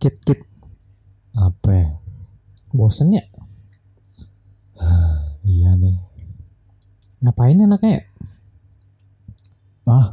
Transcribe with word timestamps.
Kit 0.00 0.16
kit 0.24 0.40
Apa 1.36 1.68
ya? 1.70 1.88
bosen 2.72 3.12
ya? 3.12 3.24
Iya 5.44 5.76
nih. 5.76 5.98
Ngapain 7.20 7.58
enaknya 7.58 8.00
ya? 8.00 8.02
Ah, 9.90 10.06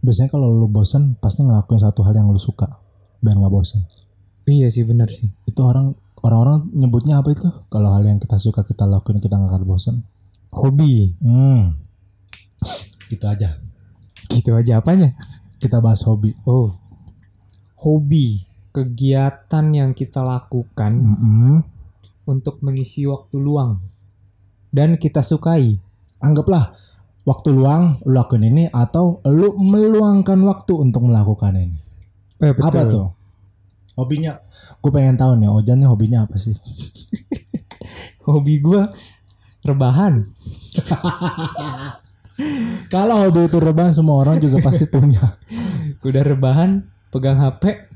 biasanya 0.00 0.30
kalau 0.32 0.48
lu 0.48 0.70
bosan 0.70 1.18
pasti 1.20 1.42
ngelakuin 1.44 1.82
satu 1.82 2.06
hal 2.06 2.14
yang 2.14 2.30
lu 2.30 2.38
suka 2.38 2.80
biar 3.20 3.36
nggak 3.36 3.52
bosan. 3.52 3.84
Iya 4.48 4.70
sih 4.72 4.86
bener 4.86 5.10
sih. 5.10 5.28
Itu 5.44 5.66
orang 5.66 5.98
orang-orang 6.22 6.70
nyebutnya 6.72 7.18
apa 7.20 7.34
itu? 7.34 7.44
Kalau 7.68 7.90
hal 7.90 8.06
yang 8.06 8.22
kita 8.22 8.38
suka 8.38 8.62
kita 8.64 8.86
lakuin 8.86 9.18
kita 9.18 9.36
nggak 9.36 9.50
akan 9.50 9.64
bosan. 9.66 9.96
Hobi. 10.54 11.18
Hmm. 11.20 11.76
Itu 13.10 13.24
aja. 13.28 13.58
Gitu 14.30 14.56
aja 14.56 14.78
apanya? 14.78 15.12
Kita 15.58 15.82
bahas 15.82 16.00
hobi. 16.06 16.32
Oh. 16.46 16.70
Hobi. 17.82 18.51
Kegiatan 18.72 19.68
yang 19.76 19.92
kita 19.92 20.24
lakukan 20.24 20.96
Mm-mm. 20.96 21.60
untuk 22.24 22.64
mengisi 22.64 23.04
waktu 23.04 23.36
luang. 23.36 23.84
Dan 24.72 24.96
kita 24.96 25.20
sukai. 25.20 25.76
Anggaplah 26.24 26.72
waktu 27.22 27.54
luang 27.54 28.02
lu 28.02 28.16
lakuin 28.16 28.48
ini 28.48 28.64
atau 28.72 29.20
lu 29.28 29.54
meluangkan 29.60 30.40
waktu 30.42 30.72
untuk 30.74 31.06
melakukan 31.06 31.54
ini. 31.54 31.78
Eh, 32.42 32.56
betul. 32.56 32.66
Apa 32.66 32.80
tuh? 32.88 33.06
Hobinya? 34.00 34.40
Gue 34.80 34.90
pengen 34.90 35.20
tahu 35.20 35.36
nih, 35.36 35.52
Ojan 35.52 35.84
nih 35.84 35.88
hobinya 35.90 36.24
apa 36.24 36.40
sih? 36.40 36.56
Hobi 38.26 38.64
gue 38.64 38.88
rebahan. 39.66 40.22
Kalau 42.92 43.28
hobi 43.28 43.46
itu 43.46 43.60
rebahan 43.60 43.92
semua 43.92 44.24
orang 44.24 44.40
juga 44.40 44.58
pasti 44.64 44.88
punya. 44.88 45.20
Udah 46.02 46.22
rebahan, 46.24 46.88
pegang 47.12 47.38
HP, 47.38 47.91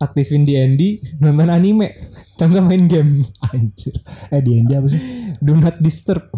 aktifin 0.00 0.48
D&D, 0.48 1.04
nonton 1.20 1.52
anime, 1.52 1.92
tanpa 2.40 2.64
main 2.64 2.88
game. 2.88 3.20
Anjir. 3.52 3.94
Eh 4.32 4.40
di 4.40 4.56
India 4.56 4.80
apa 4.80 4.88
sih? 4.88 5.00
Do 5.38 5.54
not 5.54 5.76
disturb. 5.78 6.32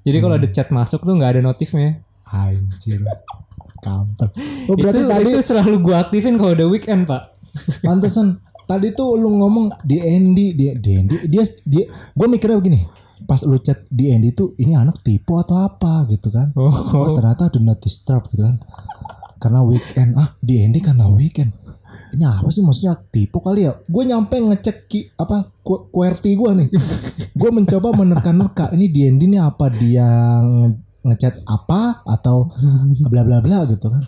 Jadi 0.00 0.16
kalau 0.18 0.40
ada 0.40 0.48
chat 0.48 0.72
masuk 0.72 1.04
tuh 1.04 1.12
nggak 1.12 1.36
ada 1.36 1.40
notifnya. 1.44 2.00
Anjir. 2.24 3.04
Kamper. 3.84 4.32
Oh 4.64 4.72
itu, 4.72 4.80
berarti 4.80 5.02
tadi 5.04 5.28
itu 5.28 5.44
selalu 5.44 5.76
gua 5.84 6.08
aktifin 6.08 6.40
kalau 6.40 6.56
udah 6.56 6.68
weekend 6.72 7.04
pak. 7.04 7.36
pantesan 7.84 8.40
tadi 8.64 8.90
tuh 8.90 9.14
lu 9.14 9.30
ngomong 9.30 9.70
di 9.84 10.00
Andy 10.00 10.56
di 10.56 10.72
di 10.74 10.90
Andy 10.98 11.16
dia 11.30 11.44
dia 11.62 11.84
gue 11.86 12.26
mikirnya 12.26 12.58
begini 12.58 12.82
pas 13.28 13.38
lu 13.46 13.60
chat 13.62 13.86
di 13.86 14.10
Andy 14.10 14.34
tuh 14.34 14.58
ini 14.58 14.74
anak 14.74 15.04
tipu 15.06 15.38
atau 15.38 15.62
apa 15.62 16.02
gitu 16.10 16.34
kan 16.34 16.50
Oh. 16.58 16.66
oh 16.72 17.14
ternyata 17.14 17.52
do 17.52 17.62
not 17.62 17.78
disturb 17.78 18.26
gitu 18.26 18.42
kan 18.42 18.58
karena 19.38 19.62
weekend 19.62 20.18
ah 20.18 20.34
di 20.42 20.64
Andy 20.66 20.82
karena 20.82 21.06
weekend 21.12 21.54
ini 22.14 22.24
apa 22.24 22.48
sih 22.48 22.62
maksudnya 22.62 22.94
tipu 23.10 23.42
kali 23.42 23.66
ya 23.66 23.74
gue 23.74 24.02
nyampe 24.06 24.38
ngecek 24.38 24.76
ki, 24.86 25.00
apa 25.18 25.50
QWERTY 25.66 26.30
gue 26.38 26.50
nih 26.64 26.68
gue 27.40 27.50
mencoba 27.50 27.88
menerka-nerka 27.92 28.70
ini 28.72 28.86
di 28.88 29.10
nih 29.10 29.42
apa 29.42 29.66
dia 29.74 30.40
nge- 30.40 31.02
ngechat 31.04 31.44
apa 31.44 32.00
atau 32.06 32.48
bla 33.12 33.22
bla 33.26 33.42
bla 33.42 33.66
gitu 33.66 33.90
kan 33.90 34.02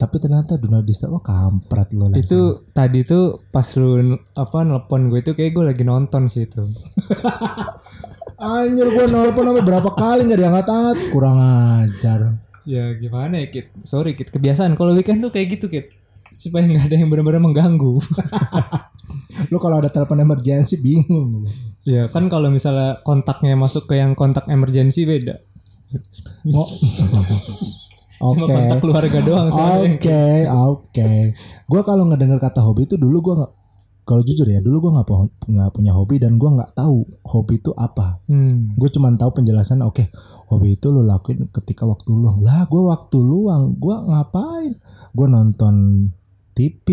tapi 0.00 0.16
ternyata 0.16 0.56
do 0.56 0.72
not 0.72 0.88
disturb 0.88 1.12
oh 1.12 1.20
kampret 1.20 1.92
lu 1.92 2.08
Lex. 2.08 2.24
itu 2.24 2.64
tadi 2.72 3.04
tuh 3.04 3.36
pas 3.52 3.68
lu 3.76 4.16
apa 4.32 4.64
nelpon 4.64 5.12
gue 5.12 5.20
itu 5.20 5.36
kayak 5.36 5.52
gue 5.52 5.64
lagi 5.76 5.84
nonton 5.84 6.24
sih 6.24 6.48
itu. 6.48 6.64
Anjir 8.40 8.88
gue 8.88 9.06
nelpon 9.12 9.44
sampai 9.44 9.60
berapa 9.60 9.90
kali 9.92 10.24
nggak 10.24 10.40
diangkat-angkat 10.40 10.98
kurang 11.12 11.36
ajar. 11.84 12.40
Ya 12.64 12.96
gimana 12.96 13.44
ya 13.44 13.52
Kit? 13.52 13.68
Sorry 13.84 14.16
Kit, 14.16 14.32
kebiasaan 14.32 14.72
kalau 14.80 14.96
weekend 14.96 15.20
tuh 15.20 15.28
kayak 15.28 15.60
gitu 15.60 15.68
Kit. 15.68 15.92
Supaya 16.40 16.64
nggak 16.64 16.88
ada 16.88 16.96
yang 16.96 17.12
benar-benar 17.12 17.44
mengganggu. 17.44 18.00
Lu 19.52 19.60
kalau 19.60 19.76
ada 19.76 19.92
telepon 19.92 20.24
emergency 20.24 20.80
bingung. 20.80 21.44
ya 21.84 22.08
kan 22.12 22.28
kalau 22.28 22.48
misalnya 22.48 23.00
kontaknya 23.04 23.56
masuk 23.56 23.88
ke 23.88 24.00
yang 24.00 24.16
kontak 24.16 24.48
emergency 24.48 25.04
beda. 25.04 25.36
Oh. 26.48 26.64
Cuma 28.20 28.44
Oke. 28.44 28.52
kontak 28.52 28.78
keluarga 28.84 29.18
doang 29.24 29.48
soalnya. 29.48 29.96
Oke, 29.96 30.44
oke. 30.44 31.12
Gue 31.64 31.80
kalau 31.88 32.04
ngedenger 32.04 32.36
kata 32.36 32.60
hobi 32.60 32.84
itu 32.84 33.00
dulu 33.00 33.24
gue 33.24 33.34
nggak 33.40 33.52
kalau 34.04 34.26
jujur 34.26 34.44
ya 34.44 34.60
dulu 34.60 34.90
gue 34.90 34.92
nggak 34.92 35.06
nggak 35.48 35.70
punya 35.72 35.94
hobi 35.96 36.20
dan 36.20 36.36
gue 36.36 36.50
nggak 36.52 36.76
tahu 36.76 37.08
hobi 37.24 37.56
itu 37.56 37.72
apa. 37.72 38.20
Hmm. 38.28 38.76
Gue 38.76 38.92
cuma 38.92 39.08
tahu 39.16 39.40
penjelasan 39.40 39.80
oke 39.80 40.12
hobi 40.52 40.76
itu 40.76 40.92
lu 40.92 41.00
lakuin 41.00 41.48
ketika 41.48 41.88
waktu 41.88 42.12
luang. 42.12 42.44
Lah 42.44 42.68
gue 42.68 42.82
waktu 42.84 43.18
luang 43.24 43.80
gue 43.80 43.96
ngapain? 43.96 44.76
Gue 45.16 45.26
nonton 45.30 45.74
TV. 46.52 46.88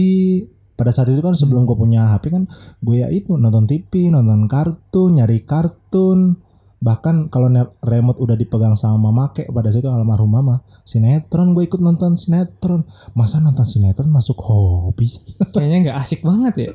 Pada 0.77 0.93
saat 0.93 1.09
itu 1.09 1.17
kan 1.25 1.33
sebelum 1.33 1.65
gue 1.65 1.73
punya 1.73 2.13
HP 2.13 2.29
kan 2.29 2.45
gue 2.85 3.01
ya 3.01 3.09
itu 3.09 3.33
nonton 3.33 3.65
TV, 3.65 4.13
nonton 4.13 4.45
kartun, 4.45 5.17
nyari 5.17 5.41
kartun. 5.41 6.37
Bahkan 6.77 7.33
kalau 7.33 7.49
remote 7.81 8.21
udah 8.21 8.37
dipegang 8.37 8.77
sama 8.77 9.09
mama 9.09 9.33
kek 9.33 9.49
pada 9.49 9.73
saat 9.73 9.81
itu 9.81 9.89
almarhum 9.89 10.29
mama 10.29 10.61
sinetron 10.85 11.57
gue 11.57 11.65
ikut 11.65 11.81
nonton 11.81 12.13
sinetron 12.13 12.85
masa 13.17 13.41
nonton 13.41 13.65
sinetron 13.65 14.13
masuk 14.13 14.37
hobi? 14.37 15.09
Kayaknya 15.57 15.77
nggak 15.89 15.97
asik 15.97 16.21
banget 16.21 16.53
ya. 16.55 16.71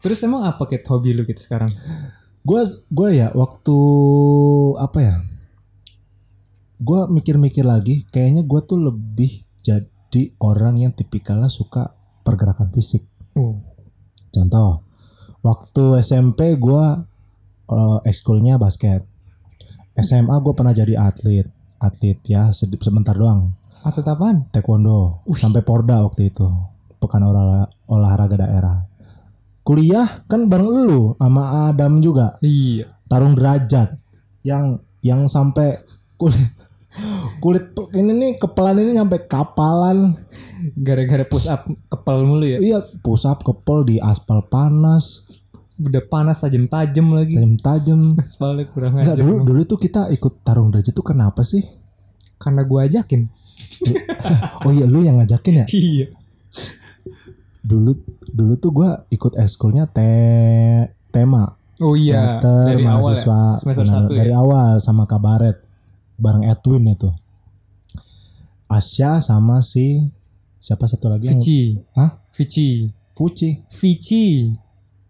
Terus 0.00 0.18
emang 0.24 0.48
apa 0.48 0.64
Kit 0.64 0.88
hobi 0.88 1.12
lu 1.12 1.28
Kit 1.28 1.36
sekarang? 1.36 1.68
gue 2.48 2.62
gue 2.88 3.08
ya 3.12 3.28
waktu 3.36 3.78
apa 4.80 4.98
ya 5.04 5.16
gue 6.80 7.00
mikir-mikir 7.12 7.60
lagi 7.66 8.08
kayaknya 8.08 8.40
gue 8.46 8.60
tuh 8.64 8.80
lebih 8.80 9.44
jadi 9.60 9.84
orang 10.40 10.80
yang 10.80 10.92
tipikalnya 10.96 11.52
suka 11.52 11.92
pergerakan 12.24 12.72
fisik. 12.72 13.04
Oh. 13.38 13.62
contoh 14.34 14.82
waktu 15.46 16.02
SMP 16.02 16.58
gue 16.58 16.84
uh, 17.70 17.98
ekskulnya 18.02 18.58
basket. 18.58 19.04
SMA 19.98 20.34
gue 20.42 20.52
pernah 20.54 20.74
jadi 20.74 20.94
atlet. 20.98 21.46
Atlet 21.78 22.18
ya 22.26 22.50
sebentar 22.54 23.14
doang. 23.14 23.54
Atlet 23.86 24.06
apaan? 24.06 24.50
taekwondo. 24.50 25.22
Sampai 25.34 25.62
porda 25.62 26.02
waktu 26.02 26.30
itu 26.34 26.46
pekan 26.98 27.22
olah- 27.22 27.70
olahraga 27.86 28.42
daerah. 28.42 28.86
Kuliah 29.62 30.08
kan 30.26 30.48
bareng 30.48 30.88
lu 30.88 31.14
sama 31.18 31.70
Adam 31.70 32.02
juga. 32.02 32.34
Iya. 32.42 32.90
tarung 33.08 33.38
derajat. 33.38 33.96
Yang 34.44 34.84
yang 35.00 35.24
sampai 35.30 35.78
kulit 36.18 36.50
kulit 37.38 37.64
ini 37.92 38.12
nih 38.12 38.30
kepelan 38.36 38.78
ini 38.78 38.92
sampai 38.92 39.20
kapalan 39.22 39.98
Gara-gara 40.74 41.22
push 41.22 41.46
up 41.46 41.62
kepel 41.86 42.24
mulu 42.24 42.42
ya. 42.42 42.58
iya 42.58 42.78
pusap 42.98 43.40
kepel 43.40 43.84
di 43.84 43.96
aspal 43.96 44.42
panas 44.42 45.22
Udah 45.76 46.02
panas 46.02 46.38
tajam-tajam 46.38 47.06
lagi. 47.12 47.34
tajam 47.34 47.54
tajam 47.56 48.00
Aspalnya 48.18 48.66
kurang 48.66 48.98
ajar. 48.98 49.14
dulu 49.14 49.42
dulu 49.44 49.62
tuh 49.64 49.78
kita 49.78 50.10
ikut 50.10 50.42
tarung 50.42 50.68
derajat 50.68 50.90
tuh 50.90 51.06
kenapa 51.06 51.40
sih 51.40 51.62
Karena 52.36 52.62
gua 52.62 52.84
ajakin. 52.84 53.22
oh 54.66 54.72
iya 54.72 54.84
lu 54.84 55.00
yang 55.00 55.18
ngajakin 55.18 55.62
ya 55.62 55.66
Iya. 55.68 56.06
dulu 57.60 57.94
dulu 58.26 58.54
tuh 58.56 58.70
gua 58.72 58.90
ikut 59.08 59.34
eskulnya 59.36 59.86
te 59.86 60.10
tema 61.08 61.54
Oh 61.78 61.94
iya. 61.94 62.42
teater 62.42 62.74
dari 62.74 62.82
awal 62.82 62.98
mahasiswa 62.98 63.38
ya. 63.38 63.58
Semester 63.62 63.84
benar, 63.84 63.94
satu 63.94 64.12
dari 64.12 64.32
ya. 64.32 64.36
awal 64.36 64.70
sama 64.80 65.04
kabaret 65.04 65.62
bareng 66.18 66.44
Edwin 66.44 66.90
itu 66.90 67.10
Asya 68.68 69.24
sama 69.24 69.64
si 69.64 70.04
siapa 70.60 70.84
satu 70.84 71.08
lagi 71.08 71.32
yang 71.32 71.40
Vici. 71.40 71.78
Hah? 71.96 72.20
Vici. 72.36 72.84
Fuci 73.16 73.64
Vici. 73.72 74.52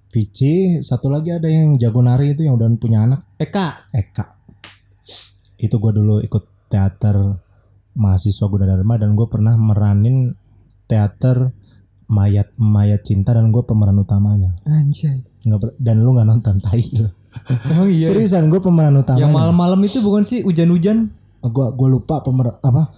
Vici 0.08 0.78
satu 0.80 1.10
lagi 1.10 1.34
ada 1.34 1.50
yang 1.50 1.74
jago 1.74 1.98
nari 1.98 2.32
itu 2.38 2.46
yang 2.46 2.54
udah 2.54 2.70
punya 2.78 3.02
anak 3.02 3.26
Eka. 3.36 3.90
Eka 3.90 4.38
itu 5.58 5.74
gue 5.74 5.92
dulu 5.92 6.22
ikut 6.22 6.70
teater 6.70 7.18
mahasiswa 7.98 8.46
Gunadarma 8.46 8.94
dan 8.94 9.18
gue 9.18 9.26
pernah 9.26 9.58
meranin 9.58 10.38
teater 10.86 11.50
mayat 12.08 12.54
mayat 12.56 13.04
cinta 13.04 13.34
dan 13.36 13.50
gue 13.52 13.60
pemeran 13.66 13.98
utamanya 14.00 14.54
Anjay. 14.64 15.20
nggak 15.44 15.76
dan 15.76 16.00
lu 16.00 16.14
nggak 16.16 16.28
nonton 16.30 16.56
tai 16.62 16.80
lu 16.96 17.10
Emang 17.70 17.88
iya. 17.90 18.08
seriusan 18.10 18.50
gue 18.50 18.60
pemeran 18.60 19.00
utamanya 19.00 19.26
Yang 19.26 19.34
malam-malam 19.34 19.80
itu 19.84 19.98
bukan 20.02 20.22
sih 20.24 20.42
hujan-hujan? 20.44 21.14
gua 21.38 21.70
gua 21.70 21.86
lupa 21.86 22.18
pemer 22.18 22.50
apa 22.50 22.90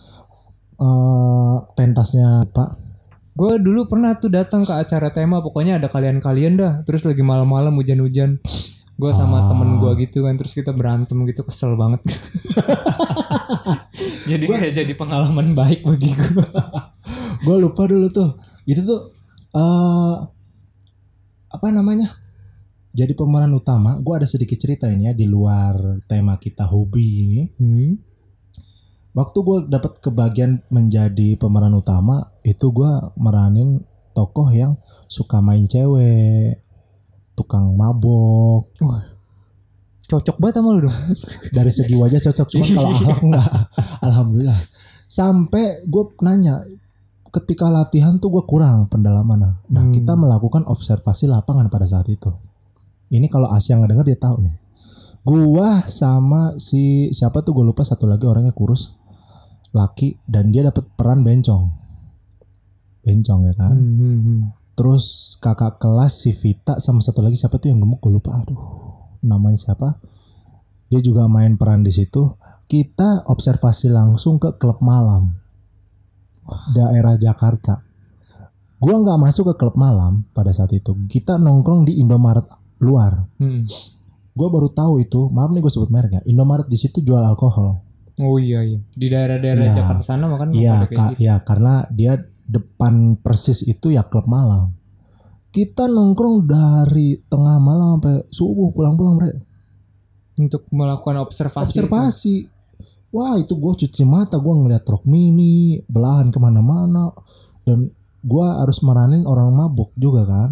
eh 0.81 1.56
pentasnya 1.76 2.48
pak 2.48 2.81
Gue 3.31 3.56
dulu 3.56 3.88
pernah 3.88 4.12
tuh 4.19 4.28
datang 4.28 4.69
ke 4.69 4.75
acara 4.75 5.08
tema, 5.14 5.40
pokoknya 5.40 5.81
ada 5.81 5.88
kalian-kalian 5.88 6.60
dah. 6.60 6.72
Terus 6.84 7.08
lagi 7.08 7.25
malam-malam 7.25 7.72
hujan-hujan. 7.72 8.37
Gue 9.00 9.10
sama 9.16 9.48
temen 9.48 9.81
gue 9.81 9.92
gitu 10.04 10.28
kan, 10.28 10.37
terus 10.37 10.52
kita 10.52 10.76
berantem 10.76 11.16
gitu, 11.25 11.40
kesel 11.46 11.72
banget. 11.72 12.04
jadi 14.28 14.44
kayak 14.44 14.72
jadi 14.76 14.93
pengalaman 14.93 15.56
baik 15.56 15.88
bagi 15.88 16.12
gue. 16.12 16.46
gue 17.44 17.56
lupa 17.56 17.88
dulu 17.88 18.12
tuh 18.12 18.36
itu 18.69 18.84
tuh 18.84 19.08
eh 19.56 20.16
apa 21.50 21.66
namanya 21.72 22.06
jadi 22.90 23.14
pemeran 23.14 23.50
utama 23.50 23.96
gue 23.96 24.14
ada 24.14 24.26
sedikit 24.26 24.56
cerita 24.56 24.87
ini 24.87 25.06
ya 25.06 25.14
di 25.14 25.26
luar 25.26 25.98
tema 26.04 26.37
kita 26.37 26.66
hobi 26.66 27.06
ini 27.22 27.40
Hmm. 27.54 27.92
waktu 29.10 29.38
gue 29.38 29.58
dapat 29.66 29.98
kebagian 29.98 30.62
menjadi 30.69 31.34
pemeran 31.34 31.72
utama 31.72 32.31
itu 32.42 32.70
gue 32.70 32.90
meranin 33.16 33.82
tokoh 34.10 34.50
yang 34.50 34.75
suka 35.06 35.38
main 35.38 35.64
cewek 35.64 36.58
tukang 37.34 37.72
mabok 37.72 38.66
Wah. 38.81 39.06
Cocok 40.04 40.43
banget 40.43 40.58
sama 40.58 40.75
lu 40.75 40.90
dong. 40.90 40.98
dari 41.56 41.70
segi 41.70 41.94
wajah 41.94 42.19
cocok 42.20 42.46
cuma 42.50 42.66
kalau 42.75 42.90
akhlak 42.90 43.20
enggak 43.22 43.50
alhamdulillah 44.02 44.60
sampai 45.06 45.86
gue 45.86 46.04
nanya 46.20 46.66
ketika 47.31 47.70
latihan 47.70 48.19
tuh 48.19 48.34
gue 48.34 48.43
kurang 48.43 48.90
pendalaman 48.90 49.38
nah 49.38 49.54
Hmm. 49.86 49.94
kita 49.94 50.19
melakukan 50.19 50.66
observasi 50.66 51.31
lapangan 51.31 51.70
pada 51.70 51.86
saat 51.86 52.10
itu 52.10 52.26
ini 53.10 53.26
kalau 53.26 53.50
Asia 53.50 53.76
nggak 53.76 53.90
denger 53.92 54.06
dia 54.14 54.18
tahu 54.18 54.36
nih 54.46 54.56
gua 55.26 55.84
sama 55.84 56.56
si 56.56 57.12
siapa 57.12 57.44
tuh 57.44 57.52
gue 57.52 57.64
lupa 57.68 57.84
satu 57.84 58.08
lagi 58.08 58.24
orangnya 58.24 58.56
kurus 58.56 58.96
laki 59.76 60.16
dan 60.24 60.48
dia 60.48 60.64
dapat 60.64 60.88
peran 60.96 61.20
bencong 61.20 61.68
bencong 63.04 63.40
ya 63.50 63.54
kan 63.54 63.74
Hmm, 63.76 63.96
hmm, 63.98 64.20
hmm. 64.24 64.40
Terus 64.80 65.36
kakak 65.36 65.76
kelas 65.76 66.24
si 66.24 66.32
Vita 66.32 66.80
sama 66.80 67.04
satu 67.04 67.20
lagi 67.20 67.36
siapa 67.36 67.60
tuh 67.60 67.68
yang 67.68 67.84
gemuk 67.84 68.00
gue 68.00 68.16
lupa. 68.16 68.32
Aduh, 68.32 68.56
namanya 69.20 69.60
siapa? 69.60 70.00
Dia 70.88 71.04
juga 71.04 71.28
main 71.28 71.60
peran 71.60 71.84
di 71.84 71.92
situ. 71.92 72.32
Kita 72.64 73.28
observasi 73.28 73.92
langsung 73.92 74.40
ke 74.40 74.56
klub 74.56 74.80
malam 74.80 75.36
daerah 76.72 77.20
Jakarta. 77.20 77.84
Gua 78.80 78.96
nggak 79.04 79.20
masuk 79.20 79.52
ke 79.52 79.54
klub 79.60 79.76
malam 79.76 80.24
pada 80.32 80.48
saat 80.56 80.72
itu. 80.72 80.96
Kita 81.12 81.36
nongkrong 81.36 81.84
di 81.84 82.00
Indomaret 82.00 82.48
luar. 82.81 83.29
Hmm. 83.37 83.62
Gue 84.31 84.49
baru 84.49 84.69
tahu 84.69 85.00
itu. 85.00 85.29
Maaf 85.29 85.50
nih 85.50 85.61
gue 85.61 85.69
sebut 85.69 85.88
merek 85.88 86.12
ya. 86.17 86.23
Indomaret 86.25 86.65
di 86.65 86.77
situ 86.77 87.00
jual 87.00 87.21
alkohol. 87.21 87.81
Oh 88.19 88.37
iya 88.37 88.61
iya. 88.61 88.81
Di 88.93 89.06
daerah-daerah 89.06 89.65
Iya. 89.65 89.77
Jakarta 89.77 90.03
sana 90.03 90.29
makan 90.29 90.53
Iya, 90.53 90.85
gitu. 90.85 91.00
ya 91.19 91.41
karena 91.41 91.85
dia 91.88 92.21
depan 92.44 93.17
persis 93.17 93.62
itu 93.62 93.91
ya 93.91 94.05
klub 94.05 94.27
malam. 94.27 94.75
Kita 95.50 95.87
nongkrong 95.87 96.47
dari 96.47 97.19
tengah 97.27 97.59
malam 97.59 97.99
sampai 97.99 98.23
subuh 98.29 98.71
pulang-pulang 98.71 99.19
mereka 99.19 99.41
Untuk 100.38 100.62
melakukan 100.71 101.21
observasi. 101.21 101.65
observasi. 101.67 102.35
Wah 103.11 103.35
itu 103.35 103.59
gue 103.59 103.73
cuci 103.77 104.06
mata, 104.06 104.38
gue 104.38 104.55
ngeliat 104.55 104.87
truk 104.87 105.03
mini, 105.05 105.82
belahan 105.85 106.31
ke 106.31 106.38
mana-mana, 106.38 107.11
dan 107.67 107.91
gue 108.23 108.47
harus 108.47 108.79
meranin 108.81 109.27
orang 109.27 109.50
mabuk 109.50 109.91
juga 109.99 110.23
kan. 110.23 110.50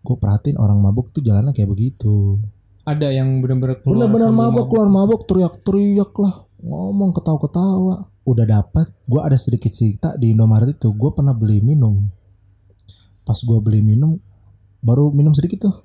Gue 0.00 0.16
perhatiin 0.16 0.56
orang 0.56 0.80
mabuk 0.80 1.12
tuh 1.12 1.20
jalannya 1.20 1.52
kayak 1.52 1.68
begitu. 1.68 2.40
Ada 2.88 3.12
yang 3.12 3.44
benar-benar 3.44 3.84
keluar 3.84 4.08
Bener-bener 4.08 4.28
sambil 4.32 4.40
mabuk, 4.48 4.66
keluar 4.72 4.88
mabuk, 4.88 5.20
teriak-teriak 5.28 6.12
lah, 6.16 6.34
ngomong 6.64 7.12
ketawa-ketawa. 7.12 8.08
Udah 8.24 8.46
dapat, 8.48 8.88
gue 9.04 9.20
ada 9.20 9.36
sedikit 9.36 9.68
cerita 9.68 10.16
di 10.16 10.32
Indomaret 10.32 10.72
itu, 10.72 10.88
gue 10.88 11.10
pernah 11.12 11.36
beli 11.36 11.60
minum. 11.60 12.08
Pas 13.22 13.36
gue 13.36 13.58
beli 13.60 13.84
minum, 13.84 14.16
baru 14.80 15.12
minum 15.12 15.36
sedikit 15.36 15.68
tuh. 15.68 15.76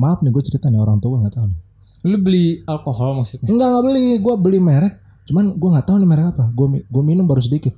Maaf 0.00 0.24
nih 0.24 0.32
gue 0.32 0.42
cerita 0.42 0.72
nih 0.72 0.80
orang 0.80 0.98
tua 1.04 1.20
nggak 1.20 1.36
tahu 1.36 1.46
nih. 1.52 1.60
Lu 2.08 2.16
beli 2.18 2.64
alkohol 2.64 3.20
maksudnya? 3.20 3.52
Enggak 3.52 3.68
nggak 3.68 3.84
beli, 3.84 4.06
gue 4.18 4.34
beli 4.40 4.58
merek. 4.58 4.94
Cuman 5.28 5.54
gue 5.54 5.68
nggak 5.68 5.86
tahu 5.86 5.96
nih 6.00 6.08
merek 6.08 6.26
apa. 6.32 6.44
Gue 6.56 6.80
gue 6.82 7.02
minum 7.04 7.28
baru 7.28 7.44
sedikit. 7.44 7.76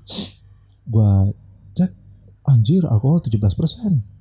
Gue 0.86 1.34
cek, 1.74 1.90
anjir 2.46 2.86
alkohol 2.86 3.18
17%. 3.18 4.13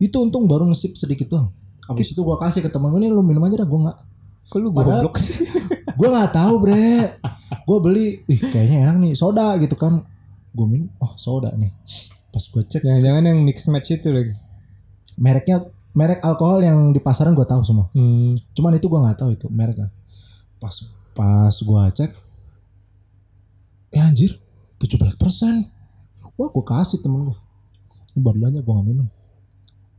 Itu 0.00 0.16
untung 0.18 0.44
baru 0.44 0.64
ngesip 0.64 0.96
sedikit 0.96 1.28
doang. 1.28 1.52
Abis 1.86 2.10
itu 2.10 2.18
gue 2.18 2.36
kasih 2.36 2.60
ke 2.60 2.68
temen 2.68 2.88
gue 2.88 2.98
nih 2.98 3.08
lu 3.08 3.20
minum 3.20 3.42
aja 3.42 3.54
dah 3.54 3.68
gue 3.68 3.80
nggak. 3.80 3.98
Kok 4.48 4.58
lu 4.58 4.68
Padahal- 4.70 5.04
goblok 5.04 5.16
sih? 5.16 5.36
gue 6.00 6.08
nggak 6.08 6.32
tahu 6.32 6.54
bre 6.58 7.12
gue 7.60 7.78
beli 7.78 8.06
ih 8.24 8.40
kayaknya 8.42 8.82
enak 8.82 8.96
nih 8.98 9.12
soda 9.12 9.52
gitu 9.56 9.76
kan 9.76 10.00
gue 10.50 10.66
minum 10.66 10.88
oh 10.96 11.12
soda 11.14 11.52
nih 11.52 11.68
pas 12.26 12.40
gue 12.40 12.62
cek 12.64 12.80
Jangan-jangan 12.80 13.22
yang 13.22 13.38
mix 13.38 13.68
match 13.68 13.92
itu 13.92 14.08
lagi. 14.08 14.32
mereknya 15.14 15.60
merek 15.92 16.18
alkohol 16.20 16.62
yang 16.62 16.88
di 16.88 16.98
pasaran 16.98 17.30
gue 17.30 17.44
tahu 17.44 17.60
semua 17.60 17.92
Hmm. 17.92 18.32
cuman 18.50 18.72
itu 18.72 18.86
gue 18.86 18.96
nggak 18.96 19.18
tahu 19.18 19.30
itu 19.30 19.46
mereknya 19.46 19.92
pas 20.56 20.72
pas 21.12 21.52
gue 21.52 21.82
cek 21.92 22.10
ya 23.92 24.02
anjir 24.02 24.40
17% 24.78 25.20
wah 26.34 26.48
gue 26.48 26.64
kasih 26.64 26.98
temen 26.98 27.28
gue 27.28 27.36
baru 28.16 28.40
aja 28.46 28.58
gue 28.58 28.72
nggak 28.72 28.88
minum 28.88 29.06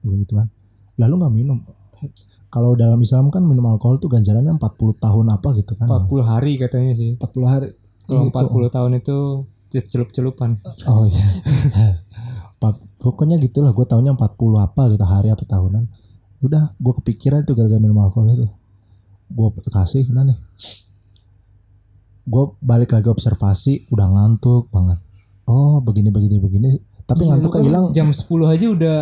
gue 0.02 0.16
gitu 0.26 0.34
kan 0.38 0.48
lalu 0.98 1.14
nggak 1.22 1.34
minum 1.34 1.60
kalau 2.52 2.74
dalam 2.76 3.00
Islam 3.00 3.30
kan 3.30 3.46
minum 3.46 3.64
alkohol 3.70 4.02
tuh 4.02 4.10
ganjarannya 4.12 4.58
40 4.58 4.98
tahun 4.98 5.26
apa 5.32 5.48
gitu 5.56 5.78
kan 5.78 5.88
40 5.88 6.10
hari 6.26 6.58
katanya 6.60 6.92
sih. 6.98 7.16
40 7.16 7.46
hari 7.48 7.68
Kalau 8.10 8.28
Itu. 8.28 8.68
40 8.68 8.76
tahun 8.76 8.92
itu 9.00 9.18
celup-celupan. 9.72 10.60
Oh 10.92 11.08
iya. 11.08 11.24
Pokoknya 13.00 13.40
gitulah 13.40 13.72
gue 13.72 13.86
tahunya 13.88 14.14
40 14.20 14.36
apa 14.60 14.82
gitu 14.92 15.06
hari 15.08 15.30
apa 15.32 15.44
tahunan. 15.48 15.88
Udah 16.44 16.76
gue 16.76 16.94
kepikiran 17.00 17.46
itu 17.46 17.56
gara-gara 17.56 17.80
minum 17.80 18.02
alkohol 18.04 18.28
itu. 18.34 18.48
Gue 19.32 19.48
kasih 19.72 20.12
udah 20.12 20.28
nih. 20.28 20.38
Gue 22.28 22.44
balik 22.60 22.92
lagi 22.92 23.08
observasi 23.08 23.88
udah 23.90 24.08
ngantuk 24.12 24.68
banget. 24.74 25.00
Oh 25.48 25.80
begini 25.80 26.12
begini 26.12 26.38
begini. 26.42 26.70
Tapi 27.08 27.26
Iya, 27.26 27.30
ngantuk 27.38 27.52
kan 27.56 27.62
hilang. 27.64 27.86
Jam 27.96 28.12
10 28.12 28.28
aja 28.52 28.66
udah 28.68 28.98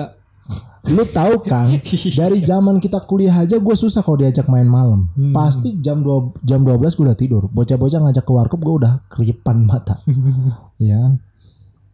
Lu 0.89 1.05
tahu 1.05 1.45
kan 1.45 1.69
dari 2.19 2.39
zaman 2.41 2.81
kita 2.81 3.05
kuliah 3.05 3.45
aja 3.45 3.61
gue 3.61 3.75
susah 3.75 4.01
kalau 4.01 4.17
diajak 4.17 4.49
main 4.49 4.65
malam. 4.65 5.11
Hmm. 5.13 5.35
Pasti 5.35 5.77
jam 5.77 6.01
2 6.01 6.41
jam 6.41 6.65
12 6.65 6.81
gue 6.97 7.05
udah 7.05 7.19
tidur. 7.19 7.43
Bocah-bocah 7.51 7.99
ngajak 8.09 8.25
ke 8.25 8.31
warkop 8.33 8.59
gue 8.63 8.75
udah 8.85 8.93
keripan 9.11 9.67
mata. 9.69 9.99
ya 10.81 10.97
kan? 10.97 11.13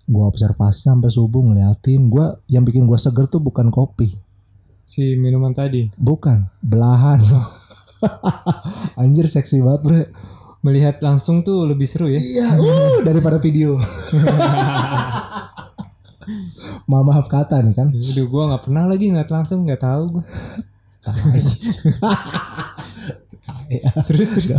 Gue 0.06 0.24
observasi 0.24 0.88
sampai 0.88 1.12
subuh 1.12 1.44
ngeliatin. 1.44 2.08
Gue 2.08 2.26
yang 2.48 2.64
bikin 2.64 2.86
gue 2.86 2.96
seger 2.96 3.26
tuh 3.28 3.42
bukan 3.42 3.74
kopi, 3.74 4.16
si 4.86 5.18
minuman 5.18 5.52
tadi. 5.52 5.90
bukan 5.98 6.46
belahan. 6.62 7.20
Anjir 9.02 9.26
seksi 9.26 9.66
banget 9.66 9.82
bre. 9.82 10.04
Melihat 10.62 10.98
langsung 11.02 11.46
tuh 11.46 11.66
lebih 11.66 11.86
seru 11.86 12.10
ya. 12.10 12.18
Iya, 12.18 12.58
uh, 12.58 12.98
daripada 13.06 13.38
video. 13.38 13.78
Ma 16.86 17.02
maaf 17.02 17.26
kata 17.26 17.62
nih 17.66 17.74
kan. 17.74 17.90
Udah 17.90 18.26
gua 18.30 18.44
nggak 18.54 18.64
pernah 18.70 18.84
lagi 18.86 19.10
ngeliat 19.10 19.30
langsung 19.34 19.66
nggak 19.66 19.82
tahu 19.82 20.04
gua. 20.20 20.24
terus 24.06 24.30
terus. 24.34 24.52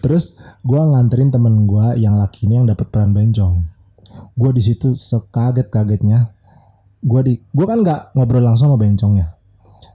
Terus 0.00 0.24
gue 0.64 0.80
nganterin 0.80 1.32
temen 1.32 1.64
gue 1.64 2.00
yang 2.00 2.16
laki 2.20 2.48
ini 2.48 2.60
yang 2.60 2.68
dapat 2.68 2.88
peran 2.92 3.12
bencong. 3.16 3.64
Gue 4.36 4.50
di 4.52 4.62
situ 4.64 4.96
sekaget 4.96 5.68
kagetnya. 5.68 6.32
Gue 7.02 7.20
di, 7.26 7.34
gue 7.40 7.66
kan 7.66 7.82
nggak 7.82 8.14
ngobrol 8.14 8.44
langsung 8.44 8.70
sama 8.72 8.78
bencongnya. 8.78 9.34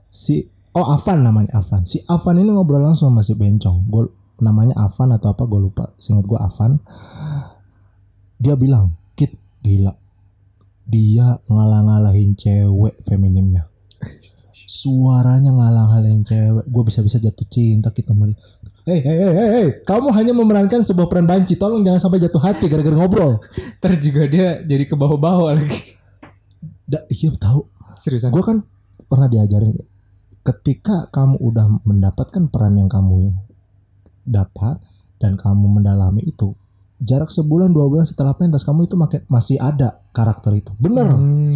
Si, 0.08 0.44
oh 0.76 0.86
Avan 0.92 1.24
namanya 1.24 1.58
Avan. 1.58 1.88
Si 1.88 2.04
Avan 2.06 2.38
ini 2.40 2.52
ngobrol 2.52 2.84
langsung 2.84 3.10
sama 3.10 3.24
si 3.24 3.34
bencong. 3.34 3.88
Gue 3.88 4.06
namanya 4.38 4.78
Avan 4.86 5.14
atau 5.16 5.32
apa 5.32 5.48
gue 5.48 5.60
lupa. 5.60 5.90
Seingat 5.98 6.28
gue 6.28 6.38
Avan. 6.38 6.78
Dia 8.38 8.54
bilang, 8.54 8.94
Kit 9.18 9.34
gila. 9.64 9.90
Dia 10.88 11.36
ngalah-ngalahin 11.44 12.32
cewek 12.32 13.04
feminimnya. 13.04 13.68
Suaranya 14.50 15.52
ngalah-ngalahin 15.52 16.24
cewek. 16.24 16.64
Gue 16.64 16.82
bisa-bisa 16.88 17.20
jatuh 17.20 17.44
cinta 17.44 17.92
kita 17.92 18.16
meli. 18.16 18.32
Hei, 18.88 19.04
hei, 19.04 19.18
hei, 19.20 19.32
hei, 19.36 19.48
hei. 19.52 19.68
Kamu 19.84 20.08
hanya 20.16 20.32
memerankan 20.32 20.80
sebuah 20.80 21.12
peran 21.12 21.28
banci. 21.28 21.60
Tolong 21.60 21.84
jangan 21.84 22.00
sampai 22.00 22.24
jatuh 22.24 22.40
hati 22.40 22.72
gara-gara 22.72 22.96
ngobrol. 22.96 23.36
Ntar 23.84 24.00
juga 24.00 24.24
dia 24.24 24.64
jadi 24.64 24.88
ke 24.88 24.96
bawah-bawah 24.96 25.60
lagi. 25.60 25.92
Da, 26.88 27.04
iya 27.12 27.28
tahu. 27.36 27.68
Seriusan. 28.00 28.32
Gue 28.32 28.40
kan 28.40 28.64
pernah 29.04 29.28
diajarin 29.28 29.76
ketika 30.40 31.04
kamu 31.12 31.36
udah 31.36 31.84
mendapatkan 31.84 32.48
peran 32.48 32.80
yang 32.80 32.88
kamu 32.88 33.36
dapat 34.24 34.80
dan 35.20 35.36
kamu 35.36 35.80
mendalami 35.80 36.24
itu 36.24 36.56
jarak 37.00 37.28
sebulan 37.28 37.70
dua 37.70 37.84
bulan 37.86 38.08
setelah 38.08 38.32
pentas 38.32 38.64
kamu 38.64 38.88
itu 38.88 38.96
masih 39.28 39.60
ada 39.60 40.00
karakter 40.18 40.50
itu 40.52 40.74
bener 40.76 41.06
Hmm. 41.08 41.54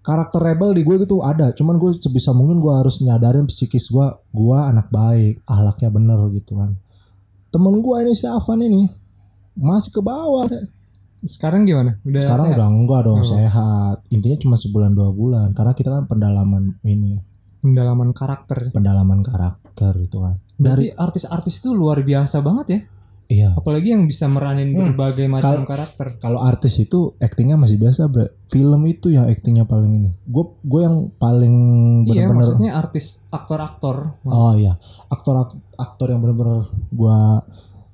karakter 0.00 0.40
rebel 0.40 0.72
di 0.72 0.80
gue 0.80 0.96
gitu 0.98 1.20
ada 1.20 1.50
cuman 1.50 1.76
gue 1.76 1.92
sebisa 1.94 2.30
mungkin 2.30 2.58
gue 2.58 2.72
harus 2.72 2.98
nyadarin 2.98 3.44
psikis 3.44 3.90
gue 3.90 4.06
gue 4.30 4.56
anak 4.56 4.88
baik 4.88 5.42
ahlaknya 5.44 5.90
bener 5.90 6.16
gitu 6.32 6.54
kan 6.54 6.78
temen 7.48 7.74
gue 7.76 7.96
ini 7.98 8.12
si 8.12 8.24
Afan 8.24 8.60
ini 8.60 8.86
masih 9.52 9.90
ke 9.90 9.98
bawah 9.98 10.46
deh. 10.46 10.62
Sekarang 11.18 11.66
gimana? 11.66 11.98
Udah 12.00 12.20
sekarang 12.22 12.46
sehat? 12.46 12.56
udah 12.56 12.68
enggak 12.70 13.00
dong 13.02 13.18
Oh. 13.18 13.26
sehat 13.26 13.96
intinya 14.08 14.38
cuma 14.38 14.54
sebulan 14.54 14.94
dua 14.94 15.10
bulan 15.10 15.50
karena 15.50 15.74
kita 15.74 15.90
kan 15.90 16.06
pendalaman 16.06 16.78
ini 16.84 17.18
pendalaman 17.58 18.14
karakter. 18.14 18.70
pendalaman 18.70 19.20
karakter 19.20 19.98
itu 19.98 20.14
kan 20.16 20.38
Dari 20.54 20.90
artis-artis 20.90 21.58
itu 21.58 21.70
luar 21.70 21.98
biasa 22.00 22.38
banget 22.38 22.66
ya. 22.68 22.80
Iya 23.28 23.52
Apalagi 23.52 23.92
yang 23.92 24.04
bisa 24.04 24.24
meranin 24.24 24.72
Hmm. 24.72 24.92
berbagai 24.92 25.28
macam 25.28 25.62
karakter. 25.62 26.16
kalau 26.16 26.40
artis 26.40 26.76
itu 26.76 27.12
aktingnya 27.18 27.54
masih 27.54 27.76
biasa 27.76 28.08
bre 28.08 28.32
film 28.46 28.80
itu 28.84 29.08
yang 29.08 29.24
aktingnya 29.24 29.62
paling 29.62 29.92
ini 29.94 30.10
gue 30.24 30.44
gue 30.60 30.80
yang 30.80 30.96
paling 31.14 31.54
Iya, 32.02 32.24
bener-bener 32.24 32.34
maksudnya 32.34 32.70
artis 32.72 33.20
aktor-aktor. 33.28 34.16
Oh 34.24 34.52
iya, 34.52 34.80
aktor 35.06 35.44
aktor 35.76 36.08
yang 36.08 36.18
benar-benar 36.18 36.64
gua 36.90 37.44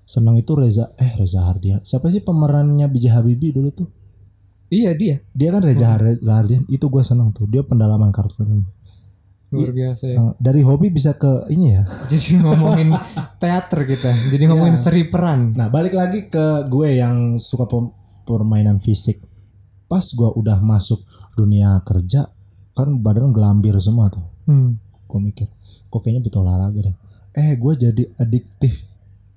senang 0.05 0.37
itu 0.37 0.53
Reza 0.53 0.93
eh 0.95 1.11
Reza 1.15 1.43
Hardian. 1.43 1.81
Siapa 1.81 2.07
sih 2.07 2.21
pemerannya 2.21 2.87
B.J. 2.87 3.11
Habibie 3.11 3.51
dulu 3.51 3.73
tuh? 3.73 3.89
Iya 4.67 4.93
dia. 4.93 5.19
Dia 5.31 5.49
kan 5.51 5.61
Reza 5.61 5.97
Rahardian 5.97 6.69
itu 6.69 6.85
gue 6.85 7.03
seneng 7.03 7.33
tuh. 7.33 7.47
Dia 7.47 7.63
pendalaman 7.63 8.11
karakternya. 8.11 8.63
Luar 9.55 9.73
biasa 9.73 10.05
ya. 10.11 10.17
Eh, 10.19 10.33
dari 10.37 10.61
hobi 10.61 10.91
bisa 10.91 11.15
ke 11.15 11.47
ini 11.49 11.75
ya. 11.75 11.83
Jadi 12.11 12.43
ngomongin 12.43 12.91
teater 13.39 13.81
kita. 13.87 14.11
Jadi 14.31 14.43
ngomongin 14.51 14.75
Iya. 14.75 14.83
seri 14.83 15.07
peran. 15.07 15.55
Nah 15.55 15.71
balik 15.71 15.95
lagi 15.95 16.27
ke 16.27 16.67
gue 16.67 16.99
yang 16.99 17.39
suka 17.39 17.65
permainan 18.25 18.79
fisik. 18.79 19.23
Pas 19.87 20.03
gue 20.03 20.29
udah 20.35 20.59
masuk 20.59 21.05
dunia 21.35 21.79
kerja 21.83 22.27
kan 22.75 22.99
badan 22.99 23.31
gelambir 23.31 23.79
semua 23.79 24.11
tuh. 24.11 24.25
Hmm. 24.45 24.77
Gue 25.07 25.21
mikir, 25.23 25.47
kok 25.87 26.03
kayaknya 26.03 26.27
butuh 26.27 26.43
olahraga 26.43 26.91
deh. 26.91 26.97
Eh 27.33 27.55
gue 27.55 27.73
jadi 27.79 28.03
addictive 28.19 28.83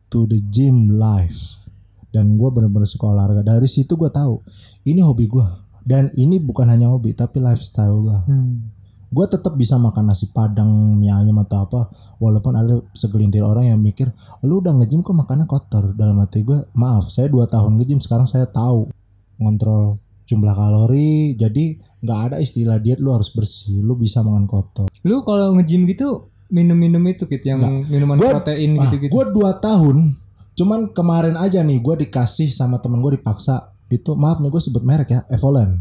to 0.09 0.25
the 0.25 0.41
gym 0.49 0.97
life. 0.97 1.61
Dan 2.07 2.33
gue 2.33 2.49
bener-bener 2.49 2.87
suka 2.87 3.13
olahraga. 3.13 3.45
Dari 3.45 3.69
situ 3.69 3.93
gue 3.93 4.09
tahu 4.09 4.41
ini 4.83 5.05
hobi 5.05 5.29
gue. 5.29 5.45
Dan 5.87 6.09
ini 6.17 6.35
bukan 6.35 6.67
hanya 6.67 6.89
hobi 6.89 7.13
tapi 7.13 7.37
lifestyle 7.37 8.01
gue. 8.01 8.19
Hmm. 8.25 8.73
Gue 9.07 9.25
tetap 9.31 9.55
bisa 9.55 9.79
makan 9.79 10.11
nasi 10.11 10.27
padang 10.35 10.99
mie 10.99 11.07
ayam 11.11 11.39
atau 11.39 11.63
apa 11.63 11.87
walaupun 12.19 12.53
ada 12.59 12.83
segelintir 12.91 13.39
orang 13.39 13.71
yang 13.71 13.79
mikir 13.79 14.11
lu 14.43 14.59
udah 14.59 14.75
nge-gym 14.75 14.99
kok 14.99 15.15
makannya 15.15 15.47
kotor? 15.47 15.95
Dalam 15.95 16.19
hati 16.19 16.43
gue 16.43 16.67
maaf 16.75 17.07
saya 17.07 17.31
dua 17.31 17.47
tahun 17.47 17.79
nge-gym 17.79 18.03
sekarang 18.03 18.27
saya 18.27 18.43
tahu 18.51 18.91
ngontrol 19.39 19.95
jumlah 20.27 20.51
kalori 20.51 21.39
jadi 21.39 21.79
nggak 22.03 22.19
ada 22.31 22.35
istilah 22.43 22.83
diet 22.83 22.99
lu 22.99 23.15
harus 23.15 23.31
bersih 23.31 23.79
lu 23.79 23.95
bisa 23.95 24.19
makan 24.27 24.43
kotor. 24.43 24.91
Lu 25.07 25.23
kalau 25.23 25.55
nge-gym 25.55 25.87
gitu 25.87 26.27
minum-minum 26.51 27.03
itu 27.07 27.27
gitu 27.27 27.43
yang 27.47 27.63
minuman 27.87 28.19
Gua- 28.19 28.39
protein 28.39 28.75
ah, 28.79 28.87
gitu-gitu. 28.87 29.11
gue 29.11 29.25
dua 29.35 29.59
tahun 29.59 30.15
cuman 30.57 30.91
kemarin 30.95 31.35
aja 31.39 31.63
nih 31.63 31.79
gue 31.79 31.95
dikasih 32.07 32.51
sama 32.51 32.83
temen 32.83 32.99
gue 32.99 33.15
dipaksa. 33.15 33.71
Itu 33.87 34.19
maaf 34.19 34.43
nih 34.43 34.51
gue 34.51 34.59
sebut 34.59 34.83
merek 34.83 35.15
ya 35.15 35.23
Evolen. 35.31 35.79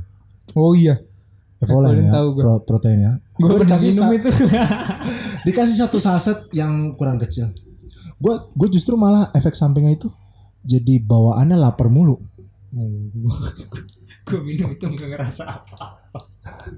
Oh 0.54 0.78
iya. 0.78 1.02
Evolen 1.56 2.04
ya 2.04 2.12
tahu 2.12 2.28
pro- 2.36 2.62
protein 2.68 2.98
ya 3.00 3.12
Gue 3.40 3.64
dikasih 3.64 3.96
minum 3.96 4.12
itu. 4.12 4.28
dikasih 5.48 5.76
satu 5.76 5.96
saset 5.96 6.36
yang 6.52 6.92
kurang 6.96 7.16
kecil. 7.16 7.48
Gue 8.20 8.34
gue 8.52 8.68
justru 8.68 8.96
malah 8.96 9.32
efek 9.32 9.56
sampingnya 9.56 9.96
itu 9.96 10.08
jadi 10.60 11.00
bawaannya 11.00 11.56
lapar 11.56 11.88
mulu. 11.88 12.20
gue 14.26 14.40
minum 14.44 14.68
itu 14.72 14.84
nggak 14.84 15.08
ngerasa 15.16 15.42
apa. 15.48 15.76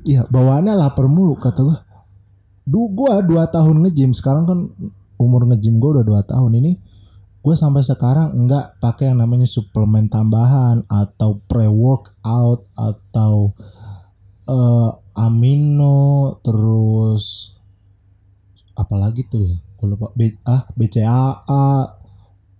Iya 0.06 0.26
bawaannya 0.30 0.74
lapar 0.78 1.10
mulu 1.10 1.34
kata 1.34 1.60
gue. 1.66 1.78
Du 2.68 2.92
gue 2.92 3.12
dua 3.26 3.48
tahun 3.48 3.82
nge-gym 3.82 4.12
sekarang 4.14 4.44
kan 4.46 4.58
umur 5.18 5.48
nge-gym 5.48 5.82
gue 5.82 5.90
udah 5.98 6.04
dua 6.06 6.22
tahun 6.22 6.54
ini 6.60 6.78
gue 7.38 7.54
sampai 7.56 7.80
sekarang 7.80 8.34
nggak 8.44 8.82
pakai 8.82 9.08
yang 9.08 9.24
namanya 9.24 9.46
suplemen 9.48 10.10
tambahan 10.10 10.84
atau 10.84 11.40
pre 11.48 11.64
workout 11.70 12.66
atau 12.76 13.56
eh, 14.48 14.90
amino 15.18 16.38
terus 16.40 17.54
apalagi 18.72 19.26
tuh 19.28 19.44
ya? 19.44 19.58
Gue 19.78 19.94
lupa. 19.94 20.10
B, 20.16 20.32
ah 20.48 20.66
BCAA 20.74 21.68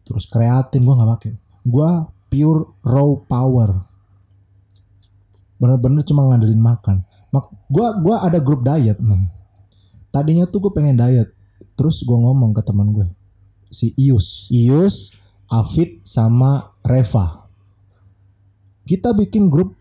terus 0.04 0.24
kreatin 0.30 0.84
gue 0.84 0.94
nggak 0.94 1.10
pakai. 1.18 1.32
Gue 1.64 1.90
pure 2.28 2.78
raw 2.84 3.08
power. 3.24 3.70
Bener-bener 5.58 6.04
cuma 6.06 6.28
ngandelin 6.28 6.60
makan. 6.60 7.02
Mak 7.34 7.44
gue 7.66 7.86
gua 8.04 8.22
ada 8.22 8.38
grup 8.38 8.62
diet 8.62 9.00
nih. 9.02 9.24
Tadinya 10.08 10.46
tuh 10.46 10.68
gue 10.68 10.72
pengen 10.72 10.96
diet 10.96 11.34
terus 11.78 12.02
gue 12.02 12.14
ngomong 12.14 12.50
ke 12.54 12.62
teman 12.62 12.90
gue 12.90 13.06
si 13.70 13.94
Ius. 13.94 14.50
Ius 14.50 15.14
Afid 15.48 16.04
sama 16.04 16.76
Reva. 16.84 17.48
Kita 18.84 19.16
bikin 19.16 19.48
grup 19.48 19.77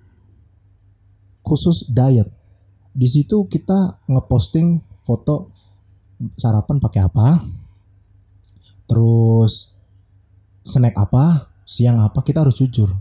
khusus 1.48 1.88
diet. 1.88 2.28
Di 2.92 3.08
situ 3.08 3.48
kita 3.48 4.04
ngeposting 4.12 4.84
foto 5.08 5.56
sarapan 6.36 6.82
pakai 6.84 7.02
apa 7.08 7.28
terus 8.90 9.78
snack 10.68 10.98
apa 11.00 11.48
siang 11.64 12.04
apa 12.04 12.20
kita 12.24 12.44
harus 12.44 12.60
jujur. 12.60 12.92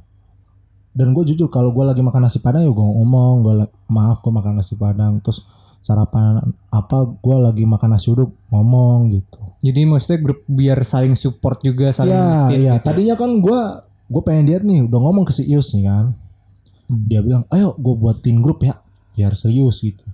Dan 0.97 1.13
gue 1.13 1.29
jujur 1.29 1.51
kalau 1.53 1.75
gue 1.75 1.85
lagi 1.85 2.01
makan 2.01 2.25
nasi 2.25 2.41
padang 2.41 2.65
ya 2.65 2.71
gue 2.73 2.87
ngomong 2.87 3.35
gue 3.45 3.55
maaf 3.91 4.23
gue 4.25 4.33
makan 4.33 4.63
nasi 4.63 4.79
padang 4.79 5.21
terus 5.21 5.45
sarapan 5.85 6.41
apa 6.73 7.05
gue 7.21 7.37
lagi 7.37 7.63
makan 7.69 7.95
nasi 7.95 8.11
uduk 8.11 8.33
ngomong 8.49 9.13
gitu. 9.13 9.39
Jadi 9.61 9.85
maksudnya 9.85 10.19
grup 10.25 10.41
biar 10.49 10.81
saling 10.83 11.13
support 11.19 11.61
juga 11.61 11.93
saling 11.93 12.15
Iya 12.15 12.25
ngertiin 12.25 12.61
iya. 12.63 12.75
gitu 12.79 12.85
ya. 12.85 12.87
tadinya 12.87 13.15
kan 13.19 13.31
gue 13.39 13.61
gue 14.07 14.23
pengen 14.23 14.45
diet 14.47 14.65
nih 14.65 14.87
udah 14.87 15.01
ngomong 15.03 15.25
ke 15.27 15.33
si 15.35 15.43
Ius 15.47 15.75
nih 15.75 15.85
kan 15.87 16.07
Hmm. 16.87 17.03
dia 17.07 17.21
bilang 17.23 17.43
ayo 17.51 17.75
gue 17.79 17.95
buatin 17.95 18.39
grup 18.43 18.63
ya. 18.63 18.79
Biar 19.17 19.33
serius 19.33 19.81
gitu. 19.81 20.05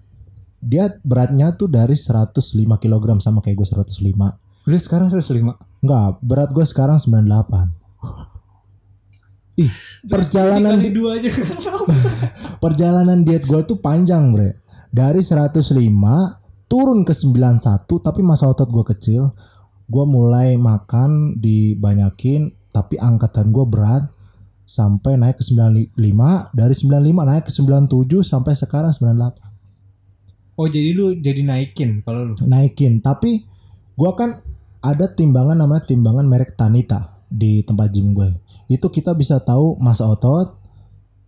Dia 0.62 0.94
beratnya 1.02 1.50
tuh 1.58 1.66
dari 1.66 1.98
105 1.98 2.38
kg 2.78 3.06
sama 3.18 3.42
kayak 3.42 3.56
gue 3.58 3.68
105 3.82 4.42
Lu 4.62 4.78
sekarang 4.78 5.10
105. 5.10 5.58
Enggak, 5.82 6.22
berat 6.22 6.54
gue 6.54 6.62
sekarang 6.62 7.02
98 7.02 7.82
Ih, 9.52 9.72
perjalanan 10.08 10.80
Kali 10.80 10.96
dua 10.96 11.20
aja. 11.20 11.28
Perjalanan 12.64 13.20
diet 13.20 13.44
gue 13.44 13.60
tuh 13.68 13.76
panjang 13.84 14.32
bre. 14.32 14.64
Dari 14.88 15.20
105 15.20 15.76
turun 16.72 17.04
ke 17.04 17.12
91 17.12 17.84
tapi 17.84 18.20
masa 18.24 18.48
otot 18.48 18.70
gue 18.72 18.84
kecil. 18.96 19.28
Gue 19.92 20.04
mulai 20.08 20.56
makan 20.56 21.36
dibanyakin 21.36 22.48
tapi 22.72 22.96
angkatan 22.96 23.52
gue 23.52 23.66
berat 23.68 24.08
sampai 24.72 25.20
naik 25.20 25.36
ke 25.36 25.44
95 25.44 25.92
dari 26.56 26.72
95 26.72 27.28
naik 27.28 27.44
ke 27.44 27.52
97 27.52 28.24
sampai 28.24 28.52
sekarang 28.56 28.92
98 28.96 29.52
Oh 30.56 30.68
jadi 30.68 30.92
lu 30.96 31.16
jadi 31.16 31.44
naikin 31.44 32.00
kalau 32.04 32.32
lu. 32.32 32.34
naikin 32.44 33.04
tapi 33.04 33.44
gua 33.96 34.16
kan 34.16 34.40
ada 34.80 35.08
timbangan 35.12 35.56
namanya 35.56 35.84
timbangan 35.84 36.24
merek 36.24 36.56
Tanita 36.56 37.12
di 37.32 37.64
tempat 37.64 37.88
gym 37.88 38.12
gue 38.12 38.28
itu 38.68 38.84
kita 38.92 39.16
bisa 39.16 39.40
tahu 39.40 39.80
massa 39.80 40.04
otot 40.04 40.52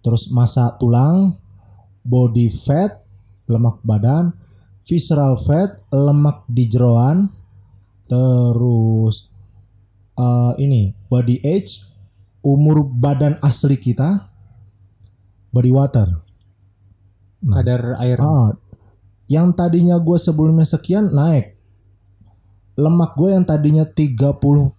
terus 0.05 0.29
massa 0.29 0.77
tulang 0.77 1.41
body 2.05 2.53
fat 2.53 3.01
lemak 3.49 3.81
badan 3.81 4.37
visceral 4.85 5.41
fat 5.41 5.81
lemak 5.89 6.45
di 6.45 6.69
jeroan 6.69 7.33
terus 8.05 9.33
eh, 10.21 10.53
ini 10.61 10.93
body 11.09 11.41
age 11.41 11.94
umur 12.45 12.85
badan 12.85 13.41
asli 13.41 13.81
kita 13.81 14.29
body 15.51 15.73
water 15.73 16.25
Kadar 17.45 18.01
air. 18.01 18.17
Ah, 18.25 18.57
yang 19.29 19.53
tadinya 19.53 20.01
gue 20.01 20.17
sebelumnya 20.17 20.65
sekian 20.65 21.13
naik. 21.13 21.57
Lemak 22.75 23.15
gue 23.15 23.37
yang 23.37 23.45
tadinya 23.47 23.85
30% 23.87 24.73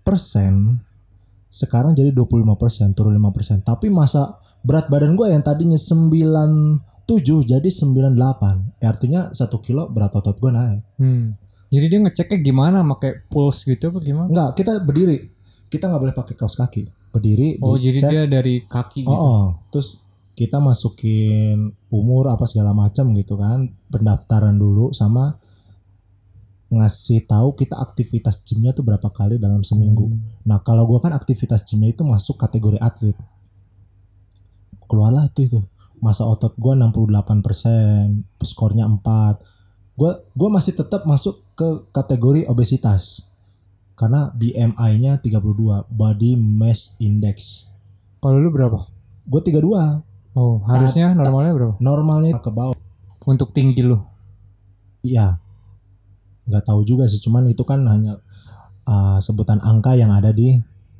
sekarang 1.47 1.95
jadi 1.95 2.11
25%, 2.11 2.97
turun 2.97 3.15
5%. 3.15 3.63
Tapi 3.63 3.87
masa 3.87 4.41
berat 4.65 4.91
badan 4.91 5.15
gue 5.15 5.31
yang 5.31 5.39
tadinya 5.39 5.79
97 5.79 7.47
jadi 7.47 7.69
98. 7.69 8.83
Ya, 8.83 8.91
artinya 8.91 9.31
1 9.31 9.63
kilo 9.63 9.87
berat 9.87 10.11
otot 10.11 10.35
gue 10.35 10.51
naik. 10.51 10.81
Hmm. 10.99 11.39
Jadi 11.71 11.85
dia 11.87 11.99
ngeceknya 12.03 12.37
gimana 12.43 12.83
pakai 12.83 13.25
pulse 13.31 13.63
gitu 13.63 13.93
apa 13.93 13.99
gimana? 14.03 14.27
Enggak, 14.27 14.49
kita 14.59 14.71
berdiri. 14.83 15.17
Kita 15.71 15.87
nggak 15.87 16.01
boleh 16.01 16.15
pakai 16.15 16.35
kaos 16.35 16.59
kaki. 16.59 16.83
Berdiri 17.15 17.55
Oh 17.63 17.79
jadi 17.79 17.95
dicek. 17.95 18.11
dia 18.11 18.23
dari 18.27 18.67
kaki 18.67 19.07
gitu. 19.07 19.15
Oh, 19.15 19.23
oh. 19.23 19.43
terus 19.71 20.03
kita 20.35 20.59
masukin 20.59 21.71
umur 21.87 22.27
apa 22.27 22.43
segala 22.43 22.75
macam 22.75 23.15
gitu 23.15 23.39
kan, 23.39 23.71
pendaftaran 23.87 24.59
dulu 24.59 24.91
sama 24.91 25.39
ngasih 26.67 27.23
tahu 27.23 27.55
kita 27.55 27.79
aktivitas 27.79 28.43
gymnya 28.43 28.75
tuh 28.75 28.83
berapa 28.83 29.07
kali 29.07 29.39
dalam 29.39 29.63
seminggu. 29.63 30.11
Nah 30.43 30.59
kalau 30.59 30.83
gua 30.83 30.99
kan 30.99 31.15
aktivitas 31.15 31.63
gymnya 31.63 31.95
itu 31.95 32.03
masuk 32.03 32.35
kategori 32.35 32.75
atlet, 32.83 33.15
keluarlah 34.91 35.31
tuh 35.31 35.47
itu 35.47 35.59
masa 36.03 36.27
otot 36.27 36.51
gua 36.59 36.75
68%, 36.75 38.43
skornya 38.43 38.91
4. 38.91 39.39
Gua 39.95 40.19
gua 40.35 40.49
masih 40.51 40.75
tetap 40.75 41.07
masuk 41.07 41.39
ke 41.55 41.87
kategori 41.95 42.51
obesitas 42.51 43.34
karena 43.95 44.31
BMI-nya 44.35 45.23
32, 45.23 45.87
body 45.87 46.35
mass 46.35 46.99
index. 46.99 47.67
Kalau 48.19 48.37
lu 48.39 48.51
berapa? 48.51 48.91
Gue 49.23 49.41
32. 49.41 50.03
Oh 50.35 50.59
harusnya 50.67 51.15
normalnya 51.15 51.55
berapa? 51.55 51.73
Normalnya 51.79 52.35
ke 52.43 52.51
bawah. 52.51 52.75
Untuk 53.23 53.55
tinggi 53.55 53.81
lu. 53.81 53.97
Iya. 55.01 55.39
Nggak 56.45 56.63
tahu 56.67 56.85
juga 56.85 57.07
sih, 57.07 57.23
cuman 57.23 57.49
itu 57.49 57.63
kan 57.65 57.81
hanya 57.87 58.19
uh, 58.85 59.17
sebutan 59.17 59.57
angka 59.63 59.97
yang 59.97 60.13
ada 60.13 60.29
di 60.29 60.59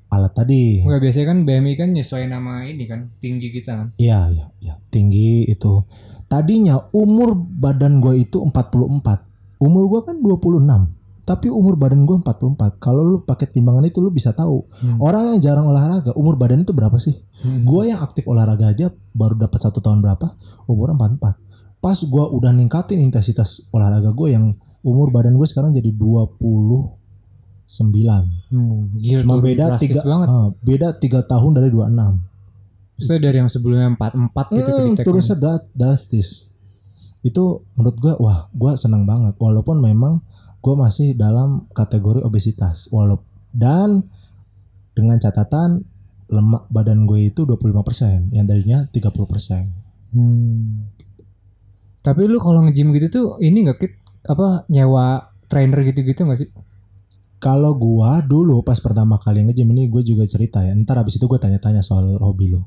alat 0.10 0.32
tadi. 0.32 0.82
Enggak 0.82 1.04
biasanya 1.04 1.28
kan 1.36 1.40
BMI 1.44 1.74
kan 1.75 1.90
nyesuaiin 1.92 2.32
nama 2.32 2.64
ini 2.64 2.88
kan 2.88 3.12
tinggi 3.20 3.52
kita 3.52 3.72
kan. 3.75 3.88
Iya, 4.00 4.32
iya, 4.32 4.46
iya. 4.64 4.74
Tinggi 4.88 5.52
itu. 5.52 5.84
Tadinya 6.32 6.80
umur 6.96 7.36
badan 7.36 8.00
gue 8.00 8.24
itu 8.24 8.40
44. 8.40 9.60
Umur 9.62 9.84
gue 9.92 10.02
kan 10.08 10.18
26. 10.24 10.95
Tapi 11.25 11.50
umur 11.50 11.74
badan 11.74 12.05
gue 12.05 12.15
44 12.15 12.77
kalau 12.77 13.01
lu 13.01 13.17
pakai 13.22 13.50
timbangan 13.50 13.82
itu 13.84 13.98
lu 13.98 14.13
bisa 14.13 14.29
tahu. 14.32 14.62
Orang 14.98 15.34
yang 15.34 15.39
jarang 15.41 15.65
olahraga 15.65 16.13
umur 16.13 16.38
badan 16.38 16.62
itu 16.62 16.72
berapa 16.72 16.96
sih? 16.96 17.17
Gue 17.65 17.89
yang 17.89 17.98
aktif 18.00 18.29
olahraga 18.29 18.70
aja 18.70 18.88
baru 19.12 19.34
dapat 19.36 19.58
satu 19.58 19.82
tahun 19.82 20.00
berapa? 20.00 20.38
Umur 20.65 20.94
44 20.94 21.41
pas 21.75 21.98
gue 21.98 22.25
udah 22.34 22.50
ningkatin 22.50 22.98
intensitas 22.98 23.70
olahraga 23.70 24.10
gue 24.10 24.34
yang 24.34 24.53
umur 24.82 25.10
badan 25.10 25.38
gue 25.38 25.46
sekarang 25.46 25.70
jadi 25.70 25.94
29 25.94 26.94
Hmm, 28.53 28.94
gila, 28.98 29.20
cuma 29.22 29.36
beda 29.41 29.77
tiga 29.77 30.01
banget. 30.01 30.27
ah, 30.29 30.48
beda 30.62 30.88
tiga 30.98 31.20
tahun 31.25 31.58
dari 31.58 31.70
26 31.70 32.22
Maksudnya 32.96 33.20
dari 33.22 33.38
yang 33.38 33.51
sebelumnya 33.51 33.89
44 33.98 34.55
gitu 34.55 34.70
Hmm, 34.72 35.20
sedrat 35.20 35.62
drastis. 35.75 36.53
Itu 37.20 37.65
menurut 37.75 37.98
gua 38.00 38.13
wah 38.22 38.39
gua 38.53 38.77
senang 38.77 39.03
banget. 39.03 39.36
Walaupun 39.36 39.82
memang 39.82 40.22
gua 40.66 40.76
masih 40.82 41.14
dalam 41.14 41.70
kategori 41.72 42.26
obesitas 42.26 42.90
walaupun 42.90 43.22
dan 43.54 44.02
dengan 44.92 45.16
catatan 45.16 45.86
lemak 46.26 46.66
badan 46.68 47.06
gue 47.06 47.30
itu 47.30 47.46
25% 47.46 48.34
yang 48.34 48.44
darinya 48.44 48.90
30%. 48.90 49.06
Hmm. 50.10 50.90
Tapi 52.02 52.22
lu 52.26 52.38
kalau 52.38 52.66
nge-gym 52.66 52.90
gitu 52.92 53.08
tuh 53.08 53.28
ini 53.38 53.62
nggak 53.62 53.78
kit 53.78 53.94
apa 54.24 54.66
nyewa 54.68 55.22
trainer 55.46 55.86
gitu-gitu 55.86 56.26
nggak 56.26 56.40
sih? 56.40 56.50
Kalau 57.38 57.78
gua 57.78 58.20
dulu 58.20 58.60
pas 58.60 58.80
pertama 58.80 59.16
kali 59.16 59.46
nge-gym 59.46 59.70
ini 59.70 59.86
gue 59.86 60.02
juga 60.02 60.26
cerita 60.26 60.60
ya. 60.60 60.74
Ntar 60.74 60.98
abis 60.98 61.16
itu 61.16 61.26
gue 61.26 61.38
tanya-tanya 61.38 61.80
soal 61.80 62.18
hobi 62.18 62.50
lo. 62.50 62.66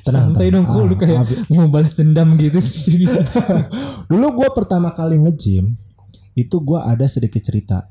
Tenang, 0.00 0.32
Santai 0.32 0.48
tenang. 0.48 0.64
dong, 0.64 0.80
Ah, 0.80 0.86
lu 0.86 0.96
kayak 0.96 1.18
abis- 1.20 1.40
mau 1.50 1.68
balas 1.68 1.92
dendam 1.92 2.32
gitu 2.36 2.56
sih. 2.56 3.04
Dulu 4.10 4.26
gue 4.34 4.48
pertama 4.50 4.90
kali 4.90 5.20
nge-gym 5.20 5.76
itu 6.36 6.56
gue 6.60 6.76
ada 6.76 7.08
sedikit 7.08 7.40
cerita. 7.40 7.88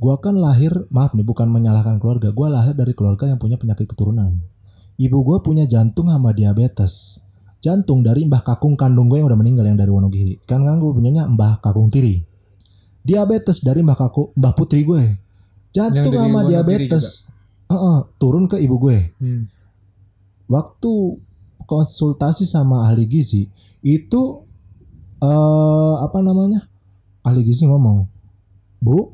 Gue 0.00 0.14
kan 0.18 0.32
lahir, 0.32 0.72
maaf 0.88 1.12
nih 1.12 1.26
bukan 1.26 1.52
menyalahkan 1.52 2.00
keluarga. 2.00 2.32
Gue 2.32 2.48
lahir 2.48 2.72
dari 2.72 2.96
keluarga 2.96 3.28
yang 3.28 3.36
punya 3.36 3.60
penyakit 3.60 3.84
keturunan. 3.84 4.40
Ibu 4.96 5.18
gue 5.22 5.38
punya 5.44 5.68
jantung 5.68 6.08
sama 6.08 6.32
diabetes. 6.32 7.20
Jantung 7.58 8.06
dari 8.06 8.24
mbah 8.24 8.40
kakung 8.46 8.78
kandung 8.78 9.10
gue 9.10 9.20
yang 9.20 9.28
udah 9.28 9.38
meninggal 9.38 9.66
yang 9.66 9.76
dari 9.76 9.90
Wonogiri. 9.90 10.40
Kan 10.46 10.64
kan 10.64 10.80
gue 10.80 10.90
punyanya 10.90 11.28
mbah 11.28 11.60
kakung 11.60 11.90
tiri. 11.92 12.22
Diabetes 13.04 13.60
dari 13.60 13.82
mbah 13.84 13.98
kakung 13.98 14.30
mbah 14.38 14.54
putri 14.54 14.86
gue. 14.86 15.02
Jantung 15.74 16.14
sama 16.14 16.46
diabetes. 16.46 17.28
Heeh, 17.68 17.98
turun 18.16 18.48
ke 18.48 18.56
ibu 18.56 18.80
gue 18.80 19.12
Hmm. 19.20 19.44
waktu 20.48 21.20
konsultasi 21.68 22.48
sama 22.48 22.88
ahli 22.88 23.04
gizi 23.04 23.52
itu 23.84 24.40
eh 25.20 25.94
apa 26.00 26.24
namanya 26.24 26.64
ahli 27.28 27.44
gizi 27.44 27.68
ngomong 27.68 28.08
bu 28.80 29.12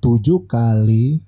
tujuh 0.00 0.48
kali 0.48 1.20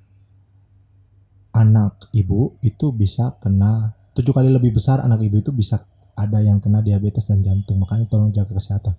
anak 1.52 2.08
ibu 2.16 2.56
itu 2.64 2.88
bisa 2.96 3.36
kena 3.44 3.92
tujuh 4.16 4.32
kali 4.32 4.48
lebih 4.48 4.72
besar 4.72 5.04
anak 5.04 5.20
ibu 5.20 5.44
itu 5.44 5.52
bisa 5.52 5.84
ada 6.18 6.42
yang 6.42 6.58
kena 6.58 6.82
diabetes 6.82 7.30
dan 7.30 7.38
jantung. 7.38 7.78
Makanya 7.78 8.10
tolong 8.10 8.34
jaga 8.34 8.50
kesehatan. 8.58 8.98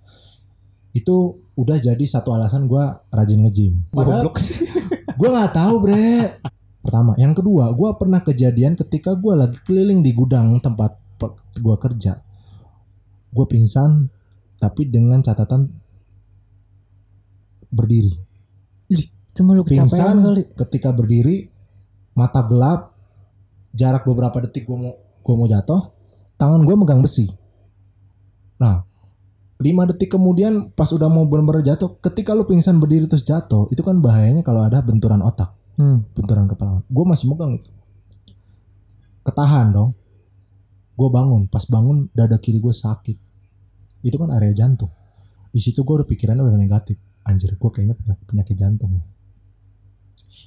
Itu 0.96 1.44
udah 1.54 1.76
jadi 1.76 2.00
satu 2.00 2.32
alasan 2.32 2.64
gua 2.64 3.04
rajin 3.12 3.44
nge-gym. 3.44 3.92
Padahal 3.92 4.32
gue 5.20 5.28
nggak 5.28 5.52
tahu 5.52 5.74
bre. 5.84 6.40
Pertama. 6.80 7.12
Yang 7.20 7.44
kedua 7.44 7.70
gue 7.76 7.90
pernah 8.00 8.24
kejadian 8.24 8.72
ketika 8.74 9.12
gue 9.12 9.36
lagi 9.36 9.60
keliling 9.68 10.00
di 10.00 10.16
gudang 10.16 10.56
tempat 10.58 10.96
gue 11.60 11.76
kerja. 11.76 12.24
Gue 13.30 13.46
pingsan 13.46 14.08
tapi 14.56 14.88
dengan 14.88 15.20
catatan 15.20 15.68
berdiri. 17.70 18.12
Cuma 19.30 19.54
lu 19.54 19.62
kecapean 19.62 19.86
pingsan 19.86 20.16
kali. 20.26 20.42
ketika 20.58 20.90
berdiri 20.90 21.48
mata 22.18 22.42
gelap 22.42 22.98
jarak 23.70 24.02
beberapa 24.02 24.42
detik 24.42 24.66
gue 24.66 24.74
mau 24.74 24.92
gue 24.98 25.34
mau 25.38 25.46
jatuh 25.46 25.94
tangan 26.34 26.66
gue 26.66 26.74
megang 26.74 26.98
besi. 26.98 27.30
Nah 28.58 28.82
lima 29.62 29.86
detik 29.86 30.10
kemudian 30.10 30.74
pas 30.74 30.90
udah 30.90 31.06
mau 31.06 31.22
benar-benar 31.30 31.62
jatuh 31.62 31.94
ketika 32.02 32.34
lu 32.34 32.42
pingsan 32.42 32.82
berdiri 32.82 33.06
terus 33.06 33.22
jatuh 33.22 33.70
itu 33.70 33.80
kan 33.86 34.02
bahayanya 34.02 34.42
kalau 34.42 34.66
ada 34.66 34.82
benturan 34.82 35.22
otak 35.22 35.54
Hmm. 35.80 36.04
benturan 36.12 36.44
kepala. 36.44 36.84
Gue 36.92 37.04
masih 37.08 37.24
megang 37.32 37.56
itu. 37.56 37.70
Ketahan 39.24 39.72
dong. 39.72 39.96
Gue 40.92 41.08
bangun 41.08 41.48
pas 41.48 41.64
bangun 41.64 42.12
dada 42.12 42.36
kiri 42.36 42.60
gue 42.60 42.74
sakit. 42.74 43.16
Itu 44.04 44.20
kan 44.20 44.28
area 44.28 44.52
jantung. 44.52 44.92
Di 45.48 45.56
situ 45.56 45.80
gue 45.80 45.94
udah 46.02 46.08
pikirannya 46.08 46.44
udah 46.44 46.60
negatif 46.60 47.00
anjir 47.24 47.54
gue 47.56 47.70
kayaknya 47.70 47.96
penyakit, 47.96 48.24
penyakit 48.26 48.56
jantung. 48.56 49.00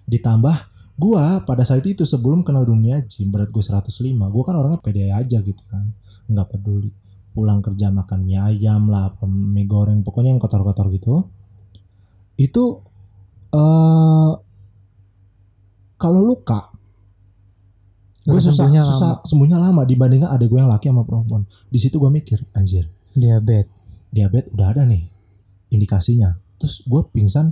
Ditambah 0.10 0.58
gue 0.94 1.26
pada 1.46 1.64
saat 1.66 1.82
itu 1.90 2.06
sebelum 2.06 2.46
kenal 2.46 2.70
dunia 2.70 3.02
gym 3.06 3.34
berat 3.34 3.50
gue 3.50 3.64
105 3.64 3.90
gue 4.14 4.44
kan 4.46 4.56
orangnya 4.58 4.80
pede 4.82 5.10
aja 5.10 5.38
gitu 5.42 5.64
kan. 5.70 5.90
Nggak 6.30 6.58
peduli. 6.58 6.92
Pulang 7.34 7.66
kerja 7.66 7.90
makan 7.90 8.30
mie 8.30 8.38
ayam 8.38 8.94
lah 8.94 9.10
mie 9.26 9.66
goreng 9.66 10.06
pokoknya 10.06 10.34
yang 10.34 10.42
kotor-kotor 10.42 10.94
gitu. 10.94 11.30
Itu 12.38 12.82
eh 13.54 14.32
kalau 15.98 16.22
luka 16.26 16.74
gue 18.24 18.40
susah 18.40 18.66
sembuhnya 18.68 18.82
susah 18.88 19.12
lama. 19.20 19.26
sembuhnya 19.28 19.58
lama 19.60 19.82
dibandingkan 19.84 20.32
ada 20.32 20.46
gue 20.48 20.60
yang 20.60 20.70
laki 20.70 20.90
sama 20.90 21.04
perempuan. 21.04 21.44
Di 21.70 21.80
situ 21.82 21.98
gue 21.98 22.12
mikir 22.12 22.40
anjir. 22.54 22.88
Diabetes. 23.14 23.70
diabetes 24.14 24.54
udah 24.54 24.68
ada 24.74 24.86
nih 24.86 25.06
indikasinya 25.74 26.43
terus 26.64 26.80
gue 26.88 27.02
pingsan 27.12 27.52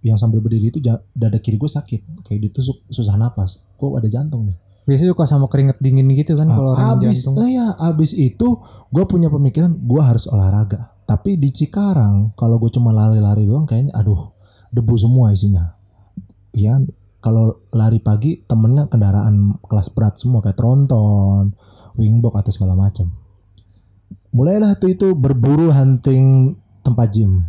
yang 0.00 0.16
sambil 0.16 0.40
berdiri 0.40 0.72
itu 0.72 0.80
dada 1.12 1.38
kiri 1.42 1.60
gue 1.60 1.68
sakit. 1.68 2.24
Kayak 2.24 2.50
ditusuk 2.50 2.86
susah 2.88 3.18
napas. 3.20 3.60
Gue 3.76 3.92
ada 3.98 4.08
jantung 4.08 4.48
nih. 4.48 4.56
Biasanya 4.88 5.12
suka 5.12 5.24
sama 5.28 5.46
keringet 5.46 5.76
dingin 5.78 6.08
gitu 6.16 6.34
kan 6.34 6.48
kalau 6.48 6.72
orang 6.72 6.98
abis 6.98 7.28
jantung. 7.28 7.34
eh 7.44 7.60
ya 7.60 7.66
abis 7.78 8.16
itu 8.16 8.58
gue 8.90 9.04
punya 9.04 9.28
pemikiran 9.28 9.76
gue 9.76 10.02
harus 10.02 10.24
olahraga. 10.26 10.96
Tapi 11.04 11.36
di 11.36 11.52
Cikarang 11.52 12.32
kalau 12.34 12.56
gue 12.56 12.72
cuma 12.72 12.94
lari-lari 12.94 13.44
doang 13.44 13.68
kayaknya 13.68 13.92
aduh 13.92 14.32
debu 14.72 14.94
semua 14.96 15.30
isinya. 15.36 15.76
Ya 16.56 16.80
kalau 17.20 17.60
lari 17.76 18.00
pagi 18.00 18.40
temennya 18.48 18.88
kendaraan 18.88 19.60
kelas 19.68 19.92
berat 19.92 20.16
semua 20.16 20.40
kayak 20.40 20.56
tronton 20.56 21.52
wingbox 22.00 22.40
atau 22.40 22.52
segala 22.54 22.72
macam. 22.72 23.12
Mulailah 24.32 24.78
tuh 24.80 24.94
itu 24.94 25.12
berburu 25.12 25.74
hunting 25.74 26.56
tempat 26.80 27.12
gym 27.12 27.44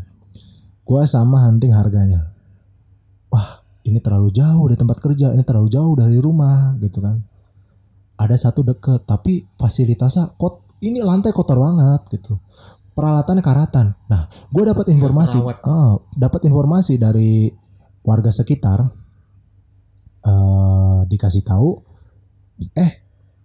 gue 0.82 1.02
sama 1.06 1.48
hunting 1.48 1.72
harganya. 1.74 2.34
Wah 3.32 3.62
ini 3.86 3.98
terlalu 4.02 4.30
jauh 4.34 4.65
dari 4.70 4.78
tempat 4.78 4.98
kerja 5.02 5.34
ini 5.34 5.44
terlalu 5.46 5.70
jauh 5.72 5.94
dari 5.98 6.17
rumah 6.17 6.76
gitu 6.82 7.02
kan. 7.02 7.22
Ada 8.17 8.50
satu 8.50 8.62
deket 8.62 9.06
tapi 9.06 9.46
fasilitasnya 9.58 10.38
kot 10.38 10.78
ini 10.82 11.02
lantai 11.02 11.34
kotor 11.34 11.58
banget 11.58 12.02
gitu. 12.20 12.38
Peralatannya 12.91 13.41
karatan. 13.41 13.88
Nah 14.10 14.28
gue 14.28 14.63
dapat 14.67 14.91
informasi 14.91 15.38
ah, 15.65 15.98
dapat 16.13 16.41
informasi 16.46 17.00
dari 17.00 17.50
warga 18.02 18.34
sekitar 18.34 18.82
eh 20.22 21.00
dikasih 21.10 21.41
tahu 21.41 21.82
eh 22.78 22.91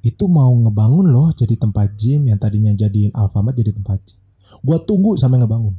itu 0.04 0.24
mau 0.28 0.52
ngebangun 0.52 1.08
loh 1.08 1.32
jadi 1.32 1.56
tempat 1.56 1.96
gym 1.96 2.28
yang 2.28 2.36
tadinya 2.36 2.70
jadiin 2.76 3.16
Alfamart 3.16 3.56
jadi 3.56 3.72
tempat 3.72 3.98
gym. 4.04 4.20
Gue 4.62 4.78
tunggu 4.84 5.16
sampai 5.18 5.40
ngebangun. 5.42 5.74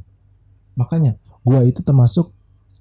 Makanya 0.74 1.16
gue 1.44 1.60
itu 1.68 1.80
termasuk 1.82 2.32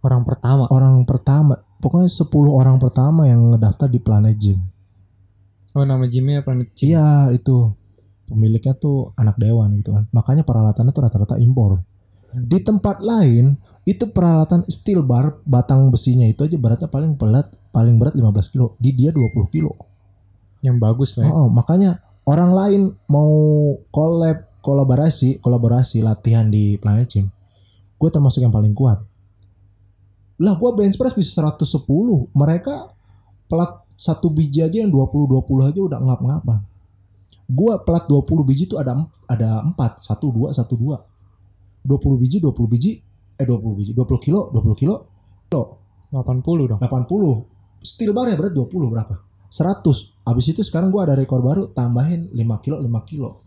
Orang 0.05 0.23
pertama. 0.23 0.69
orang 0.69 1.03
pertama 1.03 1.57
pokoknya 1.81 2.09
10 2.09 2.29
orang 2.53 2.77
pertama 2.77 3.25
yang 3.25 3.53
ngedaftar 3.53 3.89
di 3.89 3.99
Planet 3.99 4.35
Gym 4.37 4.59
Oh 5.77 5.85
nama 5.85 6.09
gymnya 6.09 6.41
Planet 6.41 6.73
Gym. 6.73 6.97
Iya 6.97 7.29
itu 7.37 7.69
pemiliknya 8.25 8.73
tuh 8.73 9.13
anak 9.13 9.37
dewan 9.37 9.77
gitu 9.77 9.93
kan. 9.93 10.09
Makanya 10.09 10.41
peralatannya 10.41 10.89
tuh 10.89 11.03
rata-rata 11.05 11.37
impor. 11.37 11.85
Di 12.33 12.65
tempat 12.65 12.99
lain 12.99 13.55
itu 13.85 14.09
peralatan 14.09 14.65
steel 14.67 15.05
bar 15.05 15.37
batang 15.45 15.93
besinya 15.93 16.25
itu 16.25 16.43
aja 16.43 16.57
beratnya 16.57 16.89
paling 16.89 17.13
berat 17.13 17.53
paling 17.69 18.01
berat 18.01 18.17
15 18.17 18.49
kilo. 18.49 18.73
Di 18.81 18.89
dia 18.97 19.13
20 19.13 19.53
kilo. 19.53 19.77
Yang 20.65 20.77
bagus 20.81 21.09
lah 21.21 21.29
ya. 21.29 21.31
Oh, 21.37 21.47
makanya 21.53 22.01
orang 22.25 22.51
lain 22.57 22.81
mau 23.05 23.29
collab 23.93 24.49
kolaborasi 24.65 25.37
kolaborasi 25.45 26.01
latihan 26.01 26.49
di 26.49 26.81
Planet 26.81 27.05
Gym. 27.05 27.29
Gue 27.97 28.09
termasuk 28.13 28.45
yang 28.45 28.53
paling 28.53 28.77
kuat. 28.77 29.01
Lah 30.37 30.53
gue 30.53 30.69
bench 30.77 30.95
press 31.01 31.17
bisa 31.17 31.41
110. 31.41 31.65
Mereka 32.37 32.75
plat 33.49 33.87
satu 33.97 34.29
biji 34.29 34.61
aja 34.61 34.77
yang 34.85 34.93
20 34.93 35.41
20 35.41 35.69
aja 35.73 35.79
udah 35.81 35.99
ngap-ngapan. 36.05 36.61
Gua 37.47 37.81
plat 37.81 38.05
20 38.05 38.43
biji 38.45 38.69
tuh 38.69 38.77
ada 38.77 38.93
ada 39.25 39.63
4, 39.63 39.73
1 39.73 40.19
2 40.19 40.53
1 40.53 40.67
2. 40.67 41.87
20 41.87 42.21
biji 42.21 42.37
20 42.43 42.67
biji 42.67 42.91
eh 43.39 43.45
20 43.47 43.79
biji 43.79 43.91
20 43.95 44.19
kilo 44.19 44.51
20 44.51 44.75
kilo 44.75 44.95
80 45.47 46.67
dong. 46.67 46.79
80 46.83 47.87
steel 47.87 48.11
bar 48.11 48.27
ya 48.27 48.35
berat 48.35 48.51
20 48.51 48.91
berapa 48.91 49.15
100 49.47 50.27
abis 50.27 50.45
itu 50.51 50.59
sekarang 50.59 50.91
gua 50.91 51.07
ada 51.07 51.15
rekor 51.15 51.39
baru 51.39 51.71
tambahin 51.71 52.27
5 52.35 52.63
kilo 52.63 52.77
5 52.83 53.09
kilo 53.09 53.39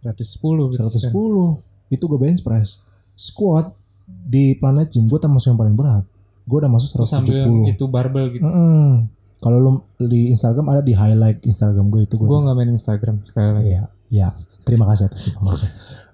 110 0.00 0.72
berarti 0.72 0.96
110 0.96 1.12
kan. 1.12 1.12
itu 1.92 2.04
gue 2.08 2.20
bench 2.20 2.40
press 2.40 2.80
squat 3.18 3.74
di 4.06 4.54
Planet 4.54 4.86
Gym 4.86 5.10
gue 5.10 5.18
termasuk 5.18 5.50
yang 5.50 5.58
paling 5.58 5.74
berat. 5.74 6.06
Gue 6.46 6.62
udah 6.62 6.70
masuk 6.70 7.02
Terus 7.02 7.10
sambil 7.10 7.44
170. 7.44 7.74
itu 7.74 7.84
barbel 7.90 8.24
gitu. 8.32 8.46
Mm-mm. 8.46 9.10
Kalau 9.38 9.58
lu 9.58 9.70
di 10.06 10.30
Instagram 10.30 10.66
ada 10.70 10.82
di 10.82 10.94
highlight 10.94 11.42
Instagram 11.42 11.90
gue 11.90 12.06
itu 12.06 12.14
gue. 12.14 12.26
Gue 12.30 12.40
nggak 12.40 12.56
main 12.56 12.70
Instagram 12.70 13.20
sekali 13.26 13.48
lagi. 13.50 13.66
Iya, 13.68 13.82
iya. 14.08 14.28
Terima 14.62 14.86
kasih 14.88 15.10
atas 15.10 15.26
informasi. 15.28 15.66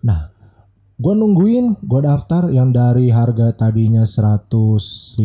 Nah, 0.05 0.31
gue 0.95 1.13
nungguin, 1.17 1.81
gue 1.83 2.01
daftar 2.05 2.53
yang 2.53 2.71
dari 2.71 3.11
harga 3.11 3.51
tadinya 3.55 4.05
155 4.07 5.19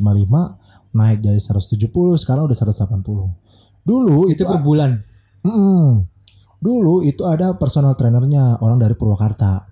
naik 0.90 1.20
jadi 1.22 1.38
170, 1.38 2.18
sekarang 2.18 2.50
udah 2.50 2.58
180. 2.58 3.86
Dulu 3.86 4.34
itu, 4.34 4.42
Itu 4.42 4.50
per 4.50 4.62
bulan. 4.66 4.98
Mm-mm. 5.40 6.04
dulu 6.60 7.00
itu 7.08 7.24
ada 7.24 7.56
personal 7.56 7.96
trainernya 7.96 8.60
orang 8.60 8.76
dari 8.84 8.92
Purwakarta. 8.92 9.69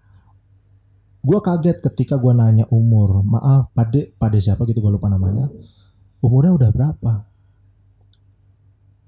Gue 1.22 1.40
kaget 1.44 1.78
ketika 1.82 2.16
gue 2.18 2.34
nanya 2.34 2.66
umur, 2.72 3.22
maaf, 3.26 3.70
pade, 3.74 4.16
pade 4.16 4.40
siapa 4.42 4.64
gitu 4.66 4.80
gue 4.80 4.92
lupa 4.94 5.12
namanya. 5.12 5.50
Umurnya 6.24 6.54
udah 6.56 6.70
berapa? 6.74 7.14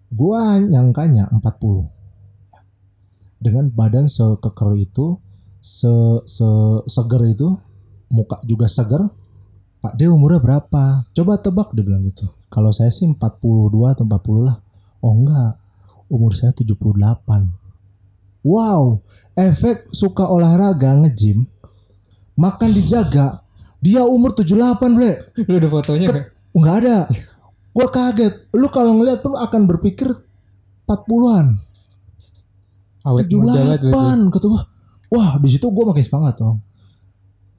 Gue 0.10 0.42
nyangkanya 0.68 1.30
40 1.30 2.00
dengan 3.40 3.72
badan 3.72 4.06
sekeker 4.12 4.76
itu, 4.76 5.16
se, 5.64 5.90
se 6.28 6.48
seger 6.86 7.24
itu, 7.32 7.48
muka 8.12 8.44
juga 8.44 8.68
seger. 8.68 9.08
Pak 9.80 9.96
D 9.96 10.12
umurnya 10.12 10.44
berapa? 10.44 11.08
Coba 11.16 11.40
tebak 11.40 11.72
dia 11.72 11.88
bilang 11.88 12.04
gitu. 12.04 12.28
Kalau 12.52 12.76
saya 12.76 12.92
sih 12.92 13.08
42 13.08 13.96
atau 13.96 14.04
40 14.04 14.44
lah. 14.44 14.60
Oh 15.00 15.16
enggak, 15.16 15.56
umur 16.12 16.36
saya 16.36 16.52
78. 16.52 18.44
Wow, 18.44 19.04
efek 19.40 19.88
suka 19.96 20.28
olahraga 20.28 21.00
nge-gym, 21.00 21.48
makan 22.40 22.72
dijaga, 22.72 23.44
dia 23.84 24.08
umur 24.08 24.32
78 24.32 24.96
bre. 24.96 25.12
Lu 25.44 25.56
ada 25.60 25.68
fotonya 25.68 26.06
nggak? 26.08 26.26
Enggak 26.56 26.76
ada. 26.84 26.98
Gua 27.76 27.88
kaget. 27.92 28.34
Lu 28.56 28.68
kalau 28.72 28.96
ngeliat 28.96 29.20
tuh 29.20 29.36
lu 29.36 29.38
akan 29.40 29.62
berpikir 29.68 30.08
40-an. 30.88 31.48
Awet 33.08 33.28
muda 33.32 33.54
banget. 33.56 33.80
berarti. 33.88 34.32
78 34.32 34.34
kata 34.36 34.46
gua. 34.48 34.62
Wah, 35.10 35.30
di 35.42 35.50
situ 35.52 35.66
gua 35.72 35.86
makin 35.92 36.06
semangat 36.06 36.36
dong. 36.40 36.60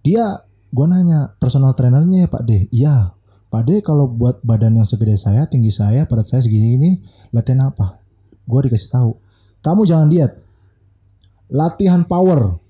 Dia 0.04 0.44
gua 0.72 0.86
nanya, 0.88 1.36
personal 1.36 1.76
trainernya 1.76 2.26
ya 2.26 2.28
Pak 2.28 2.42
D. 2.44 2.50
Iya. 2.72 3.16
Pak 3.50 3.62
D 3.66 3.82
kalau 3.82 4.06
buat 4.06 4.44
badan 4.46 4.78
yang 4.78 4.86
segede 4.86 5.18
saya, 5.18 5.48
tinggi 5.48 5.74
saya, 5.74 6.06
berat 6.06 6.28
saya 6.28 6.38
segini 6.44 6.78
ini, 6.78 6.90
latihan 7.34 7.72
apa? 7.72 7.98
Gua 8.46 8.60
dikasih 8.62 8.90
tahu. 8.92 9.10
Kamu 9.64 9.88
jangan 9.88 10.08
diet. 10.12 10.36
Latihan 11.50 12.04
power. 12.04 12.60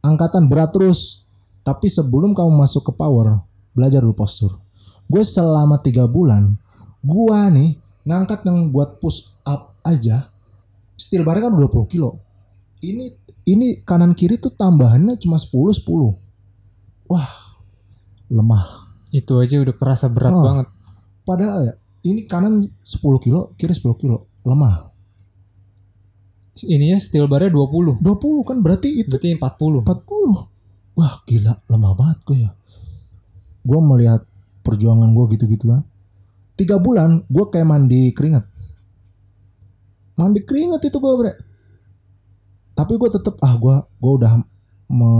Angkatan 0.00 0.48
berat 0.48 0.72
terus. 0.72 1.19
Tapi 1.70 1.86
sebelum 1.86 2.34
kamu 2.34 2.50
masuk 2.50 2.90
ke 2.90 2.92
power, 2.98 3.46
belajar 3.70 4.02
dulu 4.02 4.18
postur. 4.18 4.58
Gue 5.06 5.22
selama 5.22 5.78
tiga 5.78 6.10
bulan, 6.10 6.58
gua 6.98 7.46
nih 7.46 7.78
ngangkat 8.02 8.42
yang 8.42 8.74
buat 8.74 8.98
push 8.98 9.30
up 9.46 9.78
aja, 9.86 10.34
steel 10.98 11.22
bar 11.22 11.38
kan 11.38 11.54
udah 11.54 11.70
20 11.70 11.86
kilo. 11.86 12.18
Ini 12.82 13.06
ini 13.46 13.86
kanan 13.86 14.18
kiri 14.18 14.42
tuh 14.42 14.50
tambahannya 14.50 15.14
cuma 15.22 15.38
10 15.38 15.70
10. 15.78 16.18
Wah, 17.06 17.30
lemah. 18.26 18.66
Itu 19.14 19.38
aja 19.38 19.62
udah 19.62 19.74
kerasa 19.78 20.10
berat 20.10 20.34
Oh. 20.34 20.42
banget. 20.42 20.66
Padahal 21.22 21.70
ya, 21.70 21.74
ini 22.10 22.26
kanan 22.26 22.66
10 22.82 23.22
kilo, 23.22 23.54
kiri 23.54 23.78
10 23.78 23.94
kilo, 23.94 24.26
lemah. 24.42 24.90
Ininya 26.66 26.98
steel 26.98 27.30
barnya 27.30 27.54
20. 27.54 28.02
20 28.02 28.42
kan 28.42 28.58
berarti 28.58 29.06
itu 29.06 29.14
Berarti 29.14 29.38
40. 29.38 29.86
40. 29.86 30.49
Wah, 30.98 31.14
gila, 31.24 31.54
lemah 31.70 31.92
banget 31.96 32.18
gue 32.26 32.38
ya. 32.44 32.50
Gue 33.62 33.80
melihat 33.80 34.22
perjuangan 34.64 35.10
gue 35.12 35.24
gitu-gitu 35.36 35.70
kan. 35.70 35.82
Tiga 36.56 36.76
bulan 36.76 37.24
gue 37.28 37.44
kayak 37.48 37.68
mandi 37.68 38.12
keringat. 38.12 38.44
Mandi 40.20 40.40
keringat 40.44 40.84
itu 40.84 40.96
gue 41.00 41.12
bre. 41.16 41.32
Tapi 42.76 42.92
gue 42.96 43.10
tetep 43.12 43.36
ah 43.40 43.54
gue 43.56 43.76
gue 44.00 44.12
udah 44.20 44.32
me, 44.90 45.12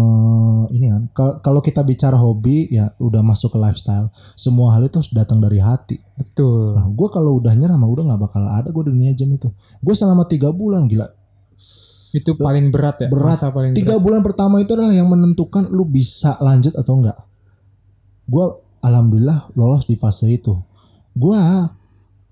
ini 0.74 0.90
kan 0.90 1.02
Kal- 1.14 1.38
kalau 1.40 1.60
kita 1.62 1.86
bicara 1.86 2.18
hobi 2.18 2.66
ya 2.68 2.90
udah 2.98 3.22
masuk 3.22 3.54
ke 3.54 3.58
lifestyle 3.62 4.10
semua 4.34 4.74
hal 4.74 4.82
itu 4.90 4.98
harus 4.98 5.14
datang 5.14 5.38
dari 5.38 5.62
hati 5.62 6.02
Betul. 6.18 6.74
nah 6.74 6.90
gue 6.90 7.08
kalau 7.08 7.38
udah 7.38 7.54
nyerah 7.54 7.78
mah 7.78 7.86
udah 7.86 8.10
nggak 8.10 8.20
bakal 8.20 8.42
ada 8.50 8.66
gue 8.66 8.84
dunia 8.90 9.14
jam 9.14 9.30
itu 9.30 9.46
gue 9.78 9.94
selama 9.94 10.26
tiga 10.26 10.50
bulan 10.50 10.90
gila 10.90 11.06
Itu 12.14 12.34
paling 12.34 12.74
berat 12.74 13.06
ya. 13.06 13.08
berat. 13.08 13.38
Masa 13.38 13.54
paling 13.54 13.72
Tiga 13.74 13.96
berat. 13.98 14.04
bulan 14.04 14.20
pertama 14.26 14.56
itu 14.58 14.72
adalah 14.74 14.94
yang 14.94 15.06
menentukan 15.10 15.70
lu 15.70 15.86
bisa 15.86 16.34
lanjut 16.42 16.74
atau 16.74 16.98
enggak. 16.98 17.18
Gua 18.26 18.54
alhamdulillah 18.82 19.54
lolos 19.54 19.86
di 19.86 19.94
fase 19.94 20.30
itu. 20.30 20.54
Gua 21.14 21.66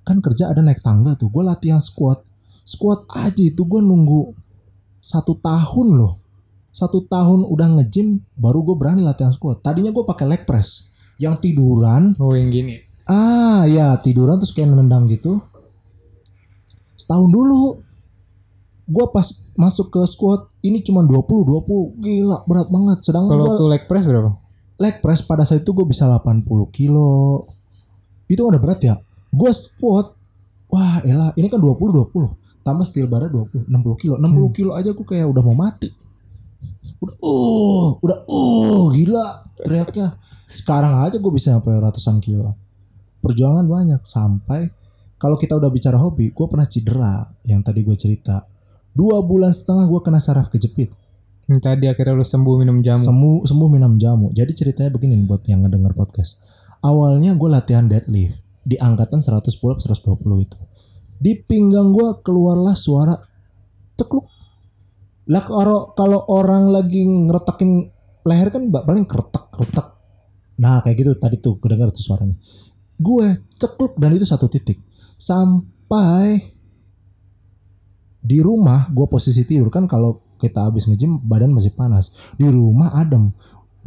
kan 0.03 0.19
kerja 0.25 0.51
ada 0.51 0.63
naik 0.65 0.81
tangga 0.83 1.15
tuh. 1.15 1.29
Gua 1.31 1.55
latihan 1.55 1.83
squat. 1.83 2.23
Squat 2.63 3.09
aja 3.15 3.43
itu 3.43 3.63
gua 3.65 3.83
nunggu 3.83 4.35
satu 4.99 5.39
tahun 5.39 5.95
loh. 5.97 6.21
Satu 6.69 7.03
tahun 7.11 7.43
udah 7.49 7.81
nge-gym 7.81 8.23
baru 8.39 8.63
gue 8.63 8.77
berani 8.79 9.03
latihan 9.03 9.35
squat. 9.35 9.67
Tadinya 9.67 9.91
gue 9.91 10.05
pakai 10.07 10.31
leg 10.31 10.47
press. 10.47 10.95
Yang 11.19 11.51
tiduran 11.51 12.15
Oh 12.23 12.39
yang 12.39 12.55
gini. 12.55 12.79
Ah 13.03 13.67
ya 13.67 13.99
tiduran 13.99 14.39
terus 14.39 14.55
kayak 14.55 14.71
nendang 14.71 15.11
gitu. 15.11 15.43
Setahun 16.95 17.31
dulu. 17.35 17.83
Gua 18.89 19.13
pas 19.13 19.27
masuk 19.55 19.93
ke 19.93 20.01
squat 20.09 20.49
ini 20.65 20.81
cuma 20.81 21.05
20 21.05 21.21
20 21.45 22.01
gila 22.01 22.39
berat 22.49 22.69
banget. 22.73 22.99
Sedangkan 23.05 23.37
Kalau 23.37 23.61
tuh 23.61 23.69
leg 23.69 23.85
press 23.85 24.05
berapa? 24.09 24.33
leg 24.79 25.03
press 25.03 25.27
pada 25.27 25.43
saat 25.43 25.67
itu 25.67 25.75
gue 25.75 25.83
bisa 25.91 26.07
80 26.07 26.47
kilo. 26.71 27.45
Itu 28.31 28.47
udah 28.47 28.63
berat 28.63 28.81
ya. 28.81 28.95
Gua 29.29 29.53
squat 29.53 30.17
wah 30.71 31.03
elah 31.05 31.35
ini 31.37 31.51
kan 31.53 31.61
20 31.61 31.77
20 31.77 32.65
tambah 32.65 32.85
steel 32.87 33.11
bar 33.11 33.29
20 33.29 33.69
60 33.69 34.03
kilo. 34.03 34.15
60 34.17 34.57
kilo 34.57 34.73
aja 34.73 34.91
gue 34.95 35.07
kayak 35.07 35.29
udah 35.29 35.43
mau 35.45 35.57
mati. 35.59 35.93
Udah 36.99 37.15
uh, 37.21 37.89
udah 38.01 38.19
uh 38.25 38.85
gila 38.95 39.27
teriaknya. 39.61 40.17
Sekarang 40.49 41.05
aja 41.05 41.21
gue 41.21 41.33
bisa 41.35 41.53
sampai 41.53 41.77
ratusan 41.77 42.25
kilo 42.25 42.57
perjuangan 43.19 43.67
banyak 43.67 44.03
sampai 44.07 44.71
kalau 45.19 45.35
kita 45.35 45.59
udah 45.59 45.67
bicara 45.67 45.99
hobi, 45.99 46.31
gue 46.31 46.47
pernah 46.47 46.67
cedera 46.71 47.27
yang 47.43 47.59
tadi 47.59 47.83
gue 47.83 47.97
cerita. 47.99 48.39
Dua 48.99 49.23
bulan 49.23 49.55
setengah 49.55 49.87
gue 49.87 50.01
kena 50.03 50.19
saraf 50.19 50.51
kejepit. 50.51 50.91
Yang 51.47 51.61
tadi 51.63 51.87
akhirnya 51.87 52.19
lu 52.19 52.27
sembuh 52.27 52.55
minum 52.59 52.83
jamu. 52.83 52.99
Sembuh, 53.07 53.39
sembuh 53.47 53.69
minum 53.71 53.95
jamu. 53.95 54.27
Jadi 54.35 54.53
ceritanya 54.59 54.91
begini 54.91 55.23
buat 55.23 55.47
yang 55.47 55.63
ngedenger 55.63 55.95
podcast. 55.95 56.43
Awalnya 56.83 57.39
gue 57.39 57.47
latihan 57.47 57.87
deadlift 57.87 58.43
di 58.67 58.75
angkatan 58.75 59.23
110 59.23 59.55
120 59.55 60.19
itu. 60.43 60.59
Di 61.15 61.39
pinggang 61.39 61.95
gue 61.95 62.27
keluarlah 62.27 62.75
suara 62.75 63.15
cekluk. 63.95 64.27
Lah 65.31 65.47
kalau 65.47 65.95
kalau 65.95 66.27
orang 66.35 66.75
lagi 66.75 67.07
ngeretakin 67.07 67.71
leher 68.27 68.51
kan 68.51 68.67
paling 68.67 69.07
keretek 69.07 69.45
keretek. 69.55 69.87
Nah 70.59 70.83
kayak 70.83 70.97
gitu 70.99 71.15
tadi 71.23 71.39
tuh 71.39 71.63
kedengar 71.63 71.95
tuh 71.95 72.03
suaranya. 72.03 72.35
Gue 72.99 73.47
cekluk 73.63 73.95
dan 73.95 74.11
itu 74.11 74.27
satu 74.27 74.51
titik. 74.51 74.83
Sampai 75.15 76.58
di 78.29 78.45
rumah 78.45 78.93
gue 78.93 79.09
posisi 79.09 79.49
tidur 79.49 79.73
kan 79.73 79.89
kalau 79.89 80.21
kita 80.37 80.69
habis 80.69 80.85
nge-gym 80.85 81.17
badan 81.25 81.57
masih 81.57 81.73
panas. 81.73 82.13
Di 82.37 82.45
rumah 82.45 82.93
adem 82.93 83.33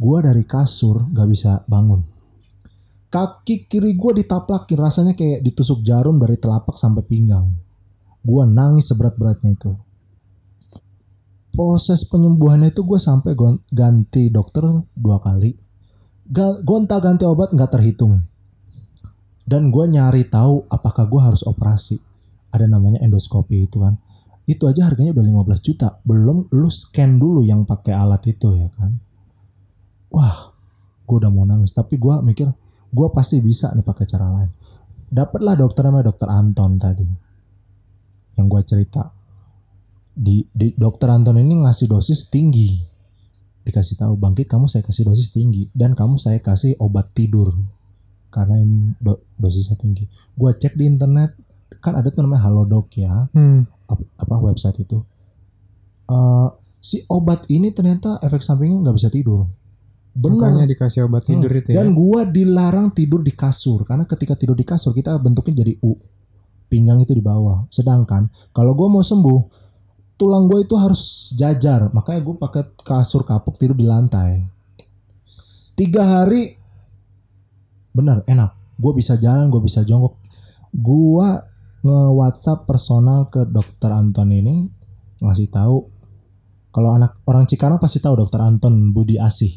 gue 0.02 0.18
dari 0.18 0.42
kasur 0.42 1.06
gak 1.14 1.28
bisa 1.30 1.62
bangun. 1.70 2.02
Kaki 3.12 3.70
kiri 3.70 3.94
gue 3.94 4.24
ditaplakin 4.24 4.78
rasanya 4.82 5.12
kayak 5.14 5.46
ditusuk 5.46 5.86
jarum 5.86 6.18
dari 6.18 6.34
telapak 6.40 6.74
sampai 6.74 7.06
pinggang. 7.06 7.54
Gue 8.24 8.42
nangis 8.48 8.90
seberat-beratnya 8.90 9.54
itu. 9.54 9.72
Proses 11.52 12.08
penyembuhannya 12.08 12.72
itu 12.72 12.82
gue 12.82 12.96
sampai 12.96 13.36
ganti 13.68 14.32
dokter 14.32 14.64
dua 14.96 15.20
kali. 15.20 15.52
Ga- 16.32 16.64
gonta 16.64 16.96
ganti 16.98 17.28
obat 17.28 17.52
nggak 17.52 17.76
terhitung. 17.76 18.24
Dan 19.44 19.68
gue 19.68 19.84
nyari 19.84 20.24
tahu 20.32 20.64
apakah 20.72 21.04
gue 21.04 21.20
harus 21.20 21.44
operasi. 21.44 22.00
Ada 22.48 22.64
namanya 22.64 23.04
endoskopi 23.04 23.68
itu 23.68 23.76
kan 23.76 24.00
itu 24.42 24.66
aja 24.66 24.90
harganya 24.90 25.14
udah 25.14 25.44
15 25.44 25.66
juta. 25.66 25.88
Belum 26.02 26.42
lu 26.50 26.70
scan 26.70 27.18
dulu 27.22 27.46
yang 27.46 27.62
pakai 27.62 27.94
alat 27.94 28.22
itu 28.26 28.50
ya 28.58 28.68
kan? 28.74 28.98
Wah 30.10 30.52
gue 31.06 31.16
udah 31.22 31.30
mau 31.30 31.46
nangis. 31.46 31.70
Tapi 31.70 31.96
gue 31.98 32.14
mikir 32.26 32.50
gue 32.92 33.08
pasti 33.14 33.38
bisa 33.38 33.70
nih 33.72 33.86
pakai 33.86 34.04
cara 34.04 34.26
lain. 34.28 34.50
Dapatlah 35.12 35.54
dokter 35.54 35.84
namanya 35.86 36.10
dokter 36.10 36.28
Anton 36.28 36.80
tadi 36.80 37.06
yang 38.36 38.46
gue 38.48 38.62
cerita. 38.64 39.12
Di, 40.12 40.44
di 40.52 40.76
dokter 40.76 41.08
Anton 41.08 41.40
ini 41.40 41.62
ngasih 41.64 41.88
dosis 41.88 42.28
tinggi. 42.28 42.76
Dikasih 43.62 43.94
tahu 43.94 44.18
bangkit 44.18 44.50
kamu 44.50 44.66
saya 44.66 44.82
kasih 44.82 45.06
dosis 45.06 45.30
tinggi 45.30 45.70
dan 45.70 45.94
kamu 45.94 46.18
saya 46.18 46.42
kasih 46.42 46.74
obat 46.82 47.14
tidur. 47.14 47.54
Karena 48.32 48.58
ini 48.58 48.96
do- 48.98 49.22
dosisnya 49.36 49.76
tinggi. 49.78 50.08
Gue 50.34 50.56
cek 50.56 50.74
di 50.74 50.88
internet 50.88 51.36
kan 51.82 51.98
ada 51.98 52.08
tuh 52.08 52.22
namanya 52.22 52.46
Halodoc 52.46 52.94
ya. 52.94 53.26
Hmm. 53.34 53.66
ap- 53.90 54.08
apa 54.16 54.34
website 54.40 54.78
itu. 54.80 55.02
Eh 56.06 56.48
si 56.78 57.02
obat 57.06 57.46
ini 57.46 57.70
ternyata 57.70 58.18
efek 58.22 58.40
sampingnya 58.40 58.78
nggak 58.82 58.96
bisa 58.96 59.10
tidur. 59.10 59.46
Makanya 60.12 60.68
dikasih 60.68 61.08
obat 61.08 61.24
tidur 61.24 61.48
itu 61.48 61.72
ya. 61.72 61.80
dan 61.80 61.96
gua 61.96 62.28
dilarang 62.28 62.92
tidur 62.92 63.24
di 63.24 63.32
kasur 63.32 63.80
karena 63.82 64.04
ketika 64.04 64.36
tidur 64.36 64.52
di 64.52 64.62
kasur 64.62 64.92
kita 64.92 65.16
bentuknya 65.16 65.64
jadi 65.64 65.76
U. 65.82 65.96
Pinggang 66.68 67.00
itu 67.00 67.12
di 67.12 67.20
bawah. 67.20 67.64
Sedangkan 67.68 68.28
kalau 68.52 68.72
gua 68.72 68.88
mau 68.88 69.00
sembuh 69.00 69.40
tulang 70.16 70.46
gua 70.46 70.60
itu 70.60 70.76
harus 70.76 71.32
jajar. 71.32 71.88
Makanya 71.92 72.20
gua 72.20 72.34
pakai 72.38 72.62
kasur 72.80 73.24
kapuk 73.24 73.56
tidur 73.56 73.76
di 73.76 73.84
lantai. 73.84 74.40
Tiga 75.72 76.04
hari 76.04 76.56
bener 77.92 78.20
enak. 78.28 78.76
Gua 78.76 78.92
bisa 78.92 79.16
jalan 79.16 79.48
gua 79.48 79.64
bisa 79.64 79.80
jongkok. 79.80 80.16
Gua 80.72 81.40
nge 81.82 82.00
WhatsApp 82.14 82.64
personal 82.64 83.26
ke 83.26 83.42
dokter 83.46 83.90
Anton 83.90 84.30
ini 84.30 84.70
ngasih 85.18 85.50
tahu 85.50 85.92
kalau 86.72 86.96
anak 86.96 87.20
orang 87.28 87.44
Cikarang 87.44 87.76
pasti 87.76 88.00
tahu 88.00 88.16
dokter 88.16 88.40
Anton 88.40 88.96
Budi 88.96 89.20
Asih. 89.20 89.52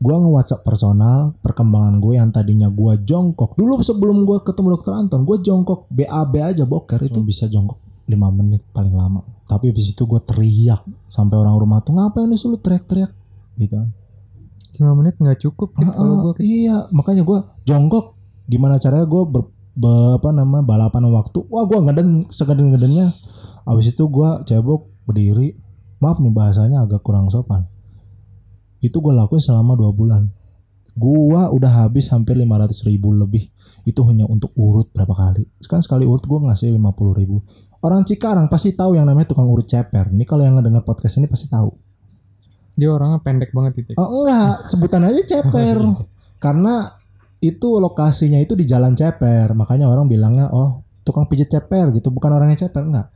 Gue 0.00 0.16
nge-whatsapp 0.16 0.64
personal 0.64 1.36
perkembangan 1.44 2.00
gue 2.00 2.16
yang 2.16 2.32
tadinya 2.32 2.72
gue 2.72 3.04
jongkok. 3.04 3.52
Dulu 3.58 3.84
sebelum 3.84 4.24
gue 4.24 4.40
ketemu 4.40 4.78
dokter 4.78 4.96
Anton 4.96 5.28
gue 5.28 5.36
jongkok 5.44 5.90
BAB 5.92 6.34
aja 6.40 6.64
boker. 6.64 7.02
Itu 7.04 7.20
bisa 7.20 7.50
jongkok 7.50 8.06
5 8.08 8.16
menit 8.32 8.64
paling 8.72 8.96
lama. 8.96 9.20
Tapi 9.44 9.74
habis 9.74 9.92
itu 9.92 10.06
gue 10.06 10.20
teriak 10.24 10.86
sampai 11.10 11.36
orang 11.36 11.58
rumah 11.58 11.84
tuh 11.84 11.98
ngapain 11.98 12.30
lu 12.30 12.56
teriak-teriak 12.56 13.12
gitu 13.60 13.76
kan. 13.76 13.90
5 14.80 14.94
menit 14.96 15.20
nggak 15.20 15.36
cukup 15.42 15.76
gitu 15.76 15.90
kalau 15.92 16.14
Ah, 16.16 16.22
gua 16.22 16.34
iya 16.40 16.86
makanya 16.94 17.26
gue 17.26 17.38
jongkok. 17.68 18.16
Gimana 18.48 18.80
caranya 18.80 19.04
gue 19.04 19.22
ber, 19.26 19.42
be- 19.76 20.14
apa 20.18 20.28
nama 20.34 20.62
balapan 20.64 21.10
waktu. 21.10 21.44
Wah 21.50 21.64
gue 21.66 21.78
ngeden 21.78 22.26
segeden 22.30 22.74
gedennya 22.74 23.10
abis 23.68 23.92
itu 23.92 24.06
gue 24.08 24.30
cebok 24.46 25.06
berdiri. 25.06 25.54
Maaf 26.00 26.16
nih 26.16 26.32
bahasanya 26.32 26.88
agak 26.88 27.04
kurang 27.04 27.28
sopan. 27.28 27.68
Itu 28.80 29.04
gue 29.04 29.12
lakuin 29.12 29.42
selama 29.42 29.76
dua 29.76 29.92
bulan. 29.92 30.32
Gua 30.96 31.48
udah 31.54 31.86
habis 31.86 32.10
hampir 32.10 32.34
500 32.34 32.88
ribu 32.88 33.14
lebih. 33.14 33.46
Itu 33.86 34.02
hanya 34.10 34.26
untuk 34.26 34.50
urut 34.58 34.90
berapa 34.90 35.12
kali. 35.14 35.46
Sekarang 35.62 35.84
sekali 35.84 36.04
urut 36.04 36.24
gue 36.26 36.38
ngasih 36.40 36.74
50 36.74 37.20
ribu. 37.20 37.40
Orang 37.80 38.04
Cikarang 38.04 38.50
pasti 38.52 38.76
tahu 38.76 38.98
yang 38.98 39.08
namanya 39.08 39.32
tukang 39.32 39.48
urut 39.48 39.64
ceper. 39.64 40.12
Ini 40.12 40.24
kalau 40.28 40.44
yang 40.44 40.60
ngedengar 40.60 40.84
podcast 40.84 41.16
ini 41.16 41.30
pasti 41.30 41.48
tahu. 41.48 41.72
Dia 42.76 42.92
orangnya 42.92 43.24
pendek 43.24 43.52
banget 43.56 43.84
itu. 43.84 43.90
Oh 43.96 44.24
enggak, 44.24 44.68
sebutan 44.68 45.08
aja 45.08 45.20
ceper. 45.24 45.78
Karena 46.44 46.99
itu 47.40 47.68
lokasinya 47.80 48.36
itu 48.36 48.52
di 48.52 48.68
Jalan 48.68 48.92
Ceper, 48.92 49.56
makanya 49.56 49.88
orang 49.88 50.06
bilangnya 50.06 50.52
oh 50.52 50.84
tukang 51.00 51.24
pijit 51.26 51.48
ceper 51.48 51.90
gitu, 51.96 52.12
bukan 52.12 52.30
orangnya 52.36 52.68
ceper 52.68 52.84
enggak. 52.84 53.08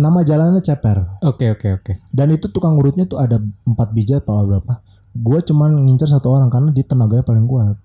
Nama 0.00 0.18
jalannya 0.22 0.62
ceper. 0.62 1.22
Oke 1.26 1.50
oke 1.50 1.68
oke. 1.82 1.92
Dan 2.10 2.34
itu 2.34 2.48
tukang 2.50 2.78
urutnya 2.78 3.04
tuh 3.04 3.20
ada 3.20 3.36
empat 3.40 3.92
biji 3.92 4.16
apa 4.16 4.32
berapa. 4.46 4.80
Gue 5.12 5.42
cuman 5.42 5.86
ngincer 5.86 6.08
satu 6.08 6.30
orang 6.30 6.48
karena 6.48 6.70
dia 6.70 6.86
tenaganya 6.86 7.26
paling 7.26 7.44
kuat. 7.44 7.76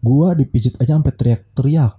Gue 0.00 0.28
dipijit 0.34 0.74
aja 0.80 0.98
sampai 0.98 1.14
teriak-teriak. 1.14 1.94